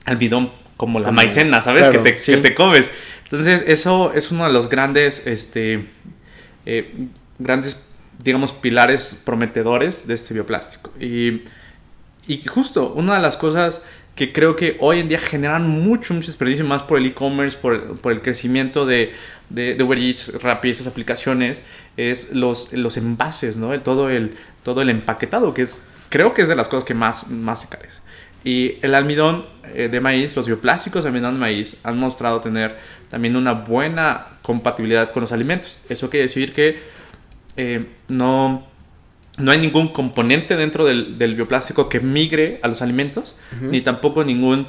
almidón 0.06 0.52
como 0.78 1.00
la 1.00 1.12
maicena, 1.12 1.62
¿sabes? 1.62 1.90
que, 1.90 1.98
te, 1.98 2.16
que, 2.16 2.38
te, 2.38 2.56
comes. 2.56 2.92
Entonces, 3.24 3.63
eso 3.68 4.13
es 4.13 4.32
uno 4.32 4.46
de 4.46 4.54
los 4.54 4.70
grandes, 4.70 5.26
este, 5.26 5.86
eh, 6.66 6.94
grandes, 7.40 7.82
digamos, 8.24 8.54
pilares 8.54 9.18
prometedores 9.26 10.08
de 10.08 10.13
este 10.13 10.34
bioplástico. 10.34 10.92
Y, 11.00 11.42
y 12.28 12.46
justo, 12.48 12.94
una 12.94 13.16
de 13.16 13.22
las 13.22 13.36
cosas 13.36 13.82
que 14.16 14.34
creo 14.34 14.56
que 14.56 14.78
hoy 14.80 15.00
en 15.00 15.10
día 15.10 15.20
generan 15.20 15.70
mucho, 15.70 16.13
mucho 16.13 16.28
desperdicio, 16.28 16.66
más 16.66 16.84
por 16.84 16.98
el 16.98 17.06
e-commerce, 17.06 17.58
por, 17.58 17.98
por, 18.00 18.12
el 18.12 18.22
crecimiento 18.22 18.86
de, 18.86 19.13
de, 19.50 19.76
de 19.76 19.84
Uber 19.84 19.98
Eats, 19.98 20.42
Rappi, 20.42 20.72
esas 20.72 20.88
aplicaciones, 20.88 21.62
es 21.98 22.34
los, 22.34 22.74
los 22.74 22.98
envases, 22.98 23.58
¿no? 23.58 23.74
El, 23.74 23.84
todo, 23.84 24.10
el, 24.10 24.36
todo 24.63 24.82
el 24.82 24.90
empaquetado, 24.90 25.54
que 25.54 25.63
es, 25.63 25.84
creo 26.10 26.34
que 26.34 26.42
es 26.42 26.48
de 26.48 26.56
las 26.56 26.68
cosas 26.68 26.84
que 26.84 26.96
más, 26.96 27.30
más 27.30 27.62
se 27.62 27.68
carece. 27.68 28.02
Y 28.43 28.78
el 28.82 28.95
almidón 28.95 29.45
eh, 29.73 29.89
de 29.89 30.00
maíz, 30.00 30.36
los 30.36 30.47
bioplásticos 30.47 31.04
de 31.04 31.10
almidón 31.10 31.36
de 31.36 31.39
maíz 31.39 31.78
han 31.84 31.97
mostrado 31.97 32.39
tener 32.39 32.78
también 33.10 33.36
una 33.36 33.54
buena 33.54 34.28
compatibilidad 34.41 35.10
con 35.10 35.21
los 35.21 35.32
alimentos. 35.32 35.82
Eso 35.89 36.10
quiere 36.10 36.23
decir 36.23 36.54
que 36.54 36.80
eh, 37.58 37.86
no, 38.08 38.65
no 39.38 39.52
hay 39.52 39.58
ningún 39.58 39.89
componente 39.89 40.56
dentro 40.56 40.86
del, 40.86 41.17
del, 41.17 41.36
bioplástico 41.36 41.89
que 41.89 42.00
migre 42.00 42.60
a 42.63 42.67
los 42.67 42.82
alimentos, 42.82 43.36
ni 43.62 43.82
tampoco 43.82 44.23
ningún 44.23 44.67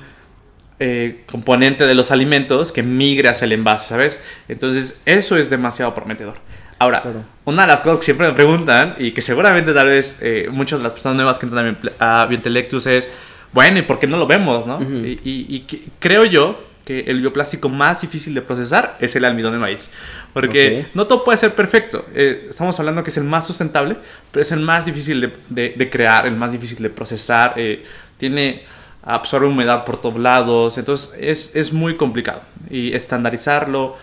eh, 0.81 1.25
componente 1.31 1.87
de 1.87 1.95
los 1.95 2.11
alimentos 2.11 2.73
que 2.73 2.83
migre 2.83 3.29
hacia 3.29 3.45
el 3.45 3.53
envase, 3.53 3.91
¿sabes? 3.91 4.21
Entonces, 4.49 5.01
eso 5.05 5.37
es 5.37 5.51
demasiado 5.51 5.95
prometedor. 5.95 6.37
Ahora, 6.81 7.03
una 7.45 7.63
de 7.63 7.69
las 7.69 7.81
cosas 7.81 7.99
que 7.99 8.05
siempre 8.05 8.29
me 8.29 8.35
preguntan 8.35 8.95
y 8.99 9.11
que 9.11 9.21
seguramente 9.21 9.73
tal 9.75 9.89
vez 9.89 10.21
muchas 10.53 10.79
de 10.79 10.85
las 10.85 10.93
personas 10.93 11.17
nuevas 11.17 11.39
que 11.39 11.47
entran 11.47 11.77
a 11.99 12.27
Biointelectus 12.27 12.87
es 12.87 13.11
bueno, 13.53 13.79
¿y 13.79 13.83
por 13.83 13.99
qué 13.99 14.07
no 14.07 14.17
lo 14.17 14.27
vemos, 14.27 14.67
no? 14.67 14.81
y, 14.81 15.67
creo 15.99 16.25
yo 16.25 16.69
que 16.89 17.01
el 17.01 17.21
bioplástico 17.21 17.69
más 17.69 18.01
difícil 18.01 18.35
de 18.35 18.41
procesar 18.41 18.97
es 18.99 19.15
el 19.15 19.27
almidón 19.27 19.53
de 19.53 19.59
maíz. 19.59 19.91
Porque 20.33 20.87
no 20.95 21.07
todo 21.07 21.23
puede 21.23 21.37
ser 21.37 21.55
perfecto. 21.55 22.07
Eh, 22.15 22.47
estamos 22.49 22.79
hablando 22.81 23.03
que 23.03 23.11
es 23.11 23.17
el 23.19 23.25
más 23.25 23.47
sustentable, 23.47 23.99
pero 24.31 24.41
es 24.41 24.53
el 24.53 24.61
más 24.61 24.87
difícil 24.87 25.31
de, 25.51 25.91
crear, 25.91 26.27
el 26.27 26.35
más 26.35 26.53
difícil 26.53 26.79
de 26.79 26.89
procesar. 26.89 27.53
Eh, 27.57 27.85
tiene 28.17 28.63
absorbe 29.03 29.47
humedad 29.47 29.85
por 29.85 30.01
todos 30.01 30.19
lados, 30.19 30.77
entonces 30.79 31.15
es, 31.21 31.55
es, 31.57 31.75
muy 31.75 31.97
complicado. 31.97 32.41
Y 32.71 32.95
estandarizarlo, 32.95 33.97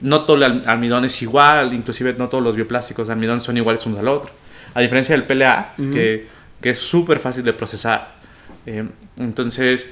no 0.00 0.24
todo 0.24 0.36
el 0.36 0.62
almidón 0.66 1.04
es 1.04 1.22
igual, 1.22 1.72
inclusive 1.74 2.14
no 2.18 2.28
todos 2.28 2.42
los 2.42 2.56
bioplásticos 2.56 3.06
de 3.06 3.12
almidón 3.12 3.40
son 3.40 3.56
iguales 3.56 3.86
unos 3.86 4.00
al 4.00 4.08
otro. 4.08 4.32
A 4.74 4.80
diferencia 4.80 5.14
del 5.14 5.24
PLA, 5.24 5.74
que, 5.76 6.26
que 6.60 6.70
es 6.70 6.78
súper 6.78 7.20
fácil 7.20 7.44
de 7.44 7.52
procesar. 7.52 8.21
Eh, 8.66 8.88
entonces, 9.18 9.86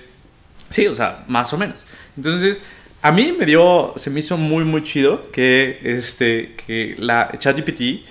sí, 0.69 0.87
o 0.87 0.95
sea, 0.95 1.25
más 1.29 1.53
o 1.53 1.59
menos. 1.59 1.85
Entonces, 2.17 2.61
a 3.03 3.13
mí 3.13 3.35
me 3.39 3.47
dio, 3.47 3.95
se 3.97 4.11
me 4.11 4.21
hizo 4.21 4.37
muy, 4.37 4.65
muy 4.65 4.83
chido 4.83 5.31
que, 5.31 5.81
este, 5.83 6.55
que 6.55 6.97
la 6.99 7.33
ChatGPT 7.39 8.07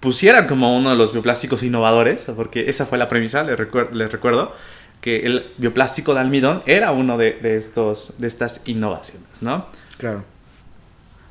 pusiera 0.00 0.46
como 0.46 0.76
uno 0.76 0.90
de 0.90 0.96
los 0.96 1.12
bioplásticos 1.12 1.62
innovadores, 1.62 2.26
porque 2.36 2.68
esa 2.68 2.84
fue 2.84 2.98
la 2.98 3.08
premisa, 3.08 3.42
les, 3.42 3.56
recuerdo, 3.58 4.52
que 5.00 5.24
el 5.24 5.46
bioplástico 5.56 6.12
de 6.12 6.20
almidón 6.20 6.62
era 6.66 6.92
uno 6.92 7.16
de, 7.16 7.32
de, 7.32 7.56
estos, 7.56 8.12
de 8.18 8.26
estas 8.26 8.60
innovaciones, 8.66 9.40
¿no? 9.40 9.66
Claro. 9.96 10.24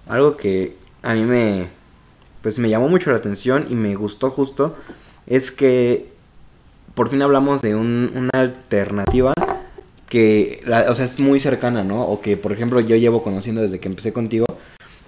algo 0.08 0.38
que 0.38 0.76
a 1.04 1.14
mí 1.14 1.24
me, 1.24 1.68
pues 2.42 2.58
me 2.58 2.70
llamó 2.70 2.88
mucho 2.88 3.12
la 3.12 3.18
atención 3.18 3.68
y 3.70 3.76
me 3.76 3.94
gustó 3.94 4.32
justo, 4.32 4.76
es 5.28 5.52
que 5.52 6.13
por 6.94 7.10
fin 7.10 7.22
hablamos 7.22 7.62
de 7.62 7.76
un, 7.76 8.12
una 8.16 8.30
alternativa 8.34 9.34
que, 10.10 10.62
la- 10.66 10.92
o 10.92 10.96
sea, 10.96 11.06
es 11.06 11.20
muy 11.20 11.40
cercana, 11.40 11.84
¿no? 11.84 12.04
O 12.04 12.22
que, 12.22 12.38
por 12.38 12.52
ejemplo, 12.52 12.80
yo 12.80 12.96
llevo 12.96 13.24
conociendo 13.24 13.62
desde 13.62 13.80
que 13.80 13.88
empecé 13.88 14.14
contigo, 14.14 14.46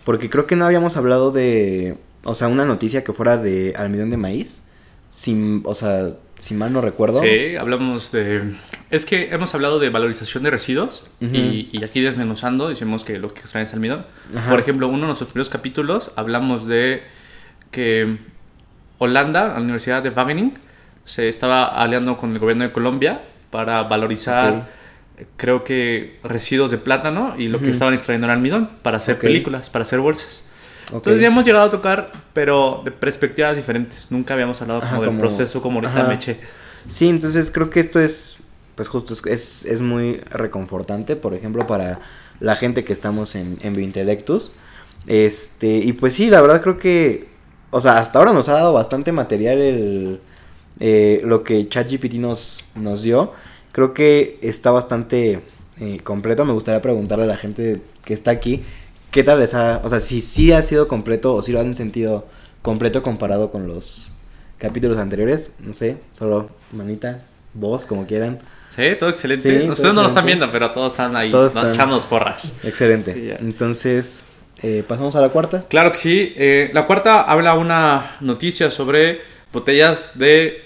porque 0.04 0.30
creo 0.30 0.48
que 0.48 0.56
no 0.56 0.66
habíamos 0.66 0.98
hablado 0.98 1.32
de, 1.32 1.98
o 2.24 2.34
sea, 2.36 2.48
una 2.48 2.66
noticia 2.66 3.04
que 3.04 3.14
fuera 3.14 3.38
de 3.38 3.74
almidón 3.78 4.10
de 4.10 4.18
maíz, 4.18 4.62
sin, 5.10 5.62
o 5.66 5.76
sea, 5.76 6.10
si 6.40 6.54
mal 6.56 6.74
no 6.74 6.82
recuerdo. 6.82 7.22
Sí, 7.22 7.56
hablamos 7.56 8.12
de... 8.12 8.52
Es 8.90 9.06
que 9.06 9.30
hemos 9.32 9.54
hablado 9.56 9.80
de 9.80 9.90
valorización 9.90 10.44
de 10.44 10.50
residuos 10.52 11.04
Ujú. 11.22 11.34
y, 11.34 11.70
y 11.72 11.84
aquí 11.84 12.02
desmenuzando 12.02 12.68
decimos 12.68 13.06
que 13.06 13.18
lo 13.20 13.34
que 13.34 13.42
extrae 13.42 13.64
es 13.64 13.74
almidón. 13.74 14.06
Ajá. 14.36 14.50
Por 14.50 14.60
ejemplo, 14.60 14.88
uno 14.88 15.02
de 15.02 15.06
nuestros 15.08 15.30
primeros 15.30 15.50
capítulos 15.50 16.12
hablamos 16.16 16.68
de 16.68 17.04
que 17.72 18.18
Holanda, 18.98 19.48
la 19.50 19.62
Universidad 19.62 20.04
de 20.04 20.10
Wageningen, 20.10 20.54
se 21.06 21.30
estaba 21.30 21.66
aliando 21.68 22.18
con 22.18 22.34
el 22.34 22.40
gobierno 22.40 22.64
de 22.66 22.72
Colombia 22.74 23.22
para 23.52 23.84
valorizar, 23.84 24.68
creo 25.38 25.64
que 25.64 26.20
residuos 26.24 26.72
de 26.72 26.78
plátano 26.78 27.36
y 27.38 27.48
lo 27.48 27.60
que 27.60 27.70
estaban 27.70 27.94
extrayendo 27.94 28.26
era 28.28 28.34
almidón 28.34 28.70
para 28.82 28.98
hacer 28.98 29.18
películas, 29.18 29.70
para 29.70 29.84
hacer 29.84 30.00
bolsas. 30.00 30.44
Entonces 30.92 31.22
ya 31.22 31.28
hemos 31.28 31.46
llegado 31.46 31.66
a 31.66 31.70
tocar, 31.70 32.12
pero 32.34 32.82
de 32.86 32.92
perspectivas 32.92 33.56
diferentes. 33.56 34.12
Nunca 34.12 34.34
habíamos 34.34 34.62
hablado 34.62 34.82
Ajá, 34.82 34.90
como 34.90 35.02
del 35.02 35.10
como- 35.10 35.20
proceso 35.20 35.62
como 35.62 35.80
ahorita 35.80 36.00
ajá. 36.02 36.08
me 36.10 36.16
eché. 36.16 36.38
Sí, 36.88 37.08
entonces 37.10 37.50
creo 37.50 37.70
que 37.72 37.80
esto 37.80 38.00
es, 38.00 38.38
pues 38.76 38.88
justo, 38.88 39.14
es- 39.28 39.66
es, 39.66 39.82
muy 39.82 40.18
reconfortante, 40.30 41.16
por 41.16 41.34
ejemplo, 41.34 41.66
para 41.66 42.02
la 42.40 42.56
gente 42.56 42.84
que 42.84 42.94
estamos 42.94 43.34
en, 43.36 43.58
en 43.64 43.76
Biointelectus. 43.76 44.54
Este, 45.08 45.78
y 45.78 45.94
pues 45.94 46.14
sí, 46.14 46.30
la 46.30 46.42
verdad 46.42 46.62
creo 46.62 46.78
que, 46.78 47.28
o 47.72 47.82
sea, 47.82 47.98
hasta 47.98 48.20
ahora 48.20 48.34
nos 48.34 48.50
ha 48.50 48.54
dado 48.54 48.74
bastante 48.74 49.12
material 49.12 49.60
el, 49.60 50.20
eh, 50.80 51.22
lo 51.24 51.44
que 51.44 51.68
ChatGPT 51.68 52.16
nos, 52.16 52.66
nos 52.76 53.04
dio. 53.04 53.34
Creo 53.72 53.94
que 53.94 54.40
está 54.42 54.72
bastante 54.72 55.42
eh, 55.80 56.00
completo. 56.04 56.46
Me 56.46 56.54
gustaría 56.54 56.82
preguntarle 56.82 57.26
a 57.26 57.28
la 57.28 57.38
gente 57.38 57.82
que 58.04 58.14
está 58.14 58.32
aquí, 58.32 58.64
¿qué 59.12 59.24
tal 59.24 59.40
les 59.40 59.54
ha, 59.54 59.82
o 59.84 59.90
sea, 59.90 60.00
si 60.00 60.22
sí 60.22 60.52
ha 60.54 60.62
sido 60.62 60.88
completo 60.88 61.34
o 61.34 61.42
si 61.42 61.52
lo 61.52 61.60
han 61.60 61.76
sentido 61.76 62.28
completo 62.62 63.04
comparado 63.04 63.52
con 63.52 63.68
los 63.68 64.14
capítulos 64.58 64.98
anteriores? 64.98 65.52
No 65.60 65.74
sé, 65.74 65.98
solo 66.12 66.50
manita, 66.72 67.24
voz, 67.54 67.86
como 67.86 68.06
quieran. 68.08 68.40
Sí, 68.70 68.84
todo 69.00 69.10
excelente. 69.10 69.50
Sí, 69.50 69.60
todo 69.64 69.74
Ustedes 69.74 69.94
no 69.94 70.02
lo 70.02 70.08
están 70.08 70.26
viendo, 70.26 70.52
pero 70.52 70.72
todos 70.72 70.92
están 70.92 71.16
ahí 71.16 71.32
Todos 71.32 71.56
están- 71.56 71.74
echándonos 71.74 72.06
porras. 72.06 72.54
Excelente. 72.64 73.14
Sí. 73.14 73.32
Entonces, 73.40 74.24
eh, 74.62 74.84
pasamos 74.88 75.16
a 75.16 75.22
la 75.22 75.30
cuarta. 75.30 75.64
Claro 75.70 75.92
que 75.92 75.98
sí. 75.98 76.34
Eh, 76.36 76.72
la 76.74 76.86
cuarta 76.86 77.22
habla 77.22 77.54
una 77.54 78.18
noticia 78.20 78.70
sobre 78.72 79.22
botellas 79.54 80.12
de 80.20 80.65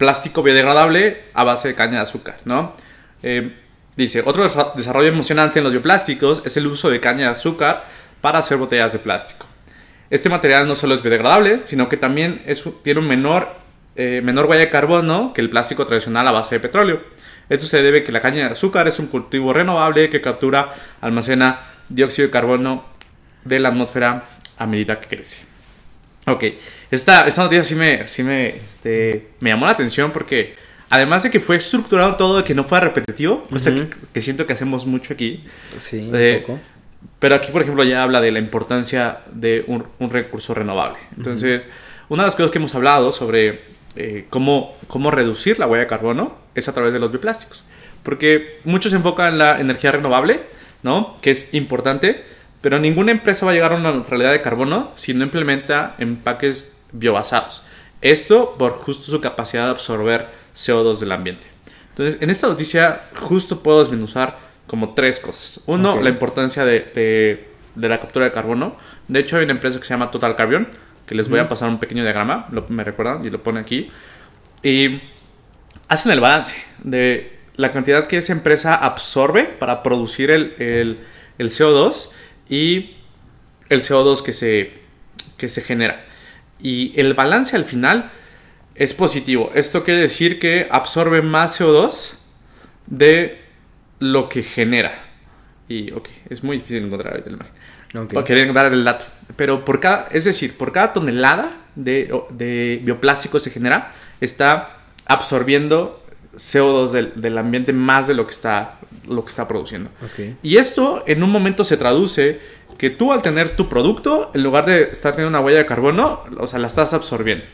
plástico 0.00 0.42
biodegradable 0.42 1.24
a 1.34 1.44
base 1.44 1.68
de 1.68 1.74
caña 1.74 1.96
de 1.96 2.00
azúcar, 2.08 2.38
¿no? 2.46 2.72
Eh, 3.22 3.54
dice, 3.96 4.22
otro 4.24 4.48
desa- 4.48 4.72
desarrollo 4.74 5.08
emocionante 5.08 5.58
en 5.60 5.64
los 5.64 5.72
bioplásticos 5.72 6.40
es 6.46 6.56
el 6.56 6.66
uso 6.66 6.88
de 6.88 7.00
caña 7.00 7.26
de 7.26 7.32
azúcar 7.32 7.84
para 8.22 8.38
hacer 8.38 8.56
botellas 8.56 8.94
de 8.94 8.98
plástico. 8.98 9.46
Este 10.08 10.30
material 10.30 10.66
no 10.66 10.74
solo 10.74 10.94
es 10.94 11.02
biodegradable, 11.02 11.60
sino 11.66 11.90
que 11.90 11.98
también 11.98 12.42
es, 12.46 12.64
tiene 12.82 13.00
un 13.00 13.08
menor, 13.08 13.50
eh, 13.94 14.22
menor 14.24 14.46
huella 14.46 14.64
de 14.64 14.70
carbono 14.70 15.32
que 15.34 15.42
el 15.42 15.50
plástico 15.50 15.84
tradicional 15.84 16.26
a 16.26 16.32
base 16.32 16.54
de 16.54 16.60
petróleo. 16.60 17.02
Esto 17.50 17.66
se 17.66 17.82
debe 17.82 17.98
a 18.00 18.04
que 18.04 18.10
la 18.10 18.20
caña 18.22 18.46
de 18.46 18.52
azúcar 18.52 18.88
es 18.88 18.98
un 18.98 19.06
cultivo 19.08 19.52
renovable 19.52 20.08
que 20.08 20.22
captura, 20.22 20.70
almacena 21.02 21.60
dióxido 21.90 22.28
de 22.28 22.32
carbono 22.32 22.84
de 23.44 23.60
la 23.60 23.68
atmósfera 23.68 24.24
a 24.56 24.66
medida 24.66 24.98
que 24.98 25.08
crece. 25.08 25.49
Ok, 26.32 26.44
esta, 26.90 27.26
esta 27.26 27.42
noticia 27.42 27.64
sí 27.64 27.74
me, 27.74 28.06
sí 28.08 28.22
me, 28.22 28.48
este, 28.48 29.28
me 29.40 29.50
llamó 29.50 29.66
la 29.66 29.72
atención 29.72 30.10
porque 30.12 30.54
además 30.90 31.22
de 31.22 31.30
que 31.30 31.40
fue 31.40 31.56
estructurado 31.56 32.16
todo 32.16 32.38
de 32.38 32.44
que 32.44 32.54
no 32.54 32.64
fuera 32.64 32.86
repetitivo, 32.86 33.44
cosa 33.50 33.70
Ujú. 33.70 33.88
que, 33.88 33.96
que 34.14 34.20
siento 34.20 34.46
que 34.46 34.52
hacemos 34.52 34.86
mucho 34.86 35.14
aquí, 35.14 35.44
Sí, 35.78 36.08
Eh, 36.12 36.36
un 36.40 36.46
poco. 36.46 36.60
pero 37.18 37.34
aquí, 37.34 37.50
por 37.52 37.62
ejemplo, 37.62 37.84
ya 37.84 38.02
habla 38.02 38.20
de 38.20 38.30
la 38.32 38.38
importancia 38.38 39.20
de 39.32 39.64
un, 39.66 39.84
un 39.98 40.10
recurso 40.10 40.54
renovable. 40.54 40.98
Entonces, 41.16 41.62
una 42.08 42.22
de 42.24 42.26
las 42.28 42.34
cosas 42.36 42.50
que 42.50 42.58
hemos 42.58 42.74
hablado 42.74 43.12
sobre 43.12 43.60
eh, 43.96 44.26
cómo, 44.30 44.76
cómo 44.88 45.10
reducir 45.10 45.58
la 45.58 45.66
huella 45.66 45.82
de 45.82 45.86
carbono 45.88 46.36
es 46.54 46.68
a 46.68 46.72
través 46.74 46.92
de 46.92 46.98
los 46.98 47.10
bioplásticos. 47.10 47.64
Porque 48.02 48.58
muchos 48.64 48.90
se 48.90 48.96
enfocan 48.96 49.32
en 49.34 49.38
la 49.38 49.60
energía 49.60 49.92
renovable, 49.92 50.40
¿no? 50.82 51.16
Que 51.20 51.30
es 51.32 51.52
importante, 51.54 52.24
pero 52.60 52.78
ninguna 52.78 53.12
empresa 53.12 53.46
va 53.46 53.52
a 53.52 53.54
llegar 53.54 53.72
a 53.72 53.76
una 53.76 53.90
neutralidad 53.92 54.32
de 54.32 54.42
carbono 54.42 54.92
si 54.96 55.14
no 55.14 55.24
implementa 55.24 55.94
empaques 55.98 56.72
biobasados. 56.92 57.62
Esto 58.02 58.56
por 58.58 58.72
justo 58.72 59.10
su 59.10 59.20
capacidad 59.20 59.64
de 59.66 59.70
absorber 59.70 60.28
CO2 60.54 60.98
del 60.98 61.12
ambiente. 61.12 61.46
Entonces, 61.90 62.20
en 62.22 62.30
esta 62.30 62.46
noticia 62.48 63.02
justo 63.20 63.62
puedo 63.62 63.80
desmenuzar 63.80 64.38
como 64.66 64.94
tres 64.94 65.18
cosas. 65.20 65.60
Uno, 65.66 65.94
Ok. 65.94 66.02
la 66.02 66.10
importancia 66.10 66.64
de, 66.64 66.80
de- 66.94 67.48
de 67.74 67.88
la 67.88 67.98
captura 67.98 68.24
de 68.24 68.32
carbono. 68.32 68.76
De 69.08 69.20
hecho, 69.20 69.36
hay 69.36 69.44
una 69.44 69.52
empresa 69.52 69.78
que 69.78 69.84
se 69.84 69.90
llama 69.90 70.10
Total 70.10 70.34
Carbon, 70.36 70.68
que 71.06 71.14
les 71.14 71.28
voy 71.28 71.38
a 71.38 71.42
Ujú. 71.42 71.50
pasar 71.50 71.68
un 71.68 71.78
pequeño 71.78 72.02
diagrama, 72.02 72.46
lo, 72.50 72.66
me 72.68 72.82
recuerdan 72.84 73.24
y 73.24 73.30
lo 73.30 73.42
pone 73.42 73.60
aquí. 73.60 73.88
Y 74.62 75.00
hacen 75.88 76.12
el 76.12 76.20
balance 76.20 76.56
de 76.82 77.38
la 77.56 77.70
cantidad 77.70 78.06
que 78.06 78.18
esa 78.18 78.32
empresa 78.32 78.74
absorbe 78.74 79.44
para 79.44 79.82
producir 79.82 80.30
el, 80.30 80.54
el- 80.58 80.98
el 81.38 81.50
CO2 81.50 82.08
y 82.50 82.96
el 83.70 83.80
CO2 83.80 84.22
que 84.22 84.34
se, 84.34 84.72
que 85.38 85.48
se 85.48 85.62
genera. 85.62 86.04
Y 86.60 86.92
el 87.00 87.14
balance 87.14 87.56
al 87.56 87.64
final 87.64 88.10
es 88.74 88.92
positivo. 88.92 89.50
Esto 89.54 89.84
quiere 89.84 90.00
decir 90.00 90.38
que 90.38 90.68
absorbe 90.70 91.22
más 91.22 91.58
CO2 91.58 92.14
de 92.86 93.40
lo 94.00 94.28
que 94.28 94.42
genera. 94.42 95.04
Y, 95.68 95.92
ok, 95.92 96.08
es 96.28 96.42
muy 96.42 96.58
difícil 96.58 96.84
encontrar 96.84 97.12
ahorita 97.12 97.30
el 97.30 97.36
margen. 97.36 97.54
Ok. 97.96 98.14
Para 98.14 98.26
querer 98.26 98.52
dar 98.52 98.72
el 98.72 98.84
dato. 98.84 99.06
Pero 99.36 99.64
por 99.64 99.78
cada, 99.78 100.08
es 100.10 100.24
decir, 100.24 100.56
por 100.56 100.72
cada 100.72 100.92
tonelada 100.92 101.56
de, 101.76 102.12
de 102.30 102.80
bioplástico 102.82 103.38
se 103.38 103.50
genera, 103.50 103.94
está 104.20 104.78
absorbiendo 105.06 105.99
CO2 106.34 106.90
del, 106.90 107.12
del 107.16 107.38
ambiente 107.38 107.72
más 107.72 108.06
de 108.06 108.14
lo 108.14 108.24
que 108.24 108.32
está, 108.32 108.78
lo 109.08 109.24
que 109.24 109.28
está 109.28 109.48
produciendo. 109.48 109.90
Ok. 110.02 110.36
Y 110.42 110.56
esto 110.56 111.02
en 111.06 111.22
un 111.22 111.30
momento 111.30 111.64
se 111.64 111.76
traduce 111.76 112.40
que 112.78 112.90
tú 112.90 113.12
al 113.12 113.20
tener 113.20 113.56
tu 113.56 113.68
producto, 113.68 114.30
en 114.32 114.42
lugar 114.42 114.64
de 114.64 114.84
estar 114.84 115.14
teniendo 115.14 115.38
una 115.38 115.44
huella 115.44 115.58
de 115.58 115.66
carbono, 115.66 116.24
o 116.38 116.46
sea, 116.46 116.58
la 116.58 116.68
estás 116.68 116.94
absorbiendo. 116.94 117.46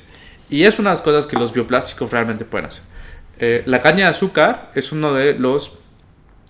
Y 0.48 0.62
es 0.62 0.78
una 0.78 0.90
de 0.90 0.94
las 0.94 1.02
cosas 1.02 1.26
que 1.26 1.36
los 1.36 1.52
bioplásticos 1.52 2.10
realmente 2.10 2.44
pueden 2.44 2.66
hacer. 2.66 2.82
Eh, 3.38 3.62
la 3.66 3.80
caña 3.80 4.04
de 4.04 4.10
azúcar 4.10 4.70
es 4.74 4.92
uno 4.92 5.12
de 5.12 5.34
los, 5.34 5.72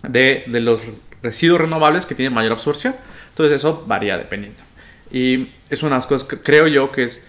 de, 0.03 0.45
de 0.47 0.61
los 0.61 0.83
residuos 1.23 1.61
renovables 1.61 2.05
que 2.05 2.15
tienen 2.15 2.35
mayor 2.35 2.53
absorción. 2.53 2.95
Entonces 3.31 3.57
eso 3.57 3.85
varía 3.87 4.19
dependiendo. 4.19 4.63
Y 5.11 5.53
es 5.71 5.83
una 5.83 5.93
de 5.93 5.97
las 5.97 6.07
cosas 6.07 6.29
que 6.29 6.39
creo 6.39 6.67
yo 6.67 6.93
que 6.93 7.05
es 7.05 7.25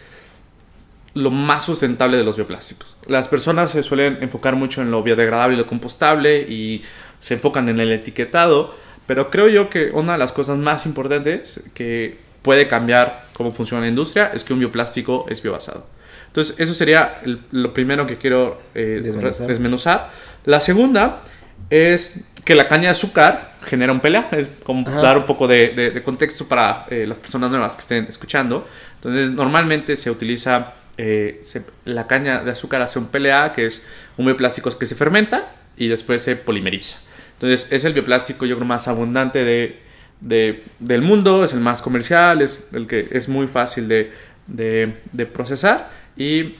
lo 1.18 1.32
más 1.32 1.64
sustentable 1.66 2.18
de 2.18 2.24
los 2.24 2.36
bioplásticos. 2.36 2.96
Las 3.08 3.28
personas 3.28 3.72
se 3.72 3.84
suelen 3.84 4.18
enfocar 4.22 4.56
mucho 4.56 4.82
en 4.82 4.92
lo 4.92 5.04
biodegradable 5.04 5.56
y 5.56 5.58
lo 5.58 5.66
compostable 5.66 6.42
y 6.42 6.84
se 7.20 7.36
enfocan 7.36 7.68
en 7.70 7.80
el 7.80 7.92
etiquetado, 7.92 8.76
pero 9.06 9.30
creo 9.30 9.48
yo 9.48 9.70
que 9.70 9.90
una 9.92 10.14
de 10.14 10.20
las 10.20 10.32
cosas 10.34 10.58
más 10.58 10.86
importantes 10.86 11.62
que 11.74 12.18
puede 12.42 12.68
cambiar 12.68 13.26
cómo 13.34 13.52
funciona 13.52 13.82
la 13.82 13.88
industria 13.90 14.32
es 14.34 14.44
que 14.44 14.54
un 14.54 14.60
bioplástico 14.60 15.26
es 15.30 15.42
biobasado. 15.42 15.86
Entonces, 16.28 16.56
eso 16.58 16.74
sería 16.74 17.20
el- 17.26 17.42
lo 17.52 17.74
primero 17.74 18.06
que 18.06 18.18
quiero 18.18 18.62
eh, 18.76 19.00
Desmenuzar. 19.04 19.48
desmenuzar. 19.48 20.12
La 20.46 20.60
segunda 20.62 21.24
es 21.70 22.20
que 22.46 22.54
la 22.56 22.68
caña 22.68 22.84
de 22.84 22.90
azúcar 22.90 23.54
genera 23.64 23.92
un 23.92 24.00
pelea. 24.00 24.30
Es 24.32 24.50
como 24.64 24.88
Ajá. 24.88 25.02
dar 25.02 25.18
un 25.18 25.26
poco 25.26 25.48
de, 25.48 25.70
de- 25.70 25.92
de 25.92 26.02
contexto 26.04 26.48
para 26.48 26.86
eh, 26.90 27.06
las 27.08 27.18
personas 27.18 27.50
nuevas 27.50 27.76
que 27.76 27.82
estén 27.82 28.06
escuchando. 28.08 28.68
Entonces, 28.96 29.32
normalmente 29.32 29.96
se 29.96 30.10
utiliza 30.12 30.74
eh, 30.98 31.40
se- 31.42 31.64
la 31.86 32.08
caña 32.08 32.44
de 32.44 32.52
azúcar 32.52 32.82
hace 32.82 33.00
un 33.00 33.08
PLA, 33.08 33.54
que 33.54 33.66
es 33.66 33.84
un 34.18 34.26
bioplástico 34.26 34.70
que 34.78 34.86
se 34.86 34.96
fermenta 34.96 35.52
y 35.78 35.88
después 35.88 36.22
se 36.22 36.36
polimeriza. 36.36 36.98
Entonces, 37.34 37.68
es 37.72 37.86
el 37.86 37.94
bioplástico, 37.94 38.46
yo 38.46 38.56
creo, 38.56 38.68
más 38.68 38.88
abundante 38.88 39.44
de, 39.44 39.80
de- 40.22 40.64
del 40.80 41.02
mundo, 41.02 41.44
es 41.44 41.54
el 41.54 41.60
más 41.60 41.82
comercial, 41.82 42.42
es 42.42 42.66
el 42.74 42.88
que 42.88 43.08
es 43.12 43.30
muy 43.30 43.48
fácil 43.48 43.88
de, 43.88 44.12
de- 44.48 45.26
procesar. 45.28 45.92
Y 46.18 46.56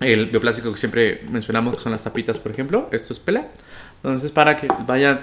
el 0.00 0.26
bioplástico 0.26 0.72
que 0.72 0.78
siempre 0.78 1.22
mencionamos, 1.30 1.76
que 1.76 1.82
son 1.82 1.92
las 1.92 2.04
tapitas, 2.04 2.38
por 2.38 2.52
ejemplo, 2.52 2.88
esto 2.92 3.12
es 3.12 3.18
PLA. 3.20 3.48
Entonces, 3.96 4.30
para 4.30 4.56
que 4.56 4.68
vayan 4.86 5.20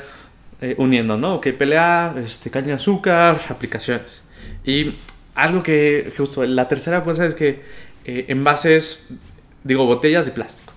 eh, 0.59 0.75
uniendo, 0.77 1.17
¿no? 1.17 1.35
Ok, 1.35 1.47
PLA, 1.57 2.15
este, 2.17 2.51
caña 2.51 2.67
de 2.67 2.73
azúcar, 2.73 3.39
aplicaciones. 3.49 4.21
Y 4.65 4.95
algo 5.33 5.63
que, 5.63 6.11
justo, 6.17 6.43
la 6.45 6.67
tercera 6.67 7.03
cosa 7.03 7.25
es 7.25 7.33
que 7.33 7.61
eh, 8.05 8.25
envases, 8.29 8.99
digo, 9.63 9.85
botellas 9.85 10.25
de 10.25 10.31
plástico. 10.31 10.73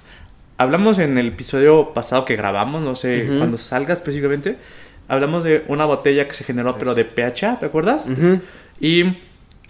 Hablamos 0.57 0.99
en 0.99 1.19
el 1.19 1.29
episodio 1.29 1.93
pasado 1.95 2.25
que 2.25 2.37
grabamos, 2.37 2.83
no 2.83 2.95
sé, 2.95 3.27
Ujú. 3.29 3.39
cuando 3.39 3.59
salga 3.59 3.93
específicamente, 3.95 4.57
hablamos 5.09 5.43
de 5.45 5.65
una 5.69 5.85
botella 5.85 6.29
que 6.29 6.35
se 6.35 6.45
generó, 6.45 6.79
pero 6.79 6.95
de 6.95 7.05
PH, 7.05 7.57
¿te 7.61 7.67
acuerdas? 7.67 8.09
Ujú. 8.09 8.41
Y 8.81 9.05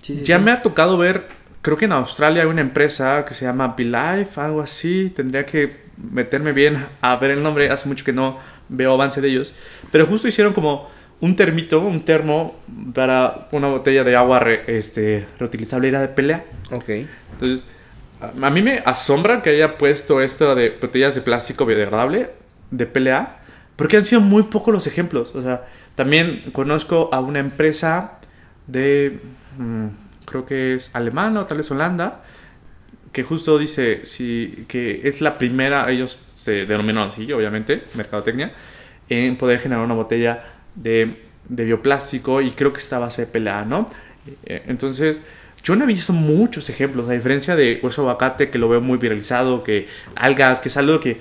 Sí, 0.02 0.16
sí, 0.16 0.22
ya 0.24 0.36
sí. 0.38 0.44
me 0.44 0.50
ha 0.50 0.60
tocado 0.60 0.98
ver, 0.98 1.26
creo 1.62 1.78
que 1.78 1.86
en 1.86 1.92
Australia 1.92 2.42
hay 2.42 2.48
una 2.48 2.60
empresa 2.60 3.24
que 3.26 3.32
se 3.32 3.46
llama 3.46 3.74
BeLife, 3.76 4.38
algo 4.38 4.60
así. 4.60 5.10
Tendría 5.16 5.46
que 5.46 5.84
meterme 6.12 6.52
bien 6.52 6.84
a 7.00 7.16
ver 7.16 7.30
el 7.30 7.42
nombre, 7.42 7.70
hace 7.70 7.88
mucho 7.88 8.04
que 8.04 8.12
no 8.12 8.38
veo 8.68 8.92
avance 8.92 9.22
de 9.22 9.28
ellos. 9.28 9.54
Pero 9.90 10.06
justo 10.06 10.28
hicieron 10.28 10.52
como 10.52 10.90
un 11.20 11.37
termito, 11.37 11.81
un 11.81 12.05
termo 12.05 12.57
para 12.94 13.48
una 13.53 13.68
botella 13.68 14.05
de 14.05 14.16
agua 14.16 14.40
re- 14.40 14.64
este, 14.66 15.27
reutilizable, 15.38 15.88
era 15.88 16.00
de 16.00 16.09
pelea. 16.09 16.44
Ok. 16.70 16.88
Entonces, 17.33 17.62
a 18.20 18.50
mí 18.50 18.62
me 18.62 18.83
asombra 18.85 19.42
que 19.42 19.50
haya 19.50 19.77
puesto 19.79 20.20
esto 20.20 20.55
de 20.55 20.70
botellas 20.81 21.14
de 21.14 21.20
plástico 21.20 21.66
biodegradable 21.66 22.31
de 22.70 22.87
PLA, 22.87 23.38
porque 23.77 23.96
han 23.96 24.05
sido 24.05 24.20
muy 24.20 24.44
pocos 24.44 24.72
los 24.72 24.87
ejemplos. 24.87 25.35
O 25.35 25.42
sea, 25.42 25.66
también 25.94 26.44
conozco 26.53 27.11
a 27.12 27.20
una 27.20 27.38
empresa 27.38 28.18
de, 28.66 29.18
mm, 29.59 29.87
creo 30.27 30.46
que 30.46 30.74
es 30.74 30.90
alemana 30.94 31.40
o 31.40 31.44
tal 31.44 31.59
vez 31.59 31.70
Holanda, 31.70 32.22
que 33.12 33.22
justo 33.22 33.59
dice 33.59 34.00
sí, 34.05 34.64
que 34.68 35.03
es 35.05 35.20
la 35.20 35.38
primera, 35.38 35.88
ellos 35.90 36.18
se 36.27 36.66
denominan 36.66 37.09
así, 37.09 37.31
obviamente, 37.33 37.83
mercadotecnia, 37.94 38.53
en 39.09 39.37
poder 39.37 39.61
generar 39.61 39.85
una 39.85 39.94
botella 39.94 40.53
de, 40.74 41.08
de 41.48 41.64
bioplástico 41.64 42.40
y 42.42 42.50
creo 42.52 42.72
que 42.72 42.80
está 42.80 42.98
base 42.98 43.22
de 43.22 43.26
PLA, 43.28 43.64
¿no? 43.64 43.88
Eh, 44.46 44.62
Entonces, 44.66 45.20
yo 45.62 45.76
no 45.76 45.84
he 45.84 45.87
visto 45.87 46.12
muchos 46.12 46.68
ejemplos, 46.68 47.08
a 47.08 47.12
diferencia 47.12 47.56
de 47.56 47.80
hueso 47.82 48.02
aguacate, 48.02 48.50
que 48.50 48.58
lo 48.58 48.68
veo 48.68 48.80
muy 48.80 48.98
viralizado, 48.98 49.62
que 49.64 49.87
algas, 50.16 50.60
que 50.60 50.68
es 50.68 50.76
algo 50.76 51.00
que 51.00 51.18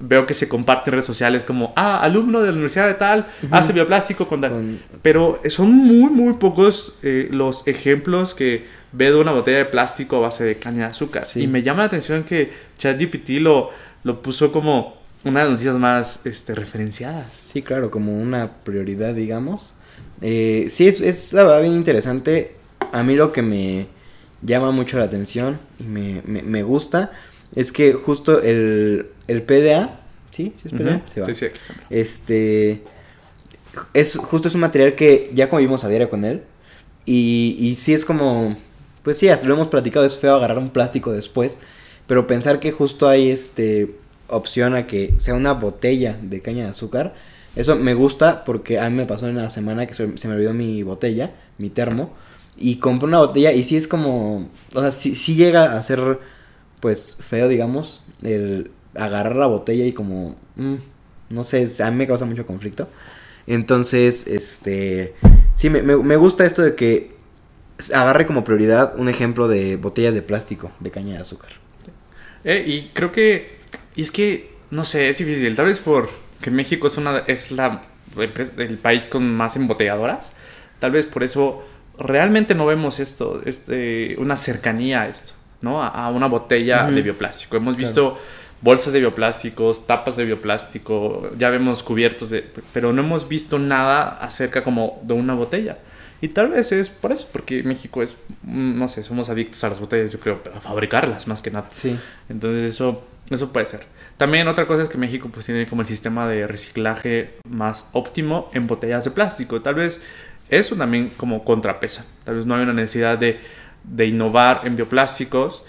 veo 0.00 0.26
que 0.26 0.34
se 0.34 0.48
comparte 0.48 0.90
en 0.90 0.92
redes 0.92 1.04
sociales 1.06 1.44
como, 1.44 1.72
ah, 1.76 2.00
alumno 2.00 2.40
de 2.40 2.46
la 2.46 2.52
universidad 2.54 2.86
de 2.88 2.94
tal, 2.94 3.26
hace 3.50 3.72
bioplástico 3.72 4.26
con 4.26 4.40
tal. 4.40 4.50
Con- 4.50 4.80
Pero 5.02 5.40
son 5.48 5.70
muy, 5.72 6.10
muy 6.10 6.34
pocos 6.34 6.98
eh, 7.02 7.28
los 7.30 7.66
ejemplos 7.68 8.34
que 8.34 8.66
veo 8.92 9.14
de 9.16 9.20
una 9.20 9.32
botella 9.32 9.58
de 9.58 9.64
plástico 9.66 10.16
a 10.16 10.20
base 10.20 10.42
de 10.44 10.56
caña 10.56 10.84
de 10.84 10.90
azúcar. 10.90 11.26
Sí. 11.26 11.42
Y 11.42 11.46
me 11.46 11.62
llama 11.62 11.80
la 11.80 11.86
atención 11.86 12.24
que 12.24 12.52
ChatGPT 12.78 13.30
lo, 13.40 13.70
lo 14.04 14.22
puso 14.22 14.50
como 14.50 14.96
una 15.24 15.40
de 15.40 15.44
las 15.44 15.52
noticias 15.52 15.76
más 15.76 16.20
este, 16.24 16.54
referenciadas. 16.54 17.32
Sí, 17.32 17.62
claro, 17.62 17.90
como 17.90 18.16
una 18.18 18.52
prioridad, 18.64 19.14
digamos. 19.14 19.74
Eh, 20.20 20.66
sí, 20.70 20.86
es, 20.86 21.00
es 21.00 21.32
la 21.32 21.44
verdad 21.44 21.62
bien 21.62 21.74
interesante. 21.74 22.56
A 22.92 23.02
mí 23.02 23.14
lo 23.14 23.32
que 23.32 23.42
me 23.42 23.86
llama 24.42 24.70
mucho 24.70 24.98
la 24.98 25.04
atención 25.04 25.58
y 25.80 25.84
me, 25.84 26.22
me, 26.24 26.42
me 26.42 26.62
gusta 26.62 27.12
es 27.54 27.72
que 27.72 27.92
justo 27.94 28.40
el, 28.42 29.06
el 29.26 29.42
PDA, 29.42 30.00
¿sí? 30.30 30.52
¿Sí 30.56 30.68
es 30.68 30.72
PDA? 30.72 30.96
Ujú. 30.96 31.02
Se 31.06 31.20
va. 31.20 31.26
Sí, 31.26 31.34
sí, 31.34 31.44
aquí 31.46 31.56
está. 31.56 31.74
Este. 31.90 32.82
Es 33.92 34.16
justo 34.16 34.48
es 34.48 34.54
un 34.54 34.60
material 34.60 34.94
que 34.94 35.30
ya 35.34 35.48
convivimos 35.48 35.84
a 35.84 35.88
diario 35.88 36.10
con 36.10 36.24
él. 36.24 36.42
Y, 37.06 37.56
y 37.58 37.74
sí 37.76 37.92
es 37.94 38.04
como. 38.04 38.56
Pues 39.02 39.18
sí, 39.18 39.28
hasta 39.28 39.46
lo 39.46 39.54
hemos 39.54 39.68
platicado, 39.68 40.06
es 40.06 40.16
feo 40.16 40.34
agarrar 40.34 40.58
un 40.58 40.70
plástico 40.70 41.12
después. 41.12 41.58
Pero 42.06 42.26
pensar 42.26 42.60
que 42.60 42.72
justo 42.72 43.08
hay 43.08 43.30
este 43.30 43.96
opción 44.28 44.74
a 44.74 44.86
que 44.86 45.14
sea 45.18 45.34
una 45.34 45.52
botella 45.52 46.18
de 46.20 46.40
caña 46.40 46.64
de 46.64 46.70
azúcar. 46.70 47.14
Eso 47.56 47.76
me 47.76 47.94
gusta 47.94 48.44
porque 48.44 48.78
a 48.78 48.88
mí 48.90 48.96
me 48.96 49.06
pasó 49.06 49.28
en 49.28 49.36
la 49.36 49.50
semana 49.50 49.86
que 49.86 49.94
se, 49.94 50.06
me 50.06 50.34
olvidó 50.34 50.54
mi 50.54 50.82
botella, 50.82 51.32
mi 51.58 51.70
termo. 51.70 52.12
Y 52.56 52.76
compré 52.76 53.08
una 53.08 53.18
botella 53.18 53.52
y 53.52 53.64
sí 53.64 53.76
es 53.76 53.88
como. 53.88 54.48
O 54.74 54.80
sea, 54.80 54.92
sí, 54.92 55.14
sí 55.14 55.34
llega 55.34 55.76
a 55.76 55.82
ser 55.82 56.18
pues 56.80 57.16
feo, 57.18 57.48
digamos, 57.48 58.02
el 58.22 58.70
agarrar 58.94 59.36
la 59.36 59.46
botella 59.46 59.84
y 59.86 59.92
como, 59.92 60.36
mm, 60.56 60.74
no 61.30 61.44
sé, 61.44 61.68
a 61.82 61.90
mí 61.90 61.96
me 61.96 62.06
causa 62.06 62.26
mucho 62.26 62.46
conflicto. 62.46 62.88
Entonces, 63.46 64.26
este, 64.26 65.14
sí, 65.54 65.70
me, 65.70 65.82
me, 65.82 65.96
me 65.96 66.16
gusta 66.16 66.44
esto 66.44 66.62
de 66.62 66.74
que 66.74 67.14
agarre 67.92 68.26
como 68.26 68.44
prioridad 68.44 68.94
un 68.98 69.08
ejemplo 69.08 69.48
de 69.48 69.76
botellas 69.76 70.14
de 70.14 70.22
plástico 70.22 70.72
de 70.80 70.90
caña 70.90 71.14
de 71.14 71.22
azúcar. 71.22 71.52
Eh, 72.44 72.62
y 72.66 72.90
creo 72.92 73.10
que, 73.10 73.56
y 73.96 74.02
es 74.02 74.10
que, 74.10 74.52
no 74.70 74.84
sé, 74.84 75.08
es 75.08 75.18
difícil. 75.18 75.54
Tal 75.56 75.66
vez 75.66 75.78
porque 75.78 76.50
México 76.50 76.86
es, 76.88 76.96
una, 76.96 77.18
es 77.26 77.50
la, 77.52 77.82
el 78.16 78.78
país 78.78 79.06
con 79.06 79.34
más 79.34 79.56
embotelladoras. 79.56 80.32
Tal 80.78 80.90
vez 80.92 81.06
por 81.06 81.22
eso 81.22 81.64
realmente 81.98 82.54
no 82.54 82.66
vemos 82.66 82.98
esto, 83.00 83.40
este, 83.44 84.16
una 84.18 84.36
cercanía 84.36 85.02
a 85.02 85.08
esto, 85.08 85.32
¿no? 85.62 85.82
A, 85.82 85.88
a 85.88 86.10
una 86.10 86.26
botella 86.26 86.84
Ujú. 86.86 86.94
de 86.94 87.02
bioplástico. 87.02 87.56
Hemos 87.56 87.76
Claro. 87.76 87.88
visto 87.88 88.18
bolsas 88.60 88.92
de 88.92 89.00
bioplásticos, 89.00 89.86
tapas 89.86 90.16
de 90.16 90.24
bioplástico, 90.24 91.30
ya 91.38 91.50
vemos 91.50 91.82
cubiertos 91.82 92.30
de... 92.30 92.42
Pero 92.72 92.92
no 92.92 93.02
hemos 93.02 93.28
visto 93.28 93.58
nada 93.58 94.08
acerca 94.20 94.64
como 94.64 95.00
de 95.02 95.14
una 95.14 95.34
botella. 95.34 95.78
Y 96.22 96.28
tal 96.28 96.48
vez 96.48 96.72
es 96.72 96.88
por 96.88 97.12
eso, 97.12 97.28
porque 97.30 97.62
México 97.62 98.02
es, 98.02 98.16
mm, 98.42 98.78
no 98.78 98.88
sé, 98.88 99.02
somos 99.02 99.28
adictos 99.28 99.62
a 99.64 99.68
las 99.68 99.80
botellas, 99.80 100.12
yo 100.12 100.18
creo, 100.20 100.40
a 100.56 100.60
fabricarlas 100.60 101.26
más 101.26 101.42
que 101.42 101.50
nada. 101.50 101.66
Sí. 101.68 101.98
Entonces 102.30 102.72
eso, 102.74 103.04
eso 103.30 103.52
puede 103.52 103.66
ser. 103.66 103.86
También 104.16 104.48
otra 104.48 104.66
cosa 104.66 104.82
es 104.82 104.88
que 104.88 104.98
México 104.98 105.28
pues 105.32 105.46
tiene 105.46 105.66
como 105.66 105.82
el 105.82 105.88
sistema 105.88 106.28
de 106.28 106.46
reciclaje 106.46 107.36
más 107.48 107.88
óptimo 107.92 108.50
en 108.52 108.66
botellas 108.66 109.04
de 109.04 109.10
plástico. 109.10 109.62
Tal 109.62 109.74
vez 109.76 110.00
eso 110.50 110.76
también 110.76 111.10
como 111.16 111.44
contrapesa. 111.44 112.04
Tal 112.24 112.36
vez 112.36 112.46
no 112.46 112.54
hay 112.54 112.62
una 112.62 112.72
necesidad 112.72 113.18
de, 113.18 113.40
de 113.84 114.06
innovar 114.06 114.62
en 114.64 114.76
bioplásticos 114.76 115.64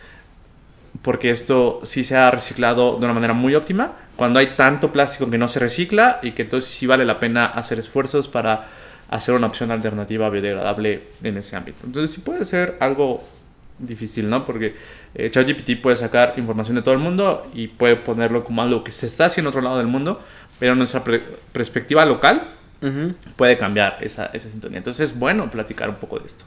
porque 1.02 1.30
esto 1.30 1.82
sí 1.84 2.04
se 2.04 2.16
ha 2.16 2.32
reciclado 2.32 2.98
de 2.98 3.06
una 3.06 3.14
manera 3.14 3.34
muy 3.34 3.56
óptima. 3.56 3.94
Cuando 4.16 4.40
hay 4.40 4.48
tanto 4.56 4.92
plástico 4.92 5.30
que 5.30 5.38
no 5.38 5.48
se 5.48 5.60
recicla 5.60 6.20
y 6.22 6.32
que 6.32 6.44
entonces 6.44 6.72
sí 6.72 6.88
vale 6.88 7.06
la 7.06 7.20
pena 7.20 7.46
hacer 7.46 7.80
esfuerzos 7.80 8.28
para 8.28 8.68
hacer 9.10 9.36
una 9.36 9.48
opción 9.48 9.72
alternativa 9.72 10.30
biodegradable 10.30 11.04
en 11.24 11.38
ese 11.38 11.56
ámbito. 11.56 11.80
Entonces 11.86 12.16
sí 12.16 12.22
puede 12.22 12.44
ser 12.46 12.78
algo 12.80 13.24
difícil, 13.80 14.30
¿no? 14.30 14.46
Porque 14.46 14.76
eh, 15.16 15.30
ChatGPT 15.30 15.82
puede 15.82 15.96
sacar 15.96 16.34
información 16.38 16.76
de 16.76 16.82
todo 16.82 16.94
el 16.94 17.00
mundo 17.00 17.50
y 17.54 17.68
puede 17.68 17.96
ponerlo 17.96 18.44
como 18.44 18.62
algo 18.62 18.84
que 18.84 18.92
se 18.92 19.08
está 19.08 19.26
haciendo 19.26 19.50
en 19.50 19.52
otro 19.52 19.62
lado 19.62 19.78
del 19.78 19.88
mundo, 19.88 20.22
pero 20.60 20.76
nuestra 20.76 21.04
pre- 21.04 21.22
perspectiva 21.52 22.06
local 22.06 22.52
puede 23.36 23.58
cambiar 23.58 23.98
esa, 24.02 24.28
esa 24.28 24.50
sintonía. 24.50 24.78
Entonces 24.78 25.10
es 25.12 25.18
bueno 25.18 25.50
platicar 25.50 25.90
un 25.90 25.96
poco 25.96 26.20
de 26.20 26.28
esto. 26.28 26.46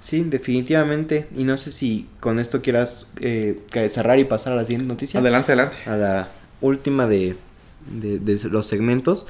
Sí, 0.00 0.22
definitivamente. 0.24 1.26
Y 1.36 1.42
no 1.44 1.56
sé 1.58 1.72
si 1.72 2.06
con 2.20 2.38
esto 2.38 2.62
quieras 2.62 3.06
eh, 3.20 3.58
cerrar 3.90 4.18
y 4.20 4.24
pasar 4.24 4.52
a 4.52 4.56
la 4.56 4.64
siguiente 4.64 4.86
noticia. 4.86 5.18
Adelante, 5.20 5.52
adelante. 5.52 5.78
a 5.86 5.96
la 5.96 6.28
última 6.60 7.06
de, 7.08 7.34
de- 7.86 8.18
de 8.20 8.48
los 8.50 8.66
segmentos, 8.68 9.26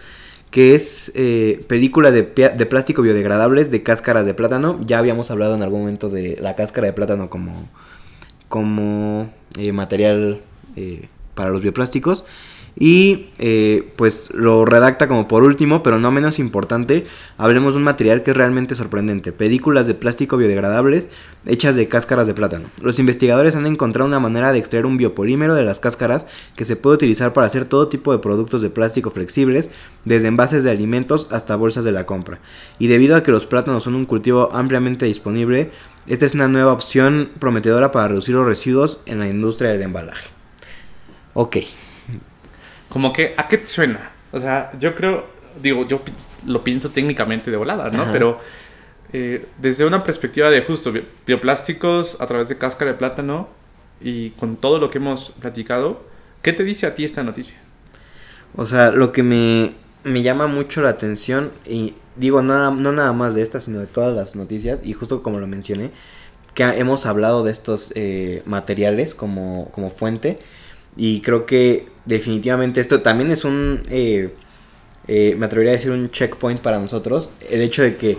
que 0.50 0.74
es 0.74 1.12
eh, 1.14 1.64
película 1.68 2.10
de, 2.10 2.22
de 2.22 2.66
plástico 2.66 3.02
biodegradables 3.02 3.70
de 3.70 3.82
cáscaras 3.82 4.26
de 4.26 4.34
plátano. 4.34 4.80
Ya 4.84 4.98
habíamos 4.98 5.30
hablado 5.30 5.54
en 5.54 5.62
algún 5.62 5.80
momento 5.80 6.10
de 6.10 6.38
la 6.40 6.56
cáscara 6.56 6.88
de 6.88 6.92
plátano 6.92 7.30
como, 7.30 7.68
como 8.48 9.30
eh, 9.58 9.72
material 9.72 10.40
eh, 10.76 11.08
para 11.34 11.50
los 11.50 11.62
bioplásticos. 11.62 12.24
Y 12.82 13.28
eh, 13.38 13.92
pues 13.96 14.30
lo 14.32 14.64
redacta 14.64 15.06
como 15.06 15.28
por 15.28 15.42
último, 15.44 15.82
pero 15.82 15.98
no 15.98 16.10
menos 16.10 16.38
importante, 16.38 17.04
hablemos 17.36 17.74
de 17.74 17.76
un 17.76 17.84
material 17.84 18.22
que 18.22 18.30
es 18.30 18.36
realmente 18.38 18.74
sorprendente. 18.74 19.32
Películas 19.32 19.86
de 19.86 19.92
plástico 19.92 20.38
biodegradables 20.38 21.08
hechas 21.44 21.76
de 21.76 21.88
cáscaras 21.88 22.26
de 22.26 22.32
plátano. 22.32 22.70
Los 22.80 22.98
investigadores 22.98 23.54
han 23.54 23.66
encontrado 23.66 24.08
una 24.08 24.18
manera 24.18 24.50
de 24.50 24.58
extraer 24.58 24.86
un 24.86 24.96
biopolímero 24.96 25.54
de 25.54 25.62
las 25.62 25.78
cáscaras 25.78 26.26
que 26.56 26.64
se 26.64 26.74
puede 26.74 26.94
utilizar 26.94 27.34
para 27.34 27.46
hacer 27.46 27.66
todo 27.66 27.88
tipo 27.88 28.12
de 28.12 28.18
productos 28.18 28.62
de 28.62 28.70
plástico 28.70 29.10
flexibles, 29.10 29.70
desde 30.06 30.28
envases 30.28 30.64
de 30.64 30.70
alimentos 30.70 31.28
hasta 31.30 31.56
bolsas 31.56 31.84
de 31.84 31.92
la 31.92 32.06
compra. 32.06 32.38
Y 32.78 32.86
debido 32.86 33.14
a 33.14 33.22
que 33.22 33.30
los 33.30 33.44
plátanos 33.44 33.84
son 33.84 33.94
un 33.94 34.06
cultivo 34.06 34.48
ampliamente 34.52 35.04
disponible, 35.04 35.70
esta 36.06 36.24
es 36.24 36.32
una 36.32 36.48
nueva 36.48 36.72
opción 36.72 37.28
prometedora 37.38 37.92
para 37.92 38.08
reducir 38.08 38.36
los 38.36 38.46
residuos 38.46 39.00
en 39.04 39.18
la 39.18 39.28
industria 39.28 39.70
del 39.70 39.82
embalaje. 39.82 40.28
Ok, 41.34 41.58
Como 42.90 43.12
que, 43.14 43.32
¿a 43.38 43.48
qué 43.48 43.56
te 43.56 43.66
suena? 43.66 44.10
O 44.32 44.38
sea, 44.38 44.72
yo 44.78 44.94
creo, 44.94 45.24
digo, 45.62 45.88
yo 45.88 46.02
lo 46.46 46.62
pienso 46.62 46.90
técnicamente 46.90 47.50
de 47.50 47.56
volada, 47.56 47.88
¿no? 47.88 48.02
Ajá. 48.02 48.12
Pero 48.12 48.38
eh, 49.12 49.46
desde 49.58 49.86
una 49.86 50.04
perspectiva 50.04 50.50
de 50.50 50.60
justo 50.62 50.92
bi- 50.92 51.04
bioplásticos 51.26 52.20
a 52.20 52.26
través 52.26 52.48
de 52.48 52.58
cáscara 52.58 52.92
de 52.92 52.98
plátano 52.98 53.48
y 54.00 54.30
con 54.30 54.56
todo 54.56 54.78
lo 54.78 54.90
que 54.90 54.98
hemos 54.98 55.30
platicado, 55.40 56.02
¿qué 56.42 56.52
te 56.52 56.64
dice 56.64 56.86
a 56.86 56.94
ti 56.94 57.04
esta 57.04 57.22
noticia? 57.22 57.56
O 58.56 58.66
sea, 58.66 58.90
lo 58.90 59.12
que 59.12 59.22
me, 59.22 59.74
me 60.04 60.22
llama 60.22 60.46
mucho 60.48 60.82
la 60.82 60.90
atención, 60.90 61.52
y 61.66 61.94
digo, 62.16 62.42
nada, 62.42 62.70
no 62.70 62.92
nada 62.92 63.12
más 63.12 63.34
de 63.34 63.42
esta, 63.42 63.60
sino 63.60 63.78
de 63.78 63.86
todas 63.86 64.14
las 64.14 64.34
noticias, 64.34 64.80
y 64.82 64.92
justo 64.92 65.22
como 65.22 65.38
lo 65.38 65.46
mencioné, 65.46 65.90
que 66.54 66.64
hemos 66.64 67.06
hablado 67.06 67.44
de 67.44 67.52
estos 67.52 67.92
eh, 67.94 68.42
materiales 68.46 69.14
como, 69.14 69.70
como 69.70 69.90
fuente, 69.90 70.38
y 70.96 71.20
creo 71.20 71.46
que 71.46 71.86
definitivamente 72.10 72.80
esto 72.82 73.00
también 73.00 73.30
es 73.30 73.44
un, 73.44 73.80
eh, 73.90 74.34
eh, 75.08 75.34
me 75.38 75.46
atrevería 75.46 75.72
a 75.72 75.76
decir 75.76 75.90
un 75.90 76.10
checkpoint 76.10 76.60
para 76.60 76.78
nosotros, 76.78 77.30
el 77.50 77.62
hecho 77.62 77.82
de 77.82 77.96
que 77.96 78.18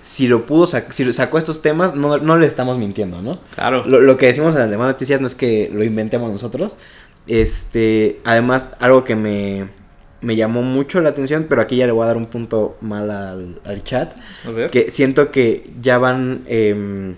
si 0.00 0.26
lo 0.26 0.46
pudo, 0.46 0.66
sac- 0.66 0.90
si 0.90 1.12
sacó 1.12 1.38
estos 1.38 1.62
temas, 1.62 1.94
no, 1.94 2.18
no 2.18 2.38
le 2.38 2.46
estamos 2.46 2.78
mintiendo, 2.78 3.20
¿no? 3.22 3.38
Claro. 3.54 3.84
Lo, 3.86 4.00
lo 4.00 4.16
que 4.16 4.26
decimos 4.26 4.54
en 4.54 4.60
las 4.60 4.70
demás 4.70 4.88
noticias 4.88 5.20
no 5.20 5.26
es 5.26 5.34
que 5.36 5.70
lo 5.72 5.84
inventemos 5.84 6.32
nosotros. 6.32 6.74
Este, 7.28 8.18
además, 8.24 8.70
algo 8.80 9.04
que 9.04 9.14
me, 9.14 9.68
me 10.20 10.34
llamó 10.34 10.62
mucho 10.62 11.00
la 11.00 11.10
atención, 11.10 11.46
pero 11.48 11.62
aquí 11.62 11.76
ya 11.76 11.86
le 11.86 11.92
voy 11.92 12.02
a 12.02 12.06
dar 12.08 12.16
un 12.16 12.26
punto 12.26 12.76
mal 12.80 13.10
al, 13.12 13.60
al 13.64 13.84
chat. 13.84 14.18
A 14.44 14.50
ver. 14.50 14.70
Que 14.70 14.90
siento 14.90 15.30
que 15.30 15.70
ya 15.80 15.98
van 15.98 16.42
em, 16.46 17.14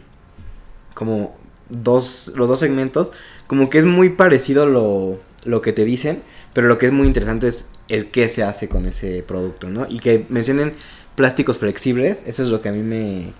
como 0.93 1.35
dos, 1.71 2.35
los 2.37 2.49
dos 2.51 2.61
segmentos, 2.61 3.13
como 3.47 3.71
que 3.71 3.79
es 3.79 3.87
muy 3.87 4.11
parecido 4.11 4.67
lo, 4.67 5.19
lo 5.45 5.61
que 5.63 5.73
te 5.73 5.85
dicen, 5.85 6.23
pero 6.53 6.69
lo 6.69 6.79
que 6.79 6.87
es 6.87 6.93
muy 6.93 7.07
interesante 7.07 7.49
es 7.49 7.71
el 7.89 8.11
qué 8.11 8.29
se 8.29 8.43
hace 8.43 8.69
con 8.69 8.87
ese 8.87 9.23
producto, 9.23 9.69
¿no? 9.69 9.87
Y 9.89 9.99
que 9.99 10.27
mencionen 10.29 10.75
plásticos 11.15 11.59
flexibles, 11.59 12.25
eso 12.27 12.43
es 12.43 12.49
lo 12.49 12.61
que 12.61 12.69
a 12.69 12.73
mí 12.73 12.83
me, 12.83 13.33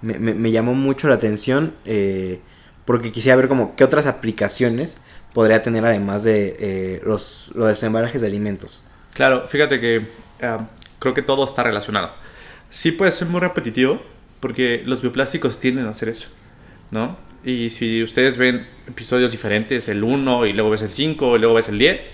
me, 0.00 0.50
llamó 0.50 0.74
mucho 0.74 1.08
la 1.08 1.14
atención, 1.14 1.74
eh, 1.84 2.40
porque 2.84 3.12
quisiera 3.12 3.36
ver 3.36 3.48
como 3.48 3.76
qué 3.76 3.84
otras 3.84 4.06
aplicaciones 4.06 4.98
podría 5.34 5.62
tener 5.62 5.84
además 5.84 6.24
de 6.24 6.56
eh, 6.58 7.00
los, 7.04 7.52
los 7.54 7.82
embalajes 7.82 8.20
de 8.20 8.26
alimentos. 8.26 8.82
Claro, 9.14 9.46
fíjate 9.48 9.80
que 9.80 10.06
ah, 10.42 10.68
creo 10.98 11.14
que 11.14 11.22
todo 11.22 11.44
está 11.44 11.62
relacionado. 11.62 12.10
Sí 12.70 12.92
puede 12.92 13.12
ser 13.12 13.28
muy 13.28 13.40
repetitivo, 13.40 14.00
porque 14.40 14.82
los 14.84 15.00
bioplásticos 15.00 15.58
tienden 15.58 15.86
a 15.86 15.90
hacer 15.90 16.08
eso, 16.08 16.28
¿no? 16.90 17.16
Y 17.44 17.70
si 17.70 18.02
ustedes 18.02 18.36
ven 18.36 18.66
episodios 18.86 19.30
diferentes, 19.30 19.88
el 19.88 20.02
1 20.02 20.46
y 20.46 20.52
luego 20.52 20.70
ves 20.70 20.82
el 20.82 20.90
5 20.90 21.36
y 21.36 21.38
luego 21.38 21.54
ves 21.54 21.68
el 21.68 21.78
10, 21.78 22.10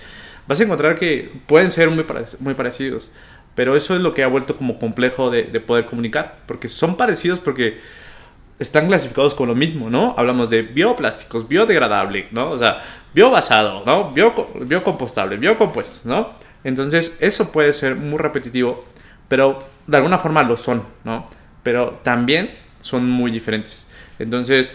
vas 0.47 0.59
a 0.59 0.63
encontrar 0.63 0.95
que 0.95 1.31
pueden 1.47 1.71
ser 1.71 1.89
muy, 1.89 2.05
muy 2.39 2.53
parecidos. 2.53 3.11
Pero 3.55 3.75
eso 3.75 3.95
es 3.95 4.01
lo 4.01 4.13
que 4.13 4.23
ha 4.23 4.27
vuelto 4.27 4.55
como 4.57 4.79
complejo 4.79 5.31
de, 5.31 5.43
de 5.43 5.59
poder 5.59 5.85
comunicar, 5.85 6.39
porque 6.45 6.67
son 6.67 6.97
parecidos 6.97 7.39
porque 7.39 7.79
están 8.59 8.87
clasificados 8.87 9.35
con 9.35 9.47
lo 9.47 9.55
mismo, 9.55 9.89
¿no? 9.89 10.13
Hablamos 10.17 10.49
de 10.49 10.61
bioplásticos, 10.61 11.47
biodegradable, 11.47 12.27
¿no? 12.31 12.51
O 12.51 12.57
sea, 12.57 12.81
biobasado, 13.13 13.83
¿no? 13.85 14.11
Bio, 14.11 14.33
biocompostable, 14.61 15.37
biocompuesto, 15.37 16.07
¿no? 16.07 16.29
Entonces, 16.63 17.17
eso 17.19 17.51
puede 17.51 17.73
ser 17.73 17.95
muy 17.95 18.17
repetitivo, 18.17 18.79
pero 19.27 19.59
de 19.87 19.97
alguna 19.97 20.17
forma 20.19 20.43
lo 20.43 20.57
son, 20.57 20.83
¿no? 21.03 21.25
Pero 21.63 21.99
también 22.03 22.55
son 22.79 23.09
muy 23.09 23.31
diferentes. 23.31 23.87
Entonces, 24.19 24.71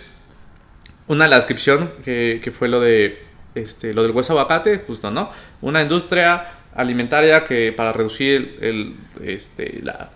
una 1.10 1.26
la 1.26 1.36
descripción 1.36 1.90
que, 2.04 2.40
que 2.42 2.50
fue 2.52 2.68
lo 2.68 2.80
de 2.80 3.22
este, 3.54 3.92
lo 3.92 4.02
del 4.02 4.12
hueso 4.12 4.32
aguacate, 4.32 4.78
justo, 4.86 5.10
¿no? 5.10 5.30
Una 5.60 5.82
industria 5.82 6.46
alimentaria 6.74 7.42
que 7.42 7.72
para 7.72 7.92
reducir 7.92 8.56
el, 8.60 8.94
este, 9.24 9.80
la- 9.82 10.10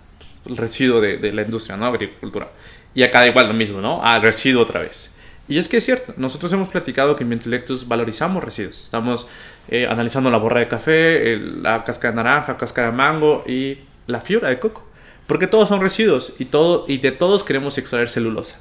residuo 0.46 1.00
de, 1.00 1.16
de 1.16 1.32
la 1.32 1.42
industria, 1.42 1.76
¿no? 1.76 1.86
Agricultura. 1.86 2.48
Y 2.94 3.02
acá 3.02 3.20
da 3.20 3.26
igual 3.26 3.48
lo 3.48 3.54
mismo, 3.54 3.80
¿no? 3.80 4.02
Al 4.04 4.22
residuo 4.22 4.62
otra 4.62 4.80
vez. 4.80 5.10
Y 5.48 5.58
es 5.58 5.68
que 5.68 5.78
es 5.78 5.84
cierto, 5.84 6.14
nosotros 6.16 6.52
hemos 6.52 6.68
platicado 6.68 7.16
que 7.16 7.24
en 7.24 7.30
Biointelectus 7.30 7.88
valorizamos 7.88 8.44
residuos. 8.44 8.80
Estamos 8.80 9.26
eh, 9.68 9.86
analizando 9.90 10.30
la 10.30 10.38
borra 10.38 10.60
de 10.60 10.68
café, 10.68 11.36
la 11.36 11.82
cáscara 11.84 12.12
de 12.12 12.16
naranja, 12.22 12.56
cáscara 12.56 12.90
de 12.90 12.96
mango 12.96 13.42
y 13.46 13.78
la 14.06 14.20
fibra 14.20 14.48
de 14.48 14.58
coco. 14.60 14.86
Porque 15.26 15.46
todos 15.46 15.68
son 15.70 15.80
residuos 15.80 16.32
y, 16.38 16.44
todo, 16.44 16.84
y 16.86 16.98
de 16.98 17.10
todos 17.10 17.42
queremos 17.42 17.76
extraer 17.78 18.08
celulosa. 18.08 18.58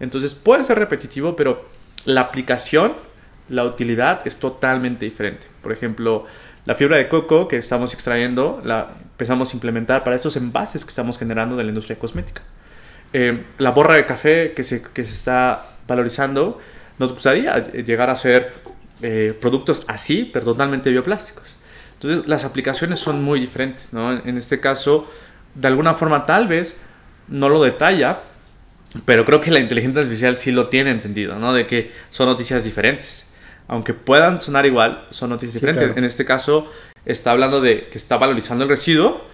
Entonces 0.00 0.34
puede 0.34 0.64
ser 0.64 0.78
repetitivo, 0.78 1.36
pero 1.36 1.68
la 2.04 2.22
aplicación, 2.22 2.94
la 3.48 3.64
utilidad 3.64 4.26
es 4.26 4.38
totalmente 4.38 5.04
diferente. 5.04 5.46
Por 5.62 5.72
ejemplo, 5.72 6.26
la 6.66 6.74
fibra 6.74 6.96
de 6.96 7.08
coco 7.08 7.48
que 7.48 7.56
estamos 7.56 7.92
extrayendo 7.94 8.60
la 8.64 8.90
empezamos 9.02 9.52
a 9.52 9.56
implementar 9.56 10.02
para 10.02 10.16
esos 10.16 10.36
envases 10.36 10.84
que 10.84 10.90
estamos 10.90 11.18
generando 11.18 11.56
de 11.56 11.64
la 11.64 11.68
industria 11.68 11.98
cosmética. 11.98 12.42
Eh, 13.12 13.44
la 13.58 13.70
borra 13.70 13.94
de 13.94 14.06
café 14.06 14.52
que 14.56 14.64
se, 14.64 14.82
que 14.82 15.04
se 15.04 15.12
está 15.12 15.76
valorizando, 15.86 16.58
nos 16.98 17.12
gustaría 17.12 17.58
llegar 17.62 18.10
a 18.10 18.14
hacer 18.14 18.52
eh, 19.02 19.36
productos 19.40 19.84
así, 19.86 20.30
pero 20.32 20.44
totalmente 20.46 20.90
bioplásticos. 20.90 21.56
Entonces, 21.94 22.26
las 22.26 22.44
aplicaciones 22.44 22.98
son 23.00 23.22
muy 23.22 23.40
diferentes, 23.40 23.92
¿no? 23.92 24.12
En 24.12 24.36
este 24.36 24.60
caso, 24.60 25.08
de 25.54 25.68
alguna 25.68 25.94
forma, 25.94 26.26
tal 26.26 26.48
vez 26.48 26.76
no 27.28 27.48
lo 27.48 27.62
detalla, 27.62 28.20
pero 29.04 29.24
creo 29.24 29.40
que 29.40 29.50
la 29.50 29.60
inteligencia 29.60 30.00
artificial 30.02 30.36
sí 30.38 30.52
lo 30.52 30.68
tiene 30.68 30.90
entendido, 30.90 31.36
¿no? 31.38 31.52
De 31.52 31.66
que 31.66 31.90
son 32.10 32.26
noticias 32.28 32.64
diferentes. 32.64 33.28
Aunque 33.66 33.94
puedan 33.94 34.40
sonar 34.40 34.66
igual, 34.66 35.06
son 35.10 35.30
noticias 35.30 35.54
Sí, 35.54 35.58
diferentes. 35.58 35.86
claro. 35.86 35.98
En 35.98 36.04
este 36.04 36.24
caso, 36.24 36.70
está 37.06 37.30
hablando 37.30 37.60
de 37.60 37.88
que 37.90 37.98
está 37.98 38.16
valorizando 38.18 38.64
el 38.64 38.70
residuo, 38.70 39.24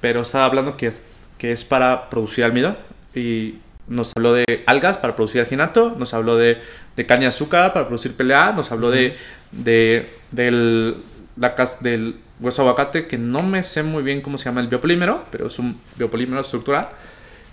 pero 0.00 0.22
está 0.22 0.44
hablando 0.44 0.76
que 0.76 0.88
es, 0.88 1.04
que 1.38 1.52
es 1.52 1.64
para 1.64 2.10
producir 2.10 2.44
almidón. 2.44 2.76
Y 3.14 3.56
nos 3.88 4.12
habló 4.16 4.32
de 4.32 4.62
algas 4.66 4.96
para 4.98 5.14
producir 5.14 5.40
alginato, 5.40 5.94
nos 5.96 6.12
habló 6.14 6.36
de, 6.36 6.60
de 6.96 7.06
caña 7.06 7.22
de 7.22 7.26
azúcar 7.28 7.72
para 7.72 7.86
producir 7.86 8.14
PLA, 8.16 8.52
nos 8.52 8.72
habló 8.72 8.90
de, 8.90 9.16
de 9.52 10.08
del, 10.32 10.96
la, 11.36 11.54
del 11.80 12.16
hueso 12.40 12.62
aguacate, 12.62 13.06
que 13.06 13.18
no 13.18 13.42
me 13.42 13.62
sé 13.62 13.82
muy 13.82 14.02
bien 14.02 14.20
cómo 14.22 14.38
se 14.38 14.46
llama 14.46 14.60
el 14.60 14.66
biopolímero, 14.68 15.24
pero 15.30 15.46
es 15.46 15.58
un 15.58 15.78
biopolímero 15.96 16.40
estructural. 16.40 16.88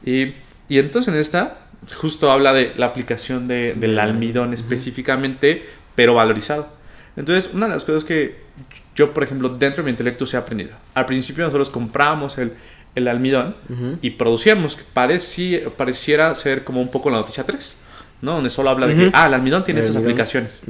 Y, 0.06 0.34
y 0.70 0.80
entonces 0.80 1.14
en 1.14 1.20
esta 1.20 1.58
justo 1.98 2.30
habla 2.32 2.54
de 2.54 2.74
la 2.78 2.86
aplicación 2.88 3.48
de, 3.48 3.74
del 3.74 3.98
almidón 4.00 4.54
específicamente, 4.54 5.66
pero 5.96 6.14
valorizado. 6.14 6.68
Entonces, 7.16 7.50
una 7.54 7.68
de 7.68 7.74
las 7.74 7.84
cosas 7.86 8.06
que 8.06 8.38
yo, 8.96 9.14
por 9.14 9.24
ejemplo, 9.24 9.50
dentro 9.50 9.82
de 9.82 9.86
mi 9.86 9.92
intelecto 9.92 10.26
se 10.26 10.38
ha 10.38 10.42
aprendido. 10.42 10.72
Al 10.94 11.06
principio 11.06 11.44
nosotros 11.46 11.70
compramos 11.70 12.38
el, 12.38 12.54
el 12.96 13.08
almidón 13.08 13.56
y 14.02 14.12
producíamos, 14.12 14.76
que 14.76 14.84
pareci- 14.94 15.70
pareciera 15.72 16.34
ser 16.36 16.64
como 16.64 16.82
un 16.82 16.90
poco 16.92 17.10
la 17.10 17.18
noticia 17.18 17.44
3, 17.46 17.76
¿no? 18.22 18.34
Donde 18.34 18.50
solo 18.50 18.70
habla 18.70 18.88
de 18.88 18.94
Ujú. 18.94 19.02
que, 19.04 19.12
ah, 19.14 19.28
el 19.28 19.34
almidón 19.34 19.64
tiene 19.64 19.80
esas 19.82 19.96
aplicaciones. 19.96 20.62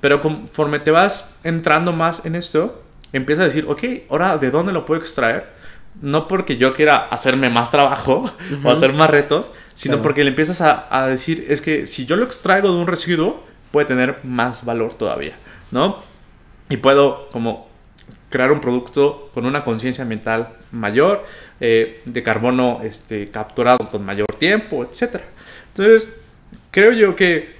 Pero 0.00 0.20
conforme 0.20 0.78
te 0.78 0.90
vas 0.90 1.24
entrando 1.44 1.92
más 1.92 2.24
en 2.24 2.34
esto, 2.36 2.82
empiezas 3.12 3.42
a 3.42 3.46
decir, 3.46 3.64
ok, 3.68 3.82
ahora, 4.10 4.38
¿de 4.38 4.50
dónde 4.50 4.72
lo 4.72 4.84
puedo 4.86 5.00
extraer? 5.00 5.58
No 6.02 6.28
porque 6.28 6.56
yo 6.56 6.72
quiera 6.74 6.96
hacerme 7.08 7.50
más 7.50 7.70
trabajo 7.70 8.30
o 8.64 8.70
hacer 8.70 8.92
más 8.92 9.10
retos, 9.10 9.52
sino 9.74 9.94
Claro. 9.94 10.02
porque 10.02 10.24
le 10.24 10.30
empiezas 10.30 10.60
a, 10.60 10.86
a 10.90 11.06
decir, 11.06 11.46
es 11.48 11.60
que 11.60 11.86
si 11.86 12.06
yo 12.06 12.16
lo 12.16 12.24
extraigo 12.24 12.68
de 12.68 12.74
un 12.76 12.86
residuo, 12.86 13.42
puede 13.70 13.86
tener 13.86 14.18
más 14.22 14.64
valor 14.64 14.94
todavía, 14.94 15.36
¿no? 15.70 16.02
Y 16.68 16.76
puedo 16.78 17.28
como 17.30 17.68
crear 18.30 18.52
un 18.52 18.60
producto 18.60 19.28
con 19.34 19.44
una 19.44 19.64
conciencia 19.64 20.02
ambiental 20.02 20.50
mayor, 20.72 21.24
eh, 21.60 22.00
de 22.04 22.22
carbono 22.22 22.80
este, 22.82 23.28
capturado 23.30 23.78
con 23.90 24.04
mayor 24.04 24.26
tiempo, 24.38 24.84
etc. 24.84 25.20
Entonces, 25.68 26.08
creo 26.70 26.92
yo 26.92 27.16
que 27.16 27.58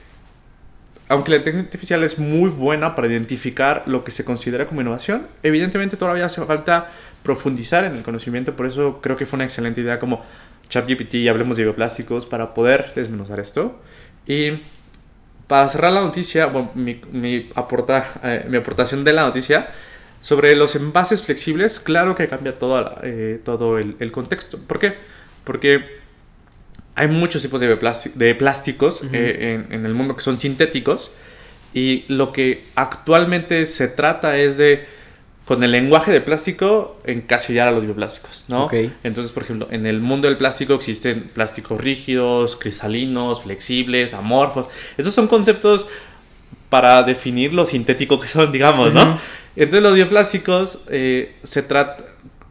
aunque 1.09 1.33
la 1.33 1.39
inteligencia 1.39 1.67
artificial 1.67 2.05
es 2.05 2.21
muy 2.21 2.51
buena 2.51 2.95
para 2.95 3.09
identificar 3.09 3.83
lo 3.87 4.05
que 4.05 4.13
se 4.13 4.25
considera 4.25 4.67
como 4.69 4.81
innovación, 4.81 5.27
evidentemente 5.43 5.97
todavía 5.97 6.27
hace 6.27 6.41
falta 6.45 6.89
profundizar 7.23 7.85
en 7.85 7.97
el 7.97 8.03
conocimiento, 8.03 8.57
por 8.57 8.67
eso 8.67 9.01
creo 9.01 9.17
que 9.17 9.27
fue 9.27 9.37
una 9.37 9.45
excelente 9.45 9.81
idea 9.81 9.99
como 9.99 10.25
ChatGPT 10.69 11.15
y 11.15 11.29
hablemos 11.29 11.57
de 11.57 11.65
bioplásticos 11.65 12.27
para 12.27 12.55
poder 12.55 12.93
desmenuzar 12.95 13.41
esto. 13.41 13.79
Y 14.27 14.61
para 15.47 15.69
cerrar 15.69 15.93
la 15.93 16.01
noticia, 16.01 16.47
bueno, 16.47 16.71
mi, 16.75 17.01
mi, 17.13 17.51
aporta, 17.55 18.21
eh, 18.23 18.47
mi 18.49 18.57
aportación 18.57 19.05
de 19.05 19.13
la 19.13 19.23
noticia 19.23 19.69
sobre 20.21 20.55
los 20.55 20.77
envases 20.77 21.23
flexibles, 21.23 21.81
claro 21.81 22.15
que 22.15 22.29
cambia 22.29 22.59
todo, 22.59 22.95
eh, 23.03 23.41
todo 23.45 23.79
el, 23.79 23.97
el 23.99 24.13
contexto. 24.13 24.59
¿Por 24.59 24.79
qué? 24.79 24.95
Porque 25.45 25.99
hay 26.95 27.09
muchos 27.09 27.43
tipos 27.43 27.61
de, 27.61 27.77
de 28.15 28.35
plásticos 28.35 29.03
eh, 29.13 29.67
en, 29.69 29.73
en 29.73 29.87
el 29.87 29.95
mundo 29.95 30.15
que 30.15 30.23
son 30.23 30.39
sintéticos 30.39 31.11
y 31.73 32.05
lo 32.09 32.33
que 32.33 32.67
actualmente 32.75 33.67
se 33.67 33.89
trata 33.89 34.37
es 34.37 34.57
de, 34.57 34.87
con 35.51 35.65
el 35.65 35.73
lenguaje 35.73 36.13
de 36.13 36.21
plástico, 36.21 36.97
encasillar 37.03 37.67
a 37.67 37.73
los 37.73 37.85
bioplásticos, 37.85 38.45
¿no? 38.47 38.67
Ok. 38.67 38.75
Entonces, 39.03 39.33
por 39.33 39.43
ejemplo, 39.43 39.67
en 39.73 39.85
el 39.85 39.99
mundo 39.99 40.29
del 40.29 40.37
plástico 40.37 40.75
existen 40.75 41.25
plásticos 41.25 41.81
rígidos, 41.81 42.55
cristalinos, 42.55 43.43
flexibles, 43.43 44.15
amorfos. 44.15 44.69
Esos 44.97 45.13
son 45.13 45.27
conceptos 45.27 45.89
para 46.69 47.03
definir 47.03 47.53
lo 47.53 47.65
sintético 47.65 48.21
que 48.21 48.29
son, 48.29 48.53
digamos, 48.53 48.95
¿no? 48.95 49.03
Ujú. 49.03 49.21
Entonces 49.57 49.83
los 49.83 49.95
bioplásticos 49.97 50.83
eh, 50.89 51.35
se 51.43 51.65
trata, 51.65 52.05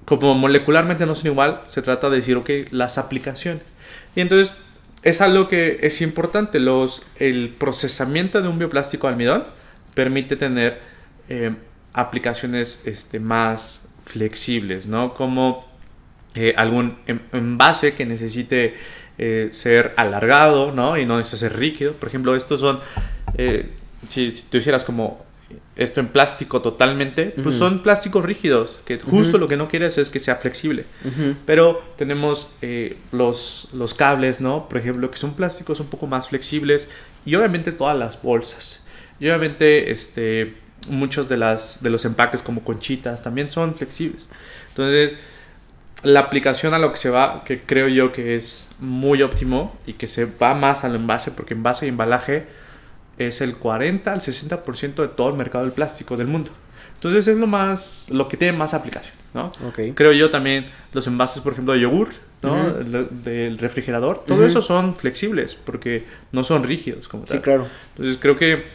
como 0.04 0.36
molecularmente 0.36 1.06
no 1.06 1.16
son 1.16 1.28
igual, 1.28 1.62
se 1.70 1.82
trata 1.82 2.10
de 2.10 2.18
decir, 2.18 2.36
ok, 2.36 2.50
las 2.72 2.98
aplicaciones. 2.98 3.64
Y 4.14 4.20
entonces 4.20 4.54
es 5.04 5.22
algo 5.22 5.48
que 5.48 5.80
es 5.84 6.02
importante. 6.02 6.60
Los, 6.60 7.06
el 7.18 7.56
procesamiento 7.58 8.42
de 8.42 8.50
un 8.50 8.60
bioplástico 8.60 9.08
almidón 9.08 9.46
permite 9.94 10.36
tener 10.36 10.82
eh, 11.30 11.56
aplicaciones 11.94 12.82
este, 12.86 13.20
más 13.20 13.82
flexibles, 14.06 14.88
¿no? 14.88 15.14
Como 15.14 15.68
eh, 16.36 16.54
algún 16.58 16.98
en- 17.08 17.22
envase 17.34 17.94
que 17.94 18.06
necesite 18.06 18.76
eh, 19.18 19.50
ser 19.52 19.94
alargado, 19.98 20.72
¿no? 20.72 20.98
Y 20.98 21.06
no 21.06 21.18
necesita 21.18 21.50
ser 21.50 21.58
rígido. 21.60 21.94
Por 21.94 22.10
ejemplo, 22.10 22.36
estos 22.36 22.60
son, 22.60 22.80
eh, 23.38 23.70
si, 24.08 24.32
si 24.32 24.44
tú 24.44 24.58
hicieras 24.58 24.84
como 24.86 25.26
esto 25.76 26.00
en 26.00 26.08
plástico 26.10 26.62
totalmente, 26.62 27.34
pues 27.42 27.56
son 27.56 27.82
plásticos 27.82 28.24
rígidos, 28.24 28.80
que 28.86 29.00
justo 29.00 29.38
lo 29.40 29.48
que 29.48 29.58
no 29.58 29.68
quieres 29.68 29.98
es 29.98 30.10
que 30.12 30.20
sea 30.20 30.36
flexible. 30.36 30.86
Pero 31.46 31.82
tenemos 31.98 32.50
los, 33.12 33.70
los 33.74 33.94
cables, 33.96 34.42
¿no? 34.42 34.70
Por 34.70 34.78
ejemplo, 34.78 35.10
que 35.10 35.18
son 35.18 35.34
plásticos 35.34 35.80
un 35.80 35.88
poco 35.88 36.06
más 36.06 36.30
flexibles 36.30 36.88
y 37.26 37.34
obviamente 37.36 37.72
todas 37.72 37.98
las 37.98 38.22
bolsas. 38.22 38.84
Y 39.20 39.26
obviamente 39.28 39.92
este, 39.92 40.56
muchos 40.88 41.30
de, 41.30 41.38
las, 41.38 41.82
de 41.82 41.90
los 41.90 42.06
empaques 42.06 42.42
como 42.42 42.64
conchitas 42.64 43.24
también 43.24 43.52
son 43.52 43.76
flexibles. 43.76 44.30
Entonces, 44.70 45.14
la 46.04 46.22
aplicación 46.22 46.74
a 46.74 46.80
lo 46.80 46.92
que 46.92 46.98
se 46.98 47.10
va, 47.10 47.44
que 47.44 47.62
creo 47.62 47.88
yo 47.88 48.12
que 48.12 48.36
es 48.36 48.68
muy 48.80 49.22
óptimo 49.22 49.78
y 49.86 49.94
que 49.94 50.08
se 50.08 50.26
va 50.26 50.56
más 50.56 50.84
al 50.84 50.96
envase, 50.96 51.32
porque 51.32 51.54
envase 51.54 51.86
y 51.86 51.90
embalaje 51.90 52.48
es 53.18 53.42
el 53.42 53.58
40 53.58 54.12
al 54.12 54.22
60% 54.22 54.96
de 54.96 55.08
todo 55.10 55.30
el 55.30 55.36
mercado 55.36 55.66
del 55.66 55.74
plástico 55.74 56.16
del 56.16 56.28
mundo. 56.28 56.52
Entonces 56.96 57.28
es 57.28 57.38
lo 57.38 57.48
más, 57.48 58.08
lo 58.12 58.28
que 58.28 58.38
tiene 58.38 58.58
más 58.58 58.74
aplicación, 58.74 59.16
¿no? 59.34 59.52
Creo 59.96 60.12
yo 60.12 60.30
también 60.30 60.70
los 60.92 61.08
envases, 61.08 61.42
por 61.42 61.54
ejemplo, 61.54 61.74
de 61.74 61.82
yogur, 61.82 62.10
¿no? 62.42 62.74
Del 62.74 63.58
refrigerador, 63.58 64.24
todo 64.26 64.46
eso 64.46 64.62
son 64.62 64.96
flexibles 64.96 65.56
porque 65.56 66.06
no 66.32 66.44
son 66.44 66.64
rígidos 66.64 67.08
como 67.08 67.24
tal. 67.24 67.38
Sí, 67.38 67.44
claro. 67.44 67.68
Entonces 67.92 68.18
creo 68.22 68.36
que 68.36 68.66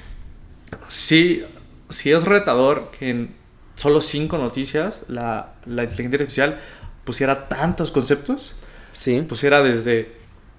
sí, 0.88 1.42
sí 1.88 2.12
es 2.12 2.24
retador 2.24 2.90
que 2.90 3.10
en 3.10 3.34
solo 3.74 4.00
cinco 4.00 4.38
noticias 4.38 5.02
la, 5.08 5.54
la 5.66 5.84
inteligencia 5.84 6.18
artificial 6.18 6.60
pusiera 7.04 7.48
tantos 7.48 7.90
conceptos. 7.90 8.54
Sí. 8.92 9.20
Pusiera 9.28 9.62
desde 9.62 10.12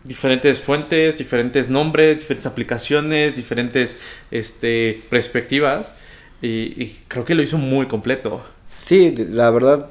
diferentes 0.05 0.59
fuentes, 0.59 1.17
diferentes 1.17 1.69
nombres, 1.69 2.19
diferentes 2.19 2.45
aplicaciones, 2.45 3.36
diferentes 3.36 3.97
este, 4.32 5.01
perspectivas. 5.09 5.93
Y, 6.41 6.88
creo 7.07 7.26
que 7.26 7.34
lo 7.34 7.41
hizo 7.41 7.57
muy 7.57 7.88
completo. 7.88 8.43
Sí, 8.78 9.15
la 9.32 9.49
verdad, 9.49 9.89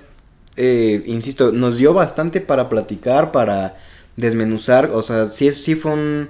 eh, 0.57 1.03
insisto, 1.07 1.51
nos 1.51 1.78
dio 1.78 1.95
bastante 1.95 2.41
para 2.41 2.68
platicar, 2.68 3.32
para 3.32 3.76
desmenuzar. 4.16 4.91
O 4.93 5.03
sea, 5.03 5.26
sí, 5.26 5.53
sí 5.53 5.74
fue 5.74 5.93
un, 5.93 6.28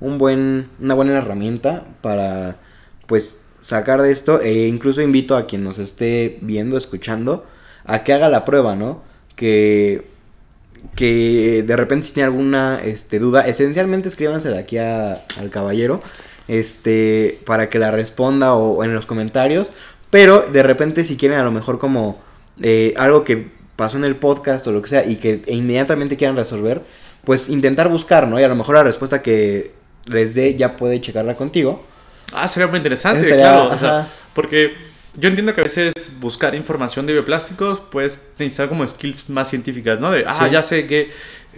un 0.00 0.18
buen, 0.18 0.68
una 0.80 0.94
buena 0.94 1.18
herramienta 1.18 1.86
para, 2.00 2.56
pues, 3.06 3.42
sacar 3.60 4.02
de 4.02 4.12
esto. 4.12 4.40
E 4.40 4.66
incluso 4.66 5.02
invito 5.02 5.36
a 5.36 5.46
quien 5.46 5.64
nos 5.64 5.78
esté 5.78 6.38
viendo, 6.40 6.76
escuchando, 6.76 7.44
a 7.84 8.02
que 8.02 8.12
haga 8.12 8.28
la 8.28 8.44
prueba, 8.44 8.74
¿no? 8.74 9.02
Que 9.36 10.10
que 10.94 11.62
de 11.66 11.76
repente 11.76 12.06
si 12.06 12.14
tiene 12.14 12.26
alguna 12.26 12.80
este, 12.82 13.18
duda, 13.18 13.46
esencialmente 13.46 14.08
escríbansela 14.08 14.58
aquí 14.58 14.78
al 14.78 15.50
caballero 15.50 16.00
este, 16.48 17.38
para 17.46 17.68
que 17.68 17.78
la 17.78 17.90
responda 17.90 18.54
o, 18.54 18.82
en 18.84 18.94
los 18.94 19.06
comentarios. 19.06 19.72
Pero 20.10 20.42
de 20.42 20.62
repente 20.62 21.04
si 21.04 21.16
quieren 21.16 21.38
a 21.38 21.44
lo 21.44 21.52
mejor 21.52 21.78
como 21.78 22.18
eh, 22.62 22.94
algo 22.96 23.24
que 23.24 23.48
pasó 23.76 23.96
en 23.96 24.04
el 24.04 24.16
podcast 24.16 24.66
o 24.66 24.72
lo 24.72 24.82
que 24.82 24.88
sea 24.88 25.06
y 25.06 25.16
que 25.16 25.42
inmediatamente 25.46 26.16
quieran 26.16 26.36
resolver, 26.36 26.82
pues 27.24 27.48
intentar 27.48 27.88
buscar, 27.88 28.26
¿no? 28.26 28.40
Y 28.40 28.42
a 28.42 28.48
lo 28.48 28.56
mejor 28.56 28.74
la 28.74 28.82
respuesta 28.82 29.22
que 29.22 29.72
les 30.06 30.34
dé 30.34 30.56
ya 30.56 30.76
puede 30.76 31.00
checarla 31.00 31.36
contigo. 31.36 31.84
Ah, 32.32 32.48
sería 32.48 32.66
muy 32.66 32.78
interesante, 32.78 33.28
claro. 33.28 34.06
porque 34.34 34.72
yo 35.14 35.28
entiendo 35.28 35.54
que 35.54 35.60
a 35.60 35.64
veces 35.64 35.92
buscar 36.20 36.54
información 36.54 37.06
de 37.06 37.12
bioplásticos 37.14 37.80
puedes 37.80 38.22
necesitar 38.38 38.68
como 38.68 38.86
skills 38.86 39.28
más 39.30 39.48
científicas, 39.48 39.98
¿no? 40.00 40.10
De, 40.12 40.24
ah, 40.26 40.48
ya 40.48 40.62
sé 40.62 40.86
qué, 40.86 41.10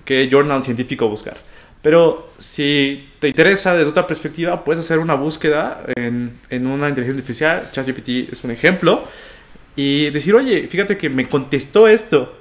qué 0.04 0.28
journal 0.30 0.64
científico 0.64 1.08
buscar. 1.08 1.36
Pero 1.82 2.30
si 2.38 3.10
te 3.18 3.28
interesa 3.28 3.74
desde 3.74 3.90
otra 3.90 4.06
perspectiva, 4.06 4.62
puedes 4.62 4.80
hacer 4.80 5.00
una 5.00 5.14
búsqueda 5.14 5.82
en, 5.96 6.38
en 6.48 6.66
una 6.66 6.88
inteligencia 6.88 7.20
artificial, 7.20 7.68
ChatGPT 7.72 8.32
es 8.32 8.44
un 8.44 8.52
ejemplo, 8.52 9.04
y 9.74 10.10
decir, 10.10 10.34
oye, 10.34 10.68
fíjate 10.68 10.96
que 10.96 11.10
me 11.10 11.28
contestó 11.28 11.88
esto. 11.88 12.36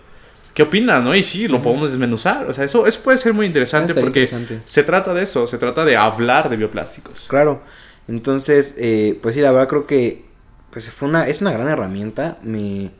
¿Qué 0.53 0.63
opinas? 0.63 1.03
¿no? 1.03 1.15
Y 1.15 1.23
sí, 1.23 1.47
lo 1.47 1.61
podemos 1.61 1.89
desmenuzar. 1.89 2.45
O 2.49 2.53
sea, 2.53 2.65
eso, 2.65 2.85
eso 2.85 3.01
puede 3.01 3.17
ser 3.17 3.33
muy 3.33 3.45
interesante 3.45 3.95
porque 3.95 4.29
se 4.65 4.83
trata 4.83 5.13
de 5.13 5.23
eso, 5.23 5.47
se 5.47 5.57
trata 5.57 5.85
de 5.85 5.95
hablar 5.95 6.49
de 6.49 6.57
bioplásticos. 6.57 7.25
Claro. 7.27 7.63
Entonces, 8.11 8.75
eh, 8.77 9.17
pues 9.21 9.35
sí, 9.35 9.41
la 9.41 9.53
verdad 9.53 9.69
creo 9.69 9.87
que 9.87 10.25
pues 10.69 10.89
fue 10.89 11.07
una, 11.07 11.27
es 11.27 11.39
una 11.39 11.53
gran 11.53 11.69
herramienta. 11.69 12.37
Me, 12.43 12.91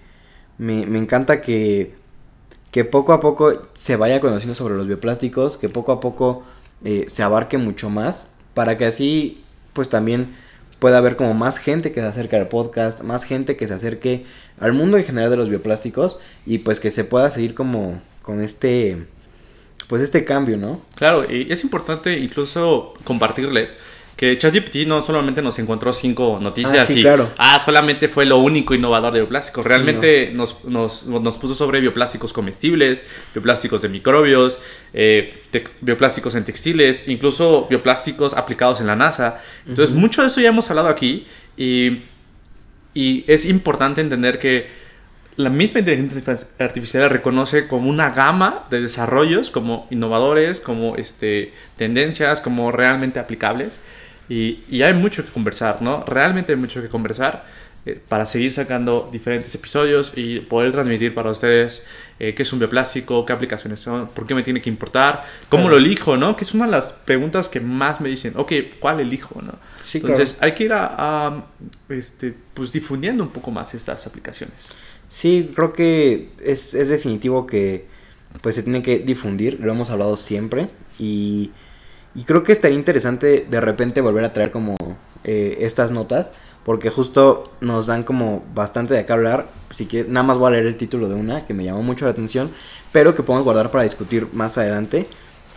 me, 0.57 0.85
me 0.85 0.99
encanta 0.99 1.41
que, 1.41 1.93
que 2.71 2.85
poco 2.85 3.11
a 3.11 3.19
poco 3.19 3.61
se 3.73 3.97
vaya 3.97 4.21
conociendo 4.21 4.55
sobre 4.55 4.75
los 4.75 4.87
bioplásticos, 4.87 5.57
que 5.57 5.67
poco 5.67 5.91
a 5.91 5.99
poco 5.99 6.43
eh, 6.85 7.05
se 7.07 7.23
abarque 7.23 7.57
mucho 7.57 7.89
más, 7.89 8.29
para 8.53 8.77
que 8.77 8.85
así 8.85 9.43
pues 9.73 9.89
también 9.89 10.33
pueda 10.79 10.97
haber 10.97 11.17
como 11.17 11.33
más 11.33 11.57
gente 11.57 11.91
que 11.91 11.99
se 11.99 12.07
acerque 12.07 12.37
al 12.37 12.47
podcast, 12.47 13.01
más 13.01 13.25
gente 13.25 13.57
que 13.57 13.67
se 13.67 13.73
acerque 13.73 14.25
al 14.61 14.71
mundo 14.71 14.97
en 14.97 15.03
general 15.03 15.29
de 15.29 15.37
los 15.37 15.49
bioplásticos 15.49 16.19
y 16.45 16.59
pues 16.59 16.79
que 16.79 16.89
se 16.89 17.03
pueda 17.03 17.31
seguir 17.31 17.53
como 17.53 18.01
con 18.21 18.41
este 18.41 19.05
pues 19.87 20.01
este 20.01 20.23
cambio, 20.23 20.55
¿no? 20.55 20.79
Claro, 20.95 21.29
y 21.29 21.51
es 21.51 21.65
importante 21.65 22.17
incluso 22.17 22.93
compartirles 23.03 23.77
que 24.15 24.37
ChatGPT 24.37 24.87
no 24.87 25.01
solamente 25.01 25.41
nos 25.41 25.57
encontró 25.59 25.91
cinco 25.93 26.37
noticias 26.39 26.89
ah, 26.89 26.93
y 26.93 27.01
claro. 27.01 27.31
ah, 27.37 27.59
solamente 27.59 28.07
fue 28.07 28.25
lo 28.25 28.37
único 28.37 28.75
innovador 28.75 29.13
de 29.13 29.19
bioplásticos. 29.19 29.65
Realmente 29.65 30.31
nos, 30.31 30.63
nos, 30.63 31.07
nos, 31.07 31.37
puso 31.37 31.55
sobre 31.55 31.81
bioplásticos 31.81 32.31
comestibles, 32.31 33.07
bioplásticos 33.33 33.81
de 33.81 33.89
microbios, 33.89 34.59
eh, 34.93 35.41
bioplásticos 35.81 36.35
en 36.35 36.45
textiles, 36.45 37.07
incluso 37.07 37.67
bioplásticos 37.67 38.35
aplicados 38.35 38.79
en 38.79 38.87
la 38.87 38.95
NASA. 38.95 39.41
Entonces, 39.67 39.95
mucho 39.95 40.21
de 40.21 40.27
eso 40.27 40.39
ya 40.39 40.49
hemos 40.49 40.69
hablado 40.69 40.87
aquí 40.87 41.25
y, 41.57 42.03
y 42.93 43.25
es 43.27 43.45
importante 43.45 44.01
entender 44.01 44.37
que 44.37 44.81
la 45.37 45.49
misma 45.49 45.79
inteligencia 45.79 46.35
artificial 46.59 47.09
reconoce 47.09 47.67
como 47.67 47.89
una 47.89 48.11
gama 48.11 48.67
de 48.69 48.81
desarrollos 48.81 49.49
como 49.49 49.87
innovadores, 49.89 50.59
como 50.59 50.95
este, 50.97 51.53
tendencias, 51.77 52.41
como 52.41 52.71
realmente 52.71 53.19
aplicables. 53.19 53.81
Y, 54.31 54.81
hay 54.81 54.93
mucho 54.93 55.25
que 55.25 55.31
conversar, 55.31 55.81
¿no? 55.81 56.05
Realmente 56.05 56.53
hay 56.53 56.57
mucho 56.57 56.81
que 56.81 56.87
conversar 56.87 57.43
eh, 57.85 57.99
para 58.07 58.25
seguir 58.25 58.53
sacando 58.53 59.09
diferentes 59.11 59.53
episodios 59.53 60.13
y 60.15 60.39
poder 60.39 60.71
transmitir 60.71 61.13
para 61.13 61.31
ustedes 61.31 61.83
eh, 62.17 62.33
qué 62.33 62.43
es 62.43 62.53
un 62.53 62.59
bioplástico, 62.59 63.25
qué 63.25 63.33
aplicaciones 63.33 63.81
son, 63.81 64.07
por 64.07 64.25
qué 64.25 64.33
me 64.33 64.41
tiene 64.41 64.61
que 64.61 64.69
importar, 64.69 65.25
cómo 65.49 65.67
lo 65.67 65.77
elijo, 65.77 66.15
¿no? 66.15 66.37
Que 66.37 66.45
es 66.45 66.53
una 66.53 66.63
de 66.63 66.71
las 66.71 66.93
preguntas 66.93 67.49
que 67.49 67.59
más 67.59 67.99
me 67.99 68.07
dicen, 68.07 68.31
ok, 68.37 68.53
¿cuál 68.79 69.01
elijo, 69.01 69.41
no? 69.41 69.55
Entonces 69.93 70.37
hay 70.39 70.53
que 70.53 70.63
ir 70.63 70.71
a, 70.73 71.43
este, 71.89 72.33
pues 72.53 72.71
difundiendo 72.71 73.25
un 73.25 73.31
poco 73.31 73.51
más 73.51 73.73
estas 73.73 74.07
aplicaciones. 74.07 74.71
Sí, 75.09 75.51
creo 75.53 75.73
que 75.73 76.29
es, 76.41 76.73
es 76.73 76.87
definitivo 76.87 77.45
que 77.45 77.85
pues 78.39 78.55
se 78.55 78.63
tiene 78.63 78.81
que 78.81 78.99
difundir, 78.99 79.59
lo 79.59 79.73
hemos 79.73 79.89
hablado 79.89 80.15
siempre 80.15 80.69
y 80.97 81.51
y 82.13 82.23
creo 82.23 82.43
que 82.43 82.51
estaría 82.51 82.77
interesante 82.77 83.45
de 83.49 83.61
repente 83.61 84.01
volver 84.01 84.25
a 84.25 84.33
traer 84.33 84.51
como 84.51 84.75
eh, 85.23 85.57
estas 85.61 85.91
notas. 85.91 86.29
Porque 86.65 86.91
justo 86.91 87.51
nos 87.59 87.87
dan 87.87 88.03
como 88.03 88.43
bastante 88.53 88.93
de 88.93 88.99
acá 88.99 89.13
hablar. 89.13 89.47
Así 89.69 89.87
que 89.87 90.03
nada 90.03 90.23
más 90.23 90.37
voy 90.37 90.49
a 90.49 90.51
leer 90.51 90.67
el 90.67 90.77
título 90.77 91.09
de 91.09 91.15
una 91.15 91.45
que 91.45 91.55
me 91.55 91.63
llamó 91.63 91.81
mucho 91.81 92.05
la 92.05 92.11
atención. 92.11 92.51
Pero 92.91 93.15
que 93.15 93.23
podemos 93.23 93.45
guardar 93.45 93.71
para 93.71 93.83
discutir 93.83 94.27
más 94.33 94.57
adelante. 94.57 95.07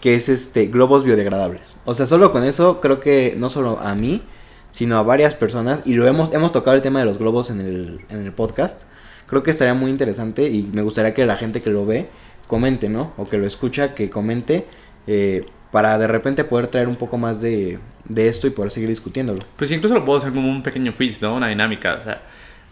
Que 0.01 0.15
es 0.15 0.29
este 0.29 0.67
globos 0.67 1.05
biodegradables. 1.05 1.77
O 1.85 1.95
sea, 1.95 2.07
solo 2.07 2.33
con 2.33 2.45
eso 2.45 2.81
creo 2.81 3.01
que 3.01 3.35
no 3.37 3.51
solo 3.51 3.81
a 3.81 3.95
mí, 3.95 4.23
sino 4.71 4.97
a 4.97 5.03
varias 5.03 5.35
personas. 5.35 5.83
Y 5.85 5.95
lo 5.95 6.07
hemos, 6.07 6.33
hemos 6.33 6.53
tocado 6.53 6.77
el 6.77 6.83
tema 6.83 7.01
de 7.01 7.05
los 7.05 7.19
globos 7.19 7.51
en 7.51 7.61
el, 7.61 8.01
en 8.09 8.23
el 8.23 8.33
podcast. 8.33 8.85
Creo 9.27 9.43
que 9.43 9.51
estaría 9.51 9.75
muy 9.75 9.91
interesante. 9.91 10.49
Y 10.49 10.71
me 10.73 10.83
gustaría 10.83 11.13
que 11.13 11.27
la 11.27 11.37
gente 11.37 11.61
que 11.61 11.71
lo 11.71 11.85
ve 11.85 12.09
comente, 12.47 12.89
¿no? 12.89 13.13
O 13.19 13.29
que 13.29 13.37
lo 13.37 13.47
escucha, 13.47 13.95
que 13.95 14.09
comente. 14.09 14.67
Eh, 15.07 15.45
para 15.75 15.99
de 15.99 16.07
repente 16.07 16.45
poder 16.45 16.69
traer 16.69 16.87
un 16.87 16.95
poco 16.95 17.19
más 17.19 17.41
de, 17.41 17.81
esto 18.15 18.47
y 18.47 18.51
poder 18.51 18.71
seguir 18.71 18.89
discutiéndolo. 18.89 19.41
Pues 19.57 19.73
incluso 19.73 19.93
lo 19.93 20.05
puedo 20.05 20.19
hacer 20.19 20.33
como 20.33 20.49
un 20.49 20.63
pequeño 20.63 20.95
quiz, 20.95 21.21
¿no? 21.21 21.35
Una 21.35 21.49
dinámica. 21.49 21.99
O 22.01 22.05
sea, 22.05 22.23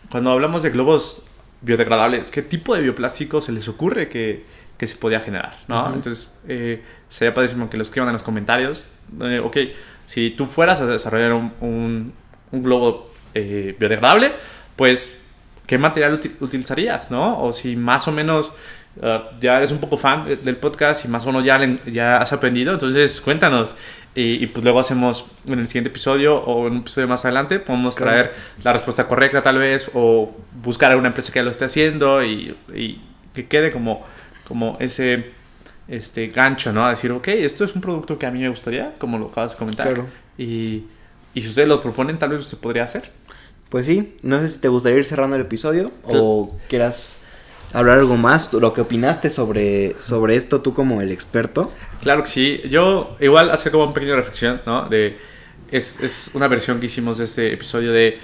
cuando 0.09 0.31
hablamos 0.31 0.63
de 0.63 0.71
globos 0.71 1.25
biodegradables, 1.63 2.31
¿qué 2.31 2.43
tipo 2.43 2.77
de 2.77 2.83
bioplástico 2.83 3.41
se 3.41 3.51
les 3.51 3.67
ocurre 3.67 4.09
que, 4.09 4.45
se 4.79 4.95
podía 4.95 5.19
generar, 5.19 5.57
¿no? 5.67 5.93
Entonces, 5.93 6.33
eh, 6.47 6.81
sería 7.09 7.35
padrísimo 7.35 7.69
que 7.69 7.77
lo 7.77 7.83
escriban 7.83 8.09
en 8.09 8.13
los 8.13 8.23
comentarios. 8.23 8.87
Eh, 9.21 9.41
ok, 9.41 9.57
si 10.07 10.31
tú 10.31 10.47
fueras 10.47 10.81
a 10.81 10.87
desarrollar 10.87 11.33
un, 11.33 12.13
globo 12.53 13.11
eh, 13.35 13.75
biodegradable, 13.81 14.31
pues, 14.77 15.21
¿qué 15.67 15.77
material 15.77 16.21
utilizarías, 16.39 17.11
no? 17.11 17.43
O 17.43 17.53
si 17.53 17.75
más 17.75 18.07
o 18.07 18.13
menos 18.13 18.53
Uh, 19.01 19.39
ya 19.41 19.57
eres 19.57 19.71
un 19.71 19.79
poco 19.79 19.97
fan 19.97 20.27
del 20.45 20.57
podcast 20.59 21.07
y 21.07 21.09
más 21.09 21.25
o 21.25 21.29
menos 21.29 21.45
ya, 21.45 21.59
ya 21.87 22.19
has 22.19 22.33
aprendido, 22.33 22.73
entonces 22.73 23.21
cuéntanos. 23.21 23.75
Y, 24.15 24.47
pues 24.49 24.63
luego 24.63 24.79
hacemos 24.79 25.25
en 25.47 25.59
el 25.59 25.67
siguiente 25.67 25.89
episodio 25.89 26.37
o 26.37 26.67
en 26.67 26.75
un 26.75 26.79
episodio 26.81 27.09
más 27.09 27.25
adelante, 27.25 27.59
podemos 27.59 27.97
traer 27.97 28.35
la 28.63 28.75
respuesta 28.75 29.09
correcta 29.09 29.43
tal 29.43 29.57
vez 29.57 29.91
o 29.95 30.37
buscar 30.63 30.91
alguna 30.91 31.09
empresa 31.09 31.33
que 31.33 31.43
lo 31.43 31.51
esté 31.51 31.65
haciendo 31.65 32.23
y, 32.23 32.55
y, 32.75 33.01
que 33.33 33.47
quede 33.47 33.73
como, 33.73 34.05
como 34.47 34.77
ese 34.81 35.31
este 35.89 36.29
gancho, 36.29 36.75
¿no? 36.75 36.85
A 36.85 36.91
decir, 36.91 37.11
ok, 37.11 37.29
esto 37.29 37.65
es 37.65 37.75
un 37.75 37.81
producto 37.81 38.19
que 38.19 38.27
a 38.27 38.31
mí 38.31 38.41
me 38.41 38.51
gustaría, 38.51 38.95
como 38.99 39.19
lo 39.19 39.29
acabas 39.29 39.53
de 39.53 39.59
comentar. 39.59 40.05
Y, 40.37 40.85
y 41.33 41.41
si 41.41 41.49
ustedes 41.49 41.69
lo 41.69 41.81
proponen, 41.81 42.19
tal 42.19 42.31
vez 42.31 42.45
se 42.45 42.57
podría 42.57 42.85
hacer. 42.85 43.11
Pues 43.71 43.87
sí, 43.87 44.15
no 44.23 44.41
sé 44.43 44.51
si 44.51 44.59
te 44.59 44.69
gustaría 44.69 44.99
ir 44.99 45.07
cerrando 45.07 45.37
el 45.37 45.43
episodio 45.43 45.91
o 46.05 46.55
quieras 46.69 47.17
hablar 47.73 47.99
algo 47.99 48.17
más, 48.17 48.53
lo 48.53 48.73
que 48.73 48.81
opinaste 48.81 49.31
sobre, 49.31 49.97
sobre 50.01 50.37
esto 50.37 50.61
tú 50.61 50.75
como 50.75 51.01
el 51.01 51.11
experto. 51.11 51.73
Claro 52.03 52.23
que 52.23 52.29
sí, 52.29 52.61
yo 52.69 53.17
igual 53.21 53.51
hacer 53.51 53.73
como 53.73 53.85
una 53.85 53.95
pequeña 53.95 54.17
reflexión, 54.17 54.61
¿no? 54.67 54.89
De, 54.89 55.17
es, 55.71 55.99
es 56.01 56.31
una 56.35 56.49
versión 56.49 56.81
que 56.81 56.87
hicimos 56.87 57.19
de 57.19 57.25
este 57.25 57.53
episodio 57.53 57.93
de 57.93 58.21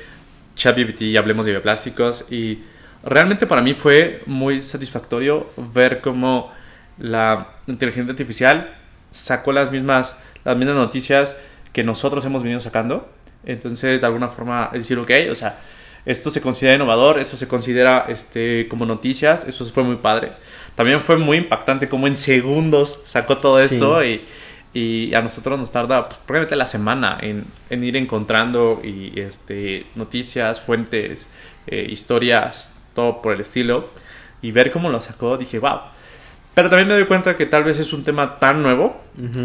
ChatGPT 0.54 1.02
y 1.02 1.16
hablemos 1.16 1.46
de 1.46 1.52
bioplásticos 1.52 2.24
y 2.30 2.62
realmente 3.02 3.46
para 3.46 3.62
mí 3.62 3.74
fue 3.74 4.22
muy 4.26 4.60
satisfactorio 4.60 5.50
ver 5.56 6.00
cómo 6.00 6.52
la 6.98 7.54
inteligencia 7.66 8.10
artificial 8.10 8.74
sacó 9.10 9.52
las 9.52 9.70
mismas, 9.70 10.16
las 10.44 10.56
mismas 10.56 10.76
noticias 10.76 11.36
que 11.72 11.84
nosotros 11.84 12.24
hemos 12.24 12.42
venido 12.42 12.60
sacando. 12.60 13.08
Entonces, 13.44 14.00
de 14.00 14.06
alguna 14.06 14.28
forma, 14.28 14.70
es 14.72 14.80
decir, 14.80 14.98
ok, 14.98 15.10
o 15.30 15.34
sea, 15.34 15.60
esto 16.08 16.30
se 16.30 16.40
considera 16.40 16.74
innovador, 16.74 17.18
esto 17.18 17.36
se 17.36 17.46
considera 17.46 18.06
este, 18.08 18.66
como 18.68 18.86
noticias, 18.86 19.44
eso 19.46 19.66
fue 19.66 19.82
muy 19.82 19.96
padre. 19.96 20.30
También 20.74 21.02
fue 21.02 21.18
muy 21.18 21.36
impactante 21.36 21.86
como 21.86 22.06
en 22.06 22.16
segundos 22.16 23.00
sacó 23.04 23.36
todo 23.36 23.60
esto 23.60 24.02
y, 24.02 24.24
y, 24.72 25.12
a 25.12 25.20
nosotros 25.20 25.58
nos 25.58 25.70
tarda 25.70 26.08
pues, 26.08 26.18
probablemente 26.24 26.56
la 26.56 26.64
semana 26.64 27.18
en, 27.20 27.44
en, 27.68 27.84
ir 27.84 27.94
encontrando 27.94 28.80
y, 28.82 29.20
este, 29.20 29.84
noticias, 29.96 30.62
fuentes, 30.62 31.28
eh, 31.66 31.86
historias, 31.90 32.72
todo 32.94 33.20
por 33.20 33.34
el 33.34 33.42
estilo. 33.42 33.90
Y 34.40 34.50
ver 34.52 34.70
cómo 34.70 34.88
lo 34.88 35.02
sacó, 35.02 35.36
dije, 35.36 35.58
wow. 35.58 35.80
Pero 36.54 36.70
también 36.70 36.88
me 36.88 36.94
doy 36.94 37.04
cuenta 37.04 37.36
que 37.36 37.44
tal 37.44 37.64
vez 37.64 37.78
es 37.80 37.92
un 37.92 38.02
tema 38.02 38.38
tan 38.38 38.62
nuevo 38.62 38.98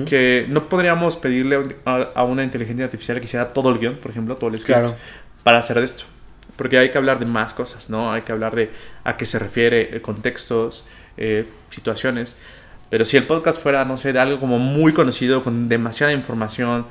que 0.05 0.45
no 0.47 0.69
podríamos 0.69 1.17
pedirle 1.17 1.75
a, 1.83 2.23
una 2.23 2.43
inteligencia 2.43 2.85
artificial 2.85 3.19
que 3.19 3.25
hiciera 3.25 3.51
todo 3.51 3.69
el 3.69 3.79
guion, 3.79 3.95
por 3.95 4.11
ejemplo, 4.11 4.37
todo 4.37 4.49
el 4.49 4.59
script, 4.59 4.91
para 5.43 5.57
hacer 5.57 5.77
esto. 5.79 6.05
Porque 6.55 6.77
hay 6.77 6.91
que 6.91 6.97
hablar 6.97 7.19
de 7.19 7.25
más 7.25 7.53
cosas, 7.53 7.89
¿no? 7.89 8.11
Hay 8.11 8.21
que 8.21 8.31
hablar 8.31 8.55
de 8.55 8.71
a 9.03 9.17
qué 9.17 9.25
se 9.25 9.39
refiere, 9.39 9.95
eh, 9.95 10.01
contextos, 10.01 10.85
eh, 11.17 11.47
situaciones. 11.69 12.35
Pero 12.89 13.05
si 13.05 13.17
el 13.17 13.25
podcast 13.25 13.61
fuera, 13.61 13.85
no 13.85 13.97
sé, 13.97 14.13
de 14.13 14.19
algo 14.19 14.39
como 14.39 14.59
muy 14.59 14.93
conocido, 14.93 15.41
con 15.41 15.67
demasiada 15.67 16.13
información, 16.13 16.85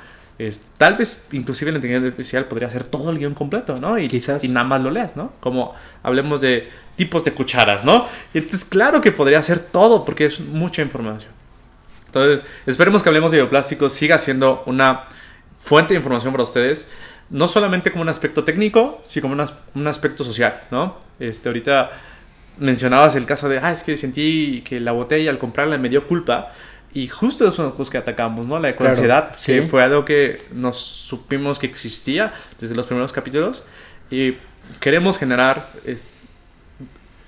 tal 0.79 0.97
vez 0.97 1.25
inclusive 1.33 1.71
la 1.71 1.79
inteligencia 1.79 2.09
artificial 2.09 2.47
podría 2.47 2.69
hacer 2.69 2.85
todo 2.85 3.11
el 3.11 3.19
guion 3.19 3.35
completo, 3.35 3.79
¿no? 3.79 3.99
Y, 3.99 4.09
Quizás. 4.09 4.43
y 4.45 4.49
nada 4.49 4.65
más 4.67 4.81
lo 4.81 4.91
leas, 4.91 5.17
¿no? 5.17 5.33
Como 5.41 5.75
hablemos 6.03 6.41
de 6.41 6.69
tipos 6.97 7.25
de 7.25 7.33
cucharas, 7.33 7.85
¿no? 7.85 8.07
Entonces 8.35 8.65
claro 8.65 9.01
que 9.01 9.13
podría 9.13 9.39
hacer 9.39 9.61
todo 9.61 10.05
porque 10.05 10.27
es 10.27 10.41
mucha 10.41 10.83
información. 10.83 11.31
Entonces, 12.07 12.45
esperemos 12.67 13.03
que 13.03 13.09
hablemos 13.09 13.33
de 13.33 13.39
bioplásticos 13.39 13.93
siga 13.93 14.19
siendo 14.19 14.63
una 14.67 15.05
fuente 15.57 15.95
de 15.95 15.99
información 15.99 16.33
para 16.33 16.43
ustedes 16.43 16.89
no 17.33 17.49
solamente 17.49 17.91
como 17.91 18.03
un 18.03 18.11
aspecto 18.11 18.45
técnico, 18.45 19.01
sino 19.05 19.29
como 19.29 19.45
un 19.75 19.87
aspecto 19.87 20.23
social, 20.23 20.61
¿no? 20.71 20.99
Este, 21.19 21.49
ahorita 21.49 21.91
mencionabas 22.59 23.17
el 23.17 23.25
caso 23.25 23.49
de, 23.49 23.59
ah, 23.59 23.73
es 23.73 23.83
que 23.83 23.97
sentí 23.97 24.63
que 24.63 24.79
la 24.79 24.93
botella 24.93 25.31
al 25.31 25.39
comprarla 25.39 25.79
me 25.79 25.89
dio 25.89 26.07
culpa. 26.07 26.53
Y 26.95 27.09
justo 27.09 27.49
eso 27.49 27.69
es 27.69 27.79
lo 27.79 27.85
que 27.91 27.97
atacamos, 27.97 28.47
¿no? 28.47 28.59
La 28.59 28.69
ecoansiedad, 28.69 29.35
que 29.35 29.63
fue 29.63 29.83
algo 29.83 30.05
que 30.05 30.43
nos 30.53 30.77
supimos 30.77 31.59
que 31.59 31.67
existía 31.67 32.35
desde 32.61 32.75
los 32.75 32.87
primeros 32.87 33.15
capítulos. 33.15 33.63
Y 34.11 34.37
queremos 34.79 35.19
generar 35.19 35.71
eh, 35.87 35.99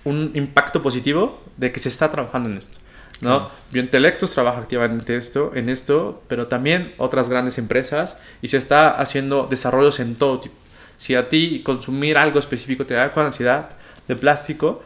un 0.04 0.32
impacto 0.34 0.82
positivo 0.82 1.42
de 1.56 1.72
que 1.72 1.80
se 1.80 1.88
está 1.88 2.10
trabajando 2.12 2.50
en 2.50 2.58
esto. 2.58 2.78
¿No? 3.24 3.50
Biointelectos 3.72 4.32
trabaja 4.32 4.58
activamente 4.58 5.16
esto, 5.16 5.52
en 5.54 5.68
esto, 5.68 6.22
pero 6.28 6.46
también 6.46 6.92
otras 6.98 7.28
grandes 7.28 7.58
empresas 7.58 8.16
y 8.42 8.48
se 8.48 8.58
está 8.58 8.90
haciendo 8.90 9.46
desarrollos 9.50 9.98
en 9.98 10.14
todo 10.14 10.40
tipo. 10.40 10.54
Si 10.96 11.14
a 11.14 11.24
ti 11.24 11.62
consumir 11.64 12.18
algo 12.18 12.38
específico 12.38 12.86
te 12.86 12.94
da 12.94 13.10
ansiedad 13.16 13.70
de 14.06 14.14
plástico, 14.14 14.82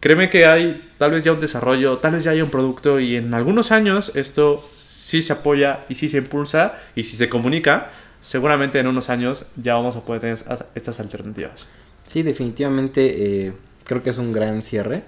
créeme 0.00 0.30
que 0.30 0.46
hay 0.46 0.90
tal 0.98 1.12
vez 1.12 1.22
ya 1.22 1.32
un 1.32 1.40
desarrollo, 1.40 1.98
tal 1.98 2.12
vez 2.12 2.24
ya 2.24 2.32
hay 2.32 2.42
un 2.42 2.50
producto 2.50 2.98
y 2.98 3.16
en 3.16 3.32
algunos 3.34 3.70
años 3.70 4.10
esto 4.14 4.68
sí 4.88 5.22
se 5.22 5.34
apoya 5.34 5.80
y 5.88 5.94
sí 5.94 6.08
se 6.08 6.18
impulsa 6.18 6.74
y 6.96 7.04
si 7.04 7.16
se 7.16 7.28
comunica, 7.28 7.90
seguramente 8.20 8.80
en 8.80 8.86
unos 8.86 9.10
años 9.10 9.46
ya 9.56 9.74
vamos 9.74 9.96
a 9.96 10.00
poder 10.00 10.20
tener 10.22 10.38
estas 10.74 10.98
alternativas. 10.98 11.68
Sí, 12.06 12.22
definitivamente 12.22 13.46
eh, 13.46 13.52
creo 13.84 14.02
que 14.02 14.10
es 14.10 14.18
un 14.18 14.32
gran 14.32 14.62
cierre. 14.62 15.04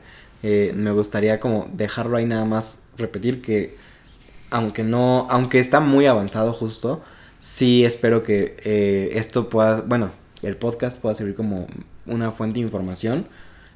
Eh, 0.47 0.75
me 0.77 0.91
gustaría 0.91 1.41
como 1.41 1.71
dejarlo 1.73 2.19
ahí 2.19 2.27
nada 2.27 2.45
más 2.45 2.83
repetir 2.99 3.41
que 3.41 3.79
aunque 4.51 4.83
no, 4.85 5.27
aunque 5.31 5.59
está 5.59 5.81
muy 5.81 6.05
avanzado 6.05 6.53
justo, 6.53 7.03
sí 7.41 7.83
espero 7.83 8.23
que 8.23 8.55
eh, 8.63 9.13
esto 9.15 9.49
pueda, 9.49 9.81
bueno, 9.81 10.11
el 10.43 10.59
podcast 10.59 10.99
pueda 11.01 11.15
servir 11.15 11.35
como 11.35 11.67
una 12.05 12.31
fuente 12.31 12.59
de 12.59 12.67
información 12.67 13.27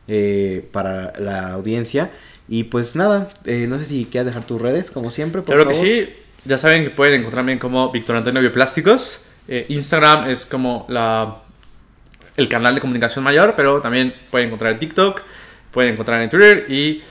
eh, 0.09 0.69
para 0.71 1.15
la 1.19 1.53
audiencia. 1.55 2.11
Y 2.51 2.65
pues 2.65 2.95
nada, 2.97 3.33
no 3.47 3.79
sé 3.79 3.87
si 3.87 4.05
quieres 4.05 4.27
dejar 4.27 4.45
tus 4.45 4.61
redes, 4.61 4.91
como 4.91 5.11
siempre, 5.11 5.41
por 5.41 5.55
Claro 5.55 5.69
que 5.71 5.75
sí, 5.75 6.15
ya 6.45 6.59
saben 6.59 6.85
que 6.85 6.91
pueden 6.91 7.21
encontrarme 7.21 7.59
como 7.59 7.91
Víctor 7.91 8.17
Antonio 8.17 8.43
Bioplásticos. 8.43 9.21
Instagram 9.69 10.29
es 10.29 10.45
como 10.45 10.85
la, 10.91 11.39
el 12.37 12.47
canal 12.49 12.75
de 12.75 12.83
comunicación 12.83 13.25
mayor, 13.25 13.55
pero 13.57 13.81
también 13.81 14.15
pueden 14.31 14.49
encontrar 14.49 14.79
TikTok 14.79 15.23
pueden 15.71 15.93
encontrar 15.93 16.21
en 16.23 16.31
Twitter 16.31 16.67
y 16.69 17.03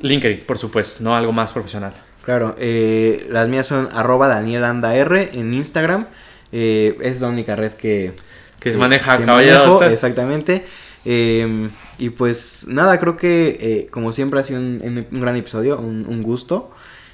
LinkedIn, 0.00 0.40
por 0.46 0.58
supuesto, 0.58 1.02
¿no? 1.04 1.16
Algo 1.16 1.32
más 1.32 1.52
profesional. 1.52 1.92
Claro, 2.24 2.56
eh, 2.58 3.26
las 3.30 3.48
mías 3.48 3.66
son 3.66 3.88
arroba 3.92 4.28
danielandar 4.28 5.12
en 5.14 5.52
Instagram. 5.52 6.06
Eh, 6.52 6.96
es 7.02 7.20
la 7.20 7.28
única 7.28 7.56
red 7.56 7.72
que, 7.72 8.12
que 8.60 8.72
se 8.72 8.78
maneja 8.78 9.18
caballero. 9.18 9.82
Exactamente. 9.82 10.64
Em, 11.04 11.70
y 11.98 12.10
pues 12.10 12.66
nada, 12.68 12.98
creo 12.98 13.16
que 13.16 13.58
eh, 13.60 13.88
como 13.90 14.12
siempre 14.12 14.40
ha 14.40 14.44
sido 14.44 14.60
un, 14.60 15.06
gran 15.10 15.36
episodio, 15.36 15.78
un, 15.78 16.22
gusto. 16.22 16.70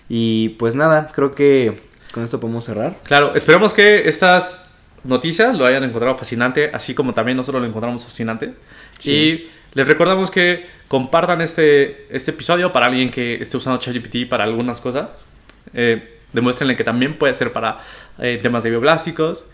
Y 0.09 0.51
pues 0.51 0.75
nada, 0.75 1.09
creo 1.15 1.35
que 1.35 1.81
con 2.13 2.25
esto 2.25 2.39
podemos 2.39 2.65
cerrar. 2.65 2.97
Claro, 3.03 3.35
esperamos 3.35 3.75
que 3.75 4.09
estas 4.09 4.63
noticias 5.03 5.57
lo 5.57 5.67
hayan 5.67 5.85
encontrado 5.85 6.17
fascinante, 6.17 6.71
así 6.73 6.95
como 6.95 7.15
también 7.15 7.37
nosotros 7.37 7.61
lo 7.61 7.67
encontramos 7.69 8.05
fascinante. 8.05 8.55
Y 9.05 9.49
les 9.75 9.87
recordamos 9.87 10.31
que 10.31 10.67
compartan 10.89 11.41
este, 11.41 12.07
este 12.11 12.33
episodio 12.33 12.73
para 12.73 12.87
alguien 12.87 13.11
que 13.11 13.35
esté 13.35 13.57
usando 13.57 13.79
ChatGPT 13.79 14.29
para 14.29 14.45
algunas 14.45 14.81
cosas. 14.81 15.09
Eh, 15.73 16.19
demuéstrenle 16.33 16.77
que 16.77 16.85
también 16.85 17.17
puede 17.17 17.35
ser 17.35 17.53
para 17.53 17.79
eh, 18.19 18.39
temas 18.43 18.65
de 18.65 18.71
bioplásticos. 18.71 19.47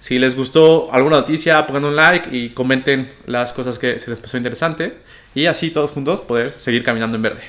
Si 0.00 0.18
les 0.18 0.34
gustó 0.34 0.92
alguna 0.92 1.16
noticia, 1.16 1.64
pongan 1.66 1.84
un 1.84 1.96
like 1.96 2.36
y 2.36 2.50
comenten 2.50 3.08
las 3.26 3.52
cosas 3.52 3.78
que 3.78 4.00
se 4.00 4.10
les 4.10 4.18
pasó 4.18 4.36
interesante. 4.36 4.98
Y 5.34 5.46
así 5.46 5.70
todos 5.70 5.92
juntos 5.92 6.20
poder 6.20 6.52
seguir 6.52 6.82
caminando 6.82 7.16
en 7.16 7.22
verde. 7.22 7.42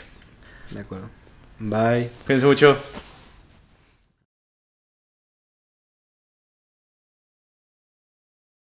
De 0.70 0.82
acuerdo. 0.82 1.10
Bye. 1.60 2.10
Cuídense 2.26 2.46
mucho. 2.46 2.78